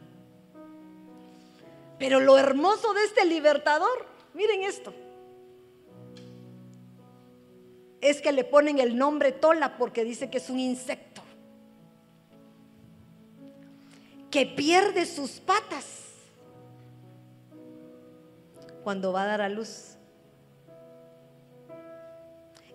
Pero 2.00 2.20
lo 2.20 2.38
hermoso 2.38 2.94
de 2.94 3.04
este 3.04 3.26
libertador, 3.26 4.08
miren 4.34 4.64
esto, 4.64 4.94
es 8.02 8.22
que 8.22 8.32
le 8.32 8.44
ponen 8.44 8.80
el 8.80 8.98
nombre 8.98 9.32
Tola 9.32 9.78
porque 9.78 10.04
dice 10.04 10.30
que 10.30 10.38
es 10.38 10.50
un 10.50 10.60
insecto. 10.60 11.23
Que 14.34 14.48
pierde 14.48 15.06
sus 15.06 15.40
patas 15.40 15.86
cuando 18.84 19.14
va 19.14 19.26
a 19.26 19.28
dar 19.28 19.42
a 19.42 19.48
luz. 19.48 19.96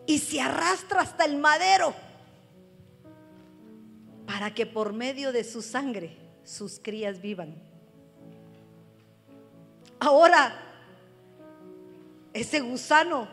Y 0.06 0.20
se 0.20 0.40
arrastra 0.40 1.01
hasta 1.01 1.24
el 1.24 1.36
madero 1.36 1.94
para 4.24 4.55
que 4.55 4.66
por 4.66 4.93
medio 4.93 5.32
de 5.32 5.43
su 5.43 5.60
sangre 5.60 6.16
sus 6.44 6.78
crías 6.78 7.20
vivan. 7.20 7.60
Ahora, 9.98 10.55
ese 12.35 12.60
gusano 12.60 13.26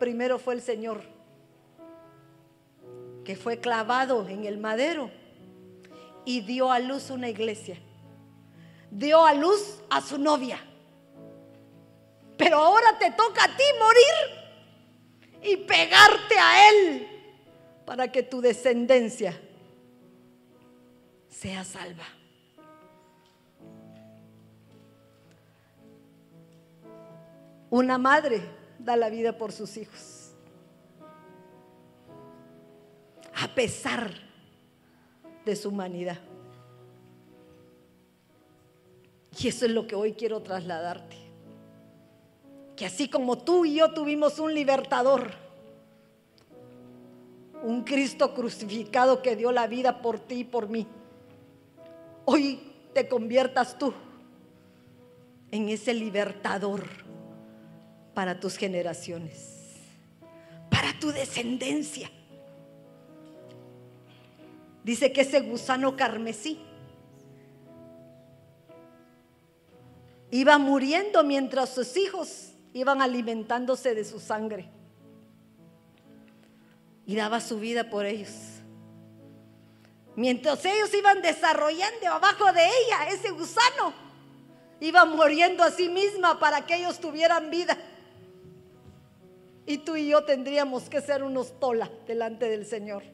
primero 0.00 0.40
fue 0.40 0.54
el 0.54 0.62
Señor, 0.62 1.00
que 3.24 3.36
fue 3.36 3.60
clavado 3.60 4.26
en 4.26 4.46
el 4.46 4.58
madero 4.58 5.12
y 6.28 6.42
dio 6.42 6.70
a 6.70 6.78
luz 6.78 7.08
una 7.08 7.30
iglesia. 7.30 7.78
Dio 8.90 9.24
a 9.24 9.32
luz 9.32 9.80
a 9.88 10.02
su 10.02 10.18
novia. 10.18 10.60
Pero 12.36 12.58
ahora 12.58 12.98
te 12.98 13.10
toca 13.12 13.44
a 13.44 13.56
ti 13.56 13.62
morir 13.78 15.50
y 15.50 15.56
pegarte 15.56 16.38
a 16.38 16.68
él 16.68 17.08
para 17.86 18.12
que 18.12 18.22
tu 18.22 18.42
descendencia 18.42 19.40
sea 21.30 21.64
salva. 21.64 22.04
Una 27.70 27.96
madre 27.96 28.42
da 28.78 28.96
la 28.96 29.08
vida 29.08 29.38
por 29.38 29.50
sus 29.50 29.78
hijos. 29.78 30.34
A 33.34 33.48
pesar 33.54 34.27
de 35.48 35.56
su 35.56 35.70
humanidad. 35.70 36.18
Y 39.40 39.48
eso 39.48 39.64
es 39.66 39.72
lo 39.72 39.86
que 39.86 39.94
hoy 39.94 40.12
quiero 40.12 40.42
trasladarte. 40.42 41.16
Que 42.76 42.86
así 42.86 43.08
como 43.08 43.38
tú 43.38 43.64
y 43.64 43.76
yo 43.76 43.92
tuvimos 43.92 44.38
un 44.38 44.54
libertador, 44.54 45.32
un 47.62 47.82
Cristo 47.82 48.34
crucificado 48.34 49.22
que 49.22 49.36
dio 49.36 49.50
la 49.50 49.66
vida 49.66 50.00
por 50.02 50.20
ti 50.20 50.40
y 50.40 50.44
por 50.44 50.68
mí, 50.68 50.86
hoy 52.24 52.60
te 52.92 53.08
conviertas 53.08 53.78
tú 53.78 53.94
en 55.50 55.68
ese 55.68 55.94
libertador 55.94 56.84
para 58.14 58.38
tus 58.38 58.56
generaciones, 58.56 59.76
para 60.70 60.98
tu 61.00 61.10
descendencia. 61.10 62.10
Dice 64.84 65.12
que 65.12 65.22
ese 65.22 65.40
gusano 65.40 65.96
carmesí 65.96 66.60
iba 70.30 70.58
muriendo 70.58 71.24
mientras 71.24 71.74
sus 71.74 71.96
hijos 71.96 72.52
iban 72.72 73.02
alimentándose 73.02 73.94
de 73.94 74.04
su 74.04 74.20
sangre 74.20 74.68
y 77.06 77.16
daba 77.16 77.40
su 77.40 77.58
vida 77.58 77.88
por 77.88 78.06
ellos. 78.06 78.30
Mientras 80.14 80.64
ellos 80.64 80.92
iban 80.94 81.22
desarrollando 81.22 82.08
abajo 82.08 82.52
de 82.52 82.64
ella 82.64 83.08
ese 83.08 83.30
gusano, 83.30 83.94
iba 84.80 85.04
muriendo 85.04 85.62
a 85.62 85.70
sí 85.70 85.88
misma 85.88 86.38
para 86.38 86.66
que 86.66 86.76
ellos 86.76 86.98
tuvieran 86.98 87.50
vida. 87.50 87.78
Y 89.64 89.78
tú 89.78 89.96
y 89.96 90.08
yo 90.08 90.24
tendríamos 90.24 90.88
que 90.88 91.00
ser 91.00 91.22
unos 91.22 91.58
tola 91.60 91.90
delante 92.06 92.48
del 92.48 92.66
Señor, 92.66 93.04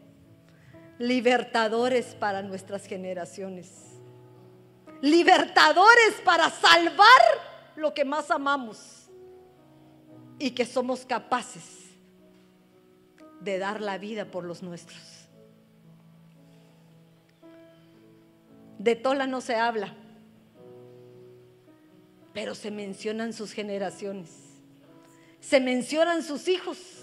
libertadores 0.99 2.15
para 2.15 2.43
nuestras 2.43 2.87
generaciones, 2.87 3.71
libertadores 5.01 6.15
para 6.25 6.51
salvar 6.51 7.21
lo 7.77 7.93
que 7.95 8.05
más 8.05 8.31
amamos 8.31 9.09
y 10.39 10.53
que 10.53 10.65
somos 10.65 11.05
capaces 11.05 11.85
de 13.41 13.59
dar 13.59 13.81
la 13.81 13.99
vida 13.99 14.25
por 14.27 14.45
los 14.45 14.63
nuestros. 14.63 15.01
De 18.79 18.97
Tola 18.97 19.27
no 19.27 19.41
se 19.41 19.57
habla, 19.57 19.95
pero 22.33 22.55
se 22.55 22.71
mencionan 22.71 23.33
sus 23.33 23.53
generaciones, 23.53 24.31
se 25.41 25.61
mencionan 25.61 26.23
sus 26.23 26.49
hijos 26.49 26.94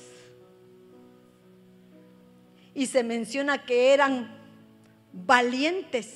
y 2.73 2.87
se 2.87 3.03
menciona 3.03 3.65
que 3.65 3.93
eran 3.93 4.37
valientes 5.13 6.07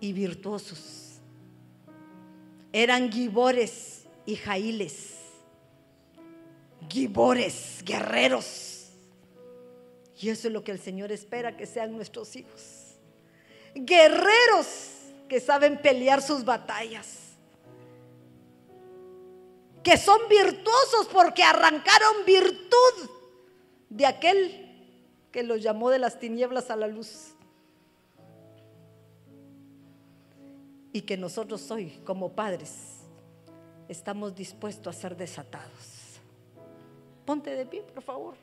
y 0.00 0.12
virtuosos, 0.12 1.20
eran 2.72 3.10
gibores 3.10 4.04
y 4.26 4.36
jailes 4.36 5.16
gibores, 6.88 7.82
guerreros. 7.84 8.86
Y 10.18 10.30
eso 10.30 10.48
es 10.48 10.54
lo 10.54 10.64
que 10.64 10.72
el 10.72 10.80
Señor 10.80 11.12
espera 11.12 11.56
que 11.56 11.66
sean 11.66 11.92
nuestros 11.92 12.34
hijos. 12.36 12.96
Guerreros 13.74 14.90
que 15.28 15.40
saben 15.40 15.80
pelear 15.80 16.22
sus 16.22 16.44
batallas. 16.44 17.18
Que 19.82 19.96
son 19.98 20.18
virtuosos 20.28 21.08
porque 21.12 21.42
arrancaron 21.42 22.24
virtud 22.24 23.10
de 23.88 24.06
aquel 24.06 24.66
que 25.32 25.42
los 25.42 25.62
llamó 25.62 25.90
de 25.90 25.98
las 25.98 26.18
tinieblas 26.18 26.70
a 26.70 26.76
la 26.76 26.86
luz. 26.86 27.34
Y 30.92 31.02
que 31.02 31.16
nosotros 31.16 31.70
hoy, 31.70 32.00
como 32.04 32.32
padres, 32.32 33.00
estamos 33.88 34.34
dispuestos 34.34 34.96
a 34.96 34.98
ser 34.98 35.16
desatados. 35.16 36.20
Ponte 37.26 37.50
de 37.50 37.66
pie, 37.66 37.82
por 37.82 38.02
favor. 38.02 38.34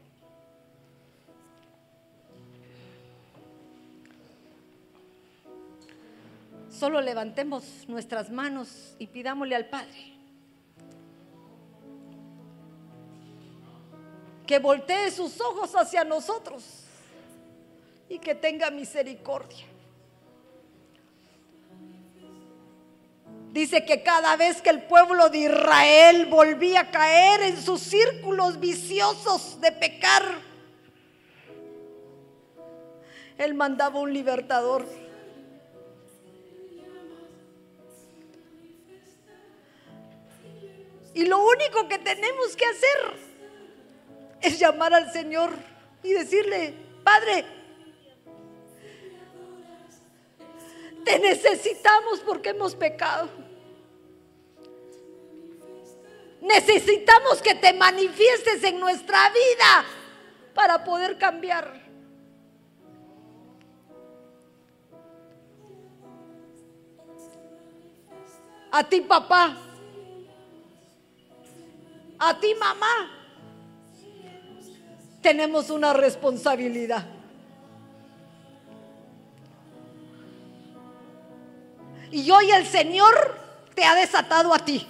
Solo 6.70 7.02
levantemos 7.02 7.86
nuestras 7.88 8.30
manos 8.30 8.96
y 9.00 9.08
pidámosle 9.08 9.56
al 9.56 9.70
Padre 9.70 10.13
que 14.46 14.60
voltee 14.60 15.12
sus 15.12 15.40
ojos 15.40 15.74
hacia 15.76 16.04
nosotros 16.04 16.64
y 18.10 18.20
que 18.20 18.36
tenga 18.36 18.70
misericordia. 18.70 19.66
Dice 23.52 23.86
que 23.86 24.02
cada 24.02 24.36
vez 24.36 24.62
que 24.62 24.72
el 24.72 24.82
pueblo 24.84 25.30
de 25.30 25.40
Israel 25.40 26.26
volvía 26.26 26.82
a 26.82 26.92
caer 26.92 27.44
en 27.44 27.62
sus 27.62 27.82
círculos 27.82 28.60
viciosos 28.60 29.62
de 29.62 29.72
pecar, 29.72 30.24
Él 33.38 33.54
mandaba 33.54 34.00
un 34.00 34.12
libertador. 34.12 34.86
Y 41.14 41.26
lo 41.26 41.38
único 41.46 41.88
que 41.88 42.00
tenemos 42.00 42.56
que 42.56 42.66
hacer 42.66 43.33
es 44.44 44.60
llamar 44.60 44.94
al 44.94 45.12
Señor 45.12 45.52
y 46.04 46.12
decirle, 46.12 46.74
Padre, 47.04 47.46
te 51.06 51.18
necesitamos 51.18 52.20
porque 52.20 52.50
hemos 52.50 52.76
pecado. 52.76 53.30
Necesitamos 56.42 57.42
que 57.42 57.56
te 57.56 57.72
manifiestes 57.72 58.62
en 58.66 58.80
nuestra 58.80 59.30
vida 59.30 59.86
para 60.54 60.84
poder 60.84 61.18
cambiar. 61.18 61.82
A 68.72 68.84
ti 68.84 69.02
papá, 69.02 69.56
a 72.20 72.40
ti 72.40 72.56
mamá, 72.56 73.23
tenemos 75.24 75.72
una 75.72 75.94
responsabilidad. 75.94 77.06
Y 82.12 82.30
hoy 82.30 82.52
el 82.52 82.68
Señor 82.68 83.40
te 83.74 83.84
ha 83.84 83.96
desatado 83.96 84.54
a 84.54 84.60
ti. 84.60 84.88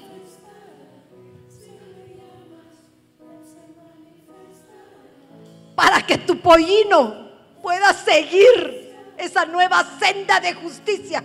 para 5.75 6.05
que 6.05 6.19
tu 6.19 6.39
pollino 6.39 7.29
pueda 7.61 7.93
seguir 7.93 8.95
esa 9.17 9.45
nueva 9.45 9.83
senda 9.99 10.39
de 10.39 10.53
justicia 10.53 11.23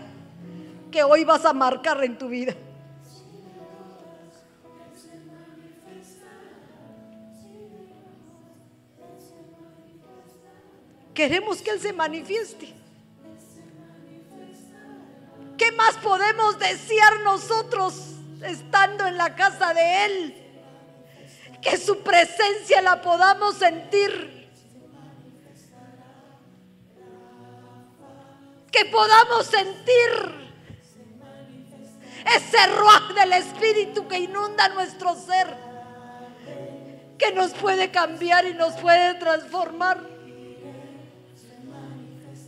que 0.91 1.05
hoy 1.05 1.23
vas 1.25 1.45
a 1.45 1.53
marcar 1.53 2.03
en 2.03 2.17
tu 2.17 2.29
vida. 2.29 2.55
Queremos 11.19 11.61
que 11.61 11.71
Él 11.71 11.81
se 11.81 11.93
manifieste. 11.93 12.73
¿Qué 15.57 15.73
más 15.73 15.97
podemos 15.97 16.57
desear 16.61 17.19
nosotros 17.25 17.93
estando 18.45 19.05
en 19.05 19.17
la 19.17 19.35
casa 19.35 19.75
de 19.75 20.05
Él? 20.05 20.35
Que 21.61 21.77
su 21.77 22.05
presencia 22.05 22.81
la 22.83 23.03
podamos 23.03 23.57
sentir 23.57 24.39
que 28.71 28.85
podamos 28.85 29.47
sentir 29.47 30.53
ese 32.37 32.67
ruaj 32.77 33.13
del 33.15 33.33
Espíritu 33.33 34.07
que 34.07 34.21
inunda 34.21 34.69
nuestro 34.69 35.17
ser, 35.17 35.53
que 37.19 37.33
nos 37.33 37.55
puede 37.55 37.91
cambiar 37.91 38.45
y 38.47 38.55
nos 38.55 38.75
puede 38.75 39.15
transformar. 39.15 40.18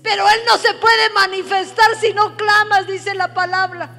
Pero 0.03 0.29
Él 0.29 0.41
no 0.47 0.57
se 0.57 0.75
puede 0.75 1.11
manifestar 1.11 1.95
si 1.97 2.13
no 2.15 2.37
clamas, 2.37 2.87
dice 2.87 3.15
la 3.15 3.35
palabra. 3.35 3.91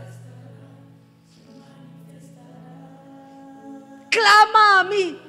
Clama 4.10 4.80
a 4.80 4.84
mí. 4.84 5.19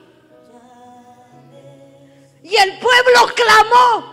Y 2.42 2.56
el 2.56 2.78
pueblo 2.78 3.34
clamó 3.34 4.12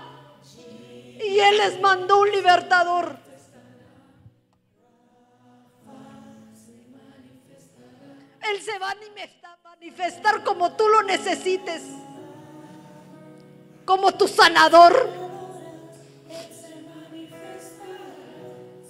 y 1.23 1.39
Él 1.39 1.57
les 1.57 1.79
mandó 1.81 2.19
un 2.19 2.31
libertador. 2.31 3.17
Él 8.41 8.61
se 8.61 8.79
va 8.79 8.91
a 8.91 8.95
manifestar 9.63 10.43
como 10.43 10.71
tú 10.73 10.87
lo 10.87 11.03
necesites, 11.03 11.83
como 13.85 14.11
tu 14.13 14.27
sanador. 14.27 15.28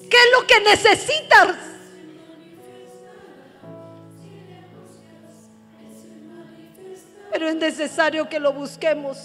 ¿Qué 0.10 0.18
es 0.18 0.40
lo 0.40 0.48
que 0.48 0.60
necesitas? 0.62 1.70
pero 7.40 7.48
es 7.48 7.56
necesario 7.56 8.28
que 8.28 8.38
lo 8.38 8.52
busquemos. 8.52 9.18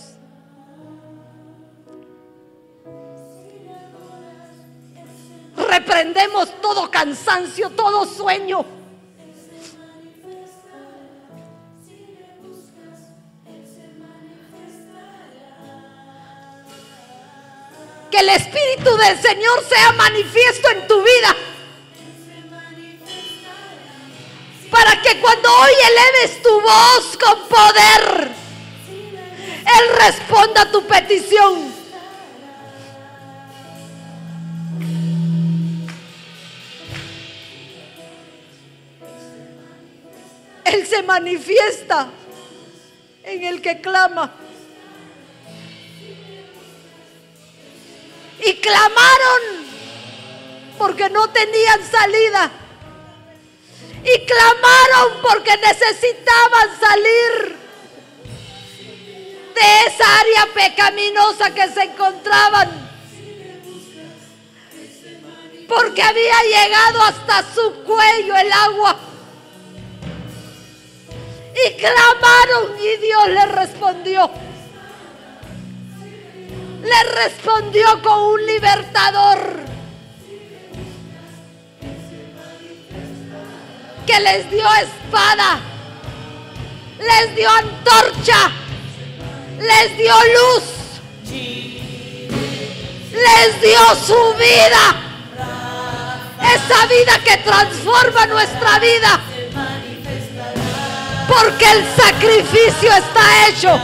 Reprendemos 5.57 6.49
todo 6.61 6.89
cansancio, 6.93 7.71
todo 7.71 8.07
sueño. 8.07 8.65
Que 18.15 18.21
el 18.21 18.29
Espíritu 18.29 18.97
del 18.97 19.21
Señor 19.21 19.65
sea 19.69 19.91
manifiesto 19.91 20.71
en 20.71 20.87
tu 20.87 21.03
vida. 21.03 21.35
Para 24.71 25.03
que 25.03 25.21
cuando 25.21 25.49
hoy 25.53 25.73
eleves 25.91 26.41
tu 26.41 26.61
voz 26.61 27.19
con 27.21 27.49
poder, 27.49 28.31
Él 29.67 29.97
responda 29.97 30.63
a 30.63 30.71
tu 30.71 30.87
petición. 30.87 31.75
Él 40.65 40.87
se 40.87 41.03
manifiesta 41.03 42.11
en 43.25 43.43
el 43.43 43.61
que 43.61 43.81
clama. 43.81 44.44
Y 48.47 48.57
clamaron 48.57 49.65
porque 50.79 51.09
no 51.09 51.31
tenían 51.31 51.81
salida. 51.91 52.51
Y 54.05 54.27
clamaron 54.27 55.23
porque 55.23 55.57
necesitaban 55.57 56.79
salir 56.79 57.57
de 59.55 59.87
esa 59.87 60.21
área 60.21 60.47
pecaminosa 60.53 61.55
que 61.55 61.69
se 61.69 61.83
encontraban. 61.85 62.85
Porque 65.67 66.03
había 66.03 66.43
llegado 66.43 67.03
hasta 67.03 67.55
su 67.55 67.83
cuello 67.85 68.37
el 68.37 68.53
agua. 68.53 68.97
Y 71.67 71.73
clamaron 71.77 72.79
y 72.79 72.97
Dios 72.99 73.29
le 73.29 73.47
respondió. 73.47 74.31
Le 76.85 77.11
respondió 77.23 78.03
con 78.03 78.19
un 78.21 78.47
libertador. 78.47 79.39
Que 84.07 84.21
les 84.21 84.51
dio 84.51 84.67
espada. 84.75 85.61
Les 86.99 87.35
dio 87.35 87.51
antorcha. 87.51 88.51
Les 89.59 89.97
dio 89.97 90.15
luz. 90.37 90.65
Les 93.13 93.61
dio 93.61 93.81
su 94.07 94.35
vida. 94.35 95.01
Esa 96.55 96.87
vida 96.87 97.19
que 97.25 97.37
transforma 97.39 98.27
nuestra 98.27 98.79
vida 98.79 99.21
porque 101.29 101.65
el 101.65 101.85
sacrificio 101.97 102.91
está 102.93 103.49
hecho. 103.49 103.81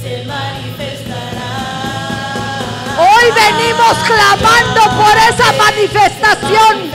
Se 0.00 0.24
manifestará. 0.24 1.60
Hoy 2.98 3.26
venimos 3.34 3.94
clamando 4.06 4.80
por 5.02 5.16
esa 5.18 5.52
manifestación 5.52 6.90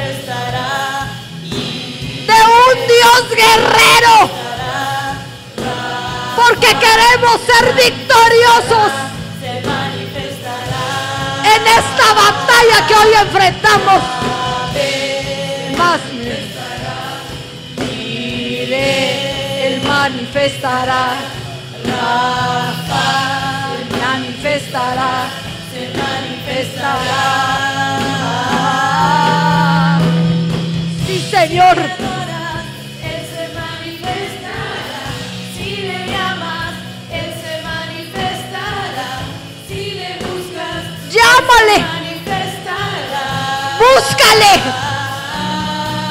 de 2.26 2.40
un 2.58 2.76
Dios 2.88 3.22
guerrero 3.36 4.30
porque 6.36 6.68
queremos 6.68 7.40
ser 7.46 7.74
victoriosos 7.76 8.91
en 11.44 11.68
esta 11.68 12.14
batalla 12.14 12.88
que 12.88 12.96
hoy 12.96 13.14
enfrentamos. 13.14 14.02
Más 15.78 16.00
Manifestará, 20.01 21.03
manifestará, 24.01 25.13
se 25.71 25.81
manifestará. 25.99 27.23
Sí, 31.05 31.15
Señor. 31.30 31.77
Él 31.77 33.21
se 33.34 33.45
manifestará, 33.59 35.03
si 35.53 35.69
le 35.88 35.99
llamas, 36.07 36.73
Él 37.11 37.30
se 37.43 37.53
manifestará, 37.61 39.09
si 39.67 39.81
le 39.99 40.11
buscas, 40.23 40.84
Llámale, 41.15 41.77
búscale, 43.84 44.53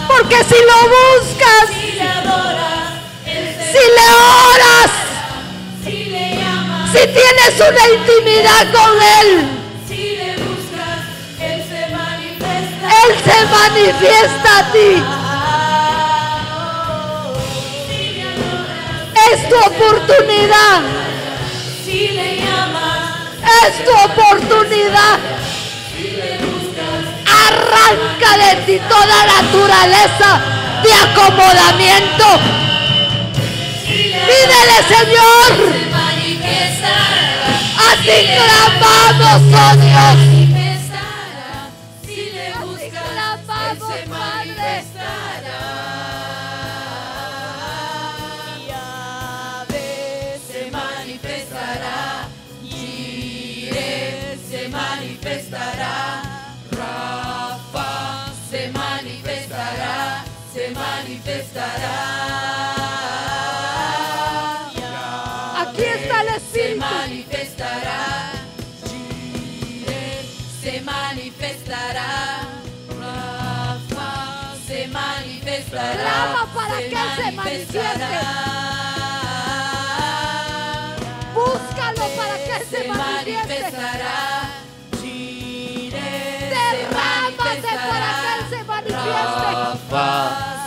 porque 0.09 0.39
si 0.45 0.59
lo 0.71 0.79
buscas, 0.95 1.67
si 1.73 1.89
le 1.99 2.07
adoras, 2.07 2.59
se 2.69 2.78
si 3.73 3.85
le 3.97 4.07
oras, 4.55 4.91
si 5.85 6.05
le 6.05 6.37
llamas, 6.37 6.91
si 6.91 6.99
tienes 6.99 7.55
una 7.69 7.85
intimidad 7.97 8.65
con 8.73 8.93
Él, 9.21 9.29
si 9.87 10.17
le 10.17 10.37
buscas, 10.45 11.01
Él 11.41 11.63
se 11.69 11.83
manifiesta. 11.95 12.87
Él 13.03 13.11
se 13.25 13.39
manifiesta 13.47 14.59
a 14.59 14.73
ti. 14.73 15.03
Es 19.31 19.49
tu 19.51 19.57
oportunidad, 19.57 20.81
si 21.85 22.09
le 22.09 22.37
llamas, 22.37 23.01
es 23.67 23.85
tu 23.85 23.91
oportunidad. 23.91 25.19
le 25.99 26.39
buscas, 26.47 27.05
Arranca 27.47 28.31
de 28.39 28.63
ti 28.65 28.81
toda 28.89 29.27
naturaleza 29.27 30.41
de 30.83 30.93
acomodamiento. 30.95 32.78
Pídele, 33.89 34.79
Señor, 34.87 35.51
a 37.79 37.97
ti 38.03 38.19
clamamos, 38.37 39.43
oh 39.55 39.77
Dios. 39.77 40.38
Clama 76.29 76.47
para 76.55 76.77
que 76.79 76.85
Él 76.87 77.11
se 77.17 77.33
manifieste. 77.33 77.89
Búscalo 81.35 82.05
para 82.17 82.37
que 82.45 82.53
Él 82.57 82.63
se 82.71 82.89
manifieste. 82.89 83.57
Derrámate 86.51 87.71
para 87.87 88.11
que 88.21 88.29
Él 88.35 88.43
se 88.51 88.61
manifieste. 88.65 89.51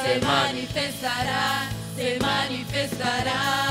Se 0.03 0.13
manifestará. 0.25 1.69
Se 1.95 2.19
manifestará. 2.19 3.70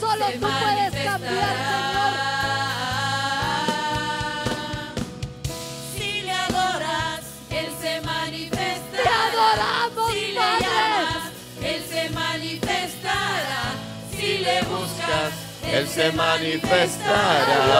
Solo 0.00 0.26
tú 0.26 0.40
puedes 0.40 1.04
cambiar, 1.04 1.56
Señor. 1.58 2.12
Si 5.94 6.22
le 6.22 6.32
adoras, 6.32 7.24
Él 7.50 7.68
se 7.80 8.00
manifiesta. 8.02 8.98
Si 10.12 10.32
Le 10.32 10.40
llamas, 10.60 11.32
Él 11.62 11.82
se 11.88 12.10
manifestará. 12.10 13.62
Si 14.16 14.38
le 14.38 14.62
buscas, 14.62 15.32
Él 15.72 15.88
se 15.88 16.12
manifestará. 16.12 17.72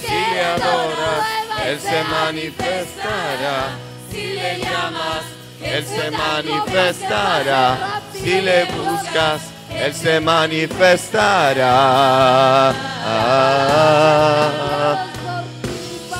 Si 0.00 0.18
le 0.34 0.40
adoras, 0.44 1.26
Él 1.64 1.80
se 1.80 2.04
manifestará. 2.04 3.58
Si 4.10 4.22
le 4.34 4.58
llamas, 4.58 5.24
él 5.72 5.86
se 5.86 6.10
manifestará. 6.10 8.02
Si 8.12 8.40
le 8.40 8.64
buscas, 8.64 9.42
Él 9.70 9.94
se 9.94 10.18
manifestará. 10.20 12.74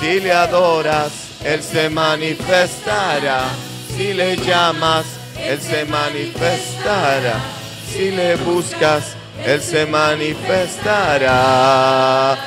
Si 0.00 0.20
le 0.20 0.32
adoras, 0.32 1.10
Él 1.44 1.60
se 1.62 1.90
manifestará. 1.90 3.48
Si 3.96 4.14
le 4.14 4.36
llamas, 4.36 5.06
Él 5.36 5.60
se 5.60 5.84
manifestará. 5.84 7.40
Si 7.92 8.12
le 8.12 8.36
buscas, 8.36 9.16
Él 9.44 9.60
se 9.60 9.84
manifestará. 9.84 12.38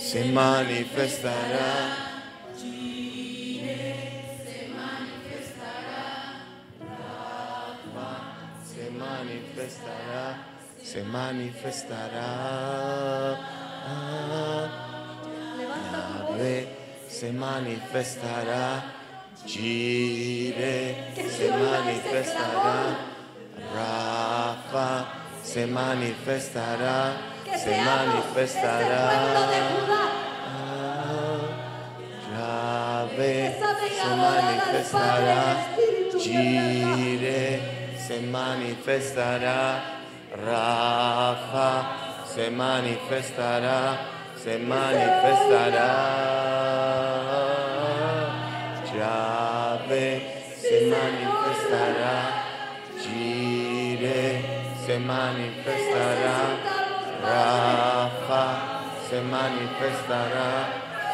Se 0.00 0.24
manifestará. 0.24 2.07
Se 10.98 11.04
manifestará. 11.04 12.30
Yahvé 15.92 16.66
se 17.08 17.32
manifestará. 17.32 18.82
Jireh 19.46 21.14
se 21.14 21.50
manifestará. 21.52 22.78
Rafa 23.74 25.06
se 25.44 25.66
manifestará. 25.66 27.14
Se 27.56 27.76
manifestará. 27.90 29.04
Yahvé 32.34 33.54
se 34.00 34.10
manifestará. 34.16 35.42
Jireh 36.18 37.60
se 37.96 38.20
manifestará. 38.20 39.97
Rafa 40.36 42.24
se 42.26 42.50
manifestará. 42.50 43.96
Se 44.36 44.58
manifestará. 44.58 45.94
Yahvé 48.94 50.20
se 50.60 50.76
manifestará. 50.92 52.16
Jireh 53.02 54.44
se 54.84 54.98
manifestará. 54.98 56.38
Rafa 57.22 58.44
se 59.08 59.20
manifestará. 59.22 60.50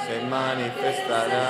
Se 0.07 0.21
manifestará. 0.27 1.47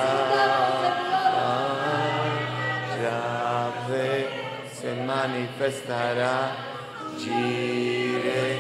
Yahvé 3.03 4.29
se 4.73 4.95
manifestará. 4.95 6.74
Jireh 7.19 8.59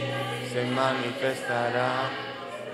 se 0.52 0.62
manifestará. 0.64 2.10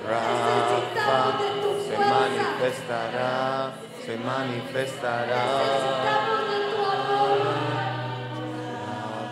Rafa 0.09 1.39
se 1.87 1.97
manifestará. 1.99 3.73
Se 4.05 4.17
manifestará. 4.17 5.45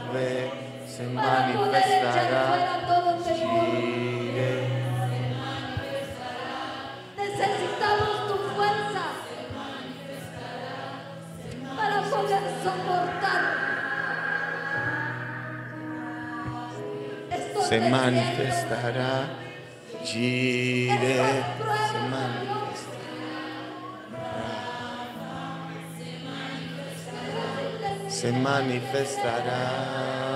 Yahvé 0.09 0.51
se 0.87 1.03
manifestará. 1.03 2.45
Se 17.69 17.81
manifestará. 17.81 19.29
Jireh 20.03 21.45
se 21.91 21.99
manifestará. 22.15 22.99
Se 28.09 28.33
manifestará. 28.33 30.28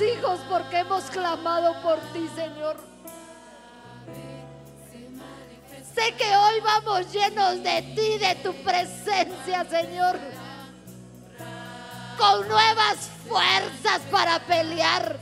Hijos 0.00 0.40
porque 0.48 0.78
hemos 0.78 1.04
clamado 1.04 1.80
por 1.82 1.98
ti, 2.12 2.28
Señor. 2.34 2.76
Sé 5.94 6.14
que 6.14 6.36
hoy 6.36 6.60
vamos 6.60 7.12
llenos 7.12 7.62
de 7.62 7.82
ti, 7.94 8.18
de 8.18 8.34
tu 8.42 8.52
presencia, 8.62 9.64
Señor. 9.64 10.18
Con 12.18 12.48
nuevas 12.48 13.10
fuerzas 13.26 14.00
para 14.10 14.38
pelear. 14.40 15.18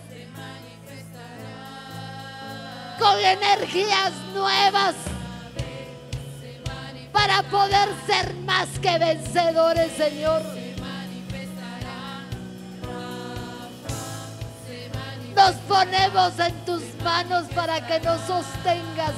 Con 2.99 3.19
energías 3.21 4.13
nuevas. 4.35 4.95
Para 7.13 7.43
poder 7.45 7.89
ser 8.07 8.35
más 8.35 8.69
que 8.81 8.99
vencedores, 8.99 9.93
Señor. 9.93 10.64
Nos 15.45 15.57
ponemos 15.69 16.39
en 16.39 16.65
tus 16.65 16.83
manos 17.03 17.45
para 17.55 17.87
que 17.87 18.01
nos 18.01 18.19
sostengas. 18.23 19.13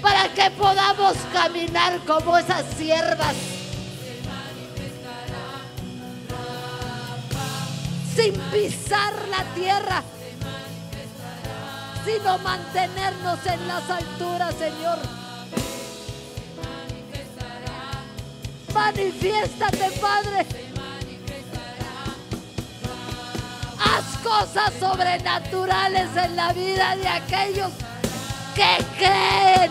Para 0.00 0.32
que 0.32 0.50
podamos 0.52 1.14
caminar 1.30 2.00
como 2.06 2.38
esas 2.38 2.64
siervas. 2.78 3.34
Sin 8.16 8.32
pisar 8.50 9.12
la 9.28 9.44
tierra. 9.54 10.02
Sino 12.06 12.38
mantenernos 12.38 13.44
en 13.44 13.68
las 13.68 13.90
alturas, 13.90 14.54
Señor. 14.54 14.98
Manifiéstate, 18.72 19.90
Padre. 20.00 20.61
Cosas 24.38 24.72
sobrenaturales 24.80 26.08
en 26.16 26.36
la 26.36 26.52
vida 26.54 26.96
de 26.96 27.06
aquellos 27.06 27.70
que 28.54 28.84
creen. 28.96 29.70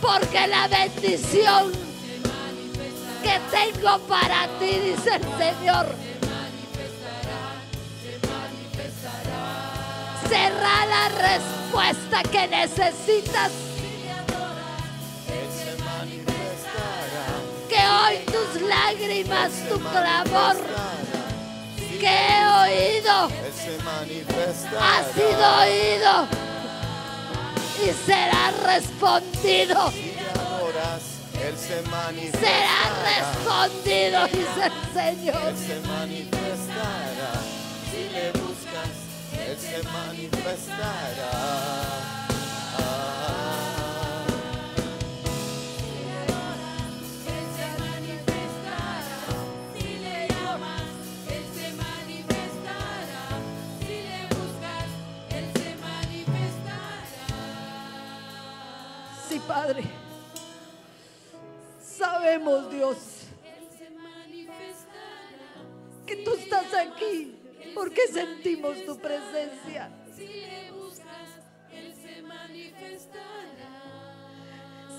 Porque 0.00 0.46
la 0.48 0.66
bendición 0.66 1.72
que 3.22 3.40
tengo 3.56 3.98
para 4.08 4.48
ti, 4.58 4.80
dice 4.80 5.14
el 5.14 5.22
Señor, 5.38 5.86
será 10.28 10.86
la 10.86 11.08
respuesta 11.08 12.22
que 12.24 12.48
necesitas. 12.48 13.65
Hoy 17.86 18.18
tus 18.26 18.60
lágrimas, 18.62 19.52
tu 19.68 19.78
clamor 19.78 20.56
que 21.98 22.06
he 22.06 22.46
oído 22.46 23.30
ha 24.80 25.02
sido 25.14 25.58
oído 25.60 26.28
y 27.82 27.84
será 28.06 28.44
respondido. 28.64 29.90
Si 29.90 30.14
le 30.14 30.30
adoras, 30.30 31.02
Él 31.42 31.54
se. 31.56 31.82
Será 32.38 32.82
respondido, 33.04 34.18
dice 34.26 34.64
el 34.64 34.72
Señor. 34.92 35.48
Él 35.48 35.56
se 35.56 35.80
manifestará. 35.86 37.32
Si 37.90 38.02
le 38.12 38.26
buscas, 38.32 38.94
Él 39.32 39.56
se 39.58 39.82
manifestará. 39.82 41.95
Padre. 59.46 59.84
Sabemos, 61.80 62.70
Dios, 62.70 62.96
que 66.04 66.16
tú 66.16 66.34
estás 66.34 66.74
aquí 66.74 67.36
porque 67.74 68.08
sentimos 68.08 68.84
tu 68.84 68.98
presencia. 68.98 69.90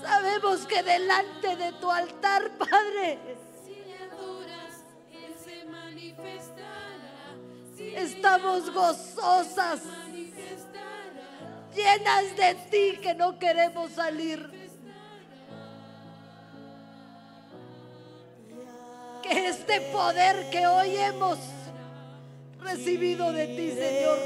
Sabemos 0.02 0.66
que 0.66 0.82
delante 0.82 1.56
de 1.56 1.72
tu 1.72 1.90
altar, 1.90 2.50
Padre, 2.56 3.18
estamos 7.96 8.70
gozosas. 8.72 9.82
Llenas 11.78 12.36
de 12.36 12.54
ti 12.70 12.98
que 13.00 13.14
no 13.14 13.38
queremos 13.38 13.92
salir. 13.92 14.50
Que 19.22 19.48
este 19.48 19.80
poder 19.92 20.50
que 20.50 20.66
hoy 20.66 20.96
hemos 20.96 21.38
recibido 22.60 23.32
de 23.32 23.46
ti, 23.46 23.70
Señor, 23.70 24.18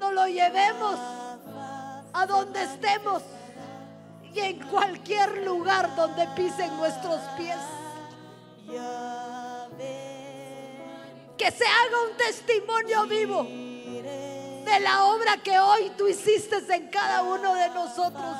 no 0.00 0.12
lo 0.12 0.26
llevemos 0.26 0.98
a 2.12 2.26
donde 2.26 2.64
estemos 2.64 3.22
y 4.34 4.40
en 4.40 4.58
cualquier 4.68 5.44
lugar 5.44 5.94
donde 5.94 6.26
pisen 6.34 6.76
nuestros 6.76 7.20
pies. 7.36 7.58
Que 11.36 11.50
se 11.52 11.64
haga 11.64 11.96
un 12.10 12.16
testimonio 12.16 13.06
vivo 13.06 13.67
de 14.68 14.80
la 14.80 15.04
obra 15.04 15.36
que 15.38 15.58
hoy 15.58 15.90
tú 15.96 16.06
hiciste 16.06 16.56
en 16.74 16.88
cada 16.88 17.22
uno 17.22 17.54
de 17.54 17.68
nosotros. 17.70 18.36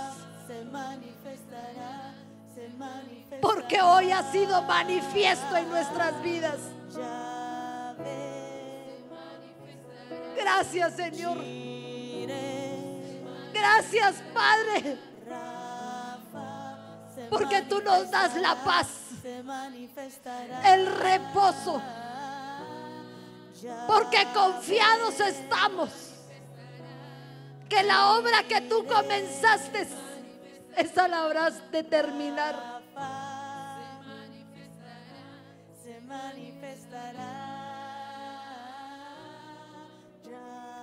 Porque 3.41 3.81
hoy 3.81 4.11
ha 4.13 4.31
sido 4.31 4.63
manifiesto 4.63 5.57
en 5.57 5.69
nuestras 5.69 6.23
vidas. 6.23 6.59
Gracias 10.37 10.95
Señor. 10.95 11.39
Gracias 13.53 14.17
Padre. 14.35 14.99
Porque 17.31 17.63
tú 17.63 17.81
nos 17.83 18.11
das 18.11 18.35
la 18.37 18.55
paz, 18.65 18.87
el 20.65 20.87
reposo. 20.87 21.83
Porque 23.87 24.27
confiados 24.33 25.21
estamos. 25.21 26.08
Que 27.69 27.83
la 27.83 28.19
obra 28.19 28.43
que 28.49 28.63
tú 28.63 28.87
comenzaste, 28.87 29.87
esa 30.77 31.09
la 31.09 31.25
habrás 31.25 31.71
de 31.71 31.83
terminar. 31.83 32.79
se 35.83 36.01
manifestará. 36.01 37.49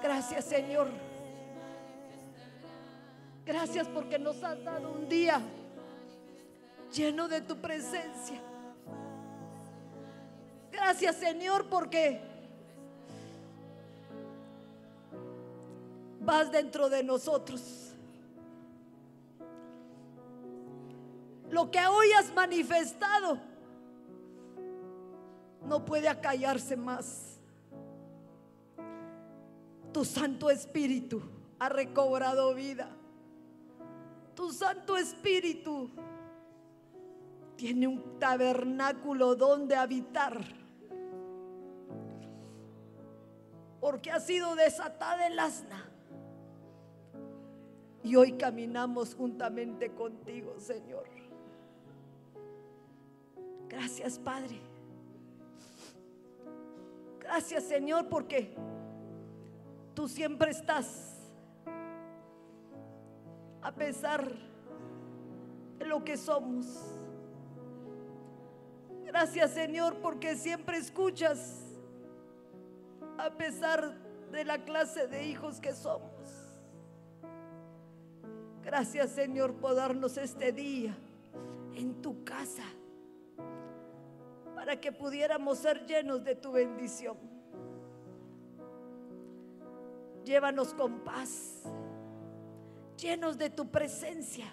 Gracias 0.02 0.46
Señor. 0.46 0.90
Gracias 3.46 3.88
porque 3.88 4.18
nos 4.18 4.44
has 4.44 4.64
dado 4.64 4.92
un 4.92 5.08
día 5.08 5.40
lleno 6.94 7.28
de 7.28 7.42
tu 7.42 7.58
presencia. 7.58 8.40
Gracias 10.72 11.16
Señor 11.18 11.68
porque 11.70 12.22
vas 16.26 16.52
dentro 16.52 16.90
de 16.90 17.04
nosotros. 17.04 17.94
Lo 21.50 21.70
que 21.70 21.80
hoy 21.86 22.12
has 22.14 22.34
manifestado 22.34 23.40
no 25.64 25.86
puede 25.86 26.10
acallarse 26.10 26.76
más. 26.76 27.40
Tu 29.94 30.04
Santo 30.04 30.50
Espíritu 30.50 31.22
ha 31.60 31.70
recobrado 31.70 32.54
vida. 32.54 32.90
Tu 34.36 34.52
Santo 34.52 34.98
Espíritu 34.98 35.90
tiene 37.56 37.88
un 37.88 38.20
tabernáculo 38.20 39.36
donde 39.36 39.76
habitar. 39.76 40.42
Porque 43.80 44.12
ha 44.12 44.20
sido 44.20 44.56
desatada 44.56 45.28
el 45.28 45.40
asna. 45.40 45.95
Y 48.06 48.16
hoy 48.16 48.34
caminamos 48.34 49.16
juntamente 49.16 49.90
contigo, 49.90 50.60
Señor. 50.60 51.08
Gracias, 53.68 54.20
Padre. 54.20 54.62
Gracias, 57.20 57.64
Señor, 57.64 58.08
porque 58.08 58.56
tú 59.96 60.08
siempre 60.08 60.52
estás. 60.52 61.18
A 63.64 63.74
pesar 63.74 64.32
de 65.80 65.86
lo 65.88 66.04
que 66.04 66.16
somos. 66.16 66.68
Gracias, 69.04 69.50
Señor, 69.50 69.96
porque 70.04 70.36
siempre 70.36 70.78
escuchas. 70.78 71.60
A 73.18 73.32
pesar 73.32 73.98
de 74.32 74.46
la 74.46 74.64
clase 74.64 75.08
de 75.08 75.26
hijos 75.26 75.60
que 75.60 75.74
somos. 75.74 76.15
Gracias, 78.66 79.12
Señor, 79.12 79.54
por 79.54 79.76
darnos 79.76 80.18
este 80.18 80.52
día 80.52 80.98
en 81.76 82.02
tu 82.02 82.24
casa 82.24 82.64
para 84.56 84.82
que 84.82 84.92
pudiéramos 84.92 85.60
ser 85.60 85.86
llenos 85.86 86.24
de 86.24 86.34
tu 86.34 86.52
bendición. 86.52 87.16
Llévanos 90.24 90.74
con 90.74 91.02
paz, 91.02 91.62
llenos 92.98 93.38
de 93.38 93.52
tu 93.52 93.70
presencia, 93.70 94.48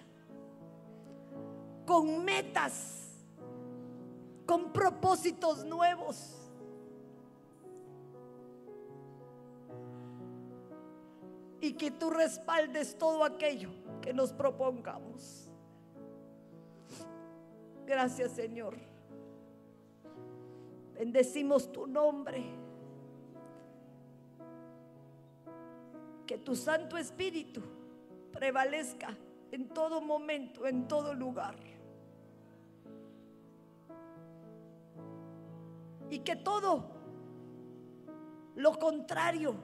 con 1.86 2.22
metas, 2.22 3.16
con 4.44 4.74
propósitos 4.74 5.64
nuevos. 5.64 6.41
Y 11.62 11.74
que 11.74 11.92
tú 11.92 12.10
respaldes 12.10 12.98
todo 12.98 13.24
aquello 13.24 13.70
que 14.02 14.12
nos 14.12 14.32
propongamos. 14.32 15.48
Gracias 17.86 18.32
Señor. 18.32 18.74
Bendecimos 20.94 21.70
tu 21.70 21.86
nombre. 21.86 22.44
Que 26.26 26.38
tu 26.38 26.56
Santo 26.56 26.98
Espíritu 26.98 27.62
prevalezca 28.32 29.16
en 29.52 29.68
todo 29.68 30.00
momento, 30.00 30.66
en 30.66 30.88
todo 30.88 31.14
lugar. 31.14 31.54
Y 36.10 36.18
que 36.18 36.34
todo 36.34 36.90
lo 38.56 38.78
contrario, 38.78 39.54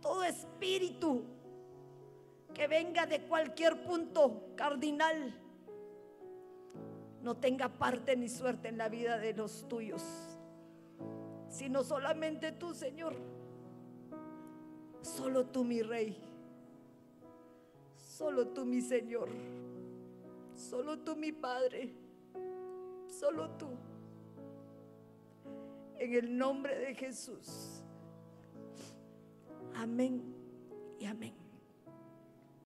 todo 0.00 0.24
espíritu 0.24 1.24
que 2.54 2.66
venga 2.66 3.06
de 3.06 3.22
cualquier 3.22 3.82
punto 3.82 4.52
cardinal, 4.56 5.34
no 7.22 7.36
tenga 7.36 7.68
parte 7.68 8.16
ni 8.16 8.28
suerte 8.28 8.68
en 8.68 8.78
la 8.78 8.88
vida 8.88 9.18
de 9.18 9.34
los 9.34 9.68
tuyos, 9.68 10.02
sino 11.48 11.82
solamente 11.84 12.52
tú, 12.52 12.74
Señor. 12.74 13.14
Solo 15.02 15.46
tú, 15.46 15.64
mi 15.64 15.82
Rey. 15.82 16.16
Solo 17.96 18.48
tú, 18.48 18.64
mi 18.64 18.80
Señor. 18.80 19.28
Solo 20.54 20.98
tú, 20.98 21.16
mi 21.16 21.32
Padre. 21.32 21.94
Solo 23.08 23.50
tú. 23.52 23.68
En 25.98 26.14
el 26.14 26.36
nombre 26.36 26.78
de 26.78 26.94
Jesús. 26.94 27.82
Amén 29.74 30.22
y 30.98 31.06
amén. 31.06 31.49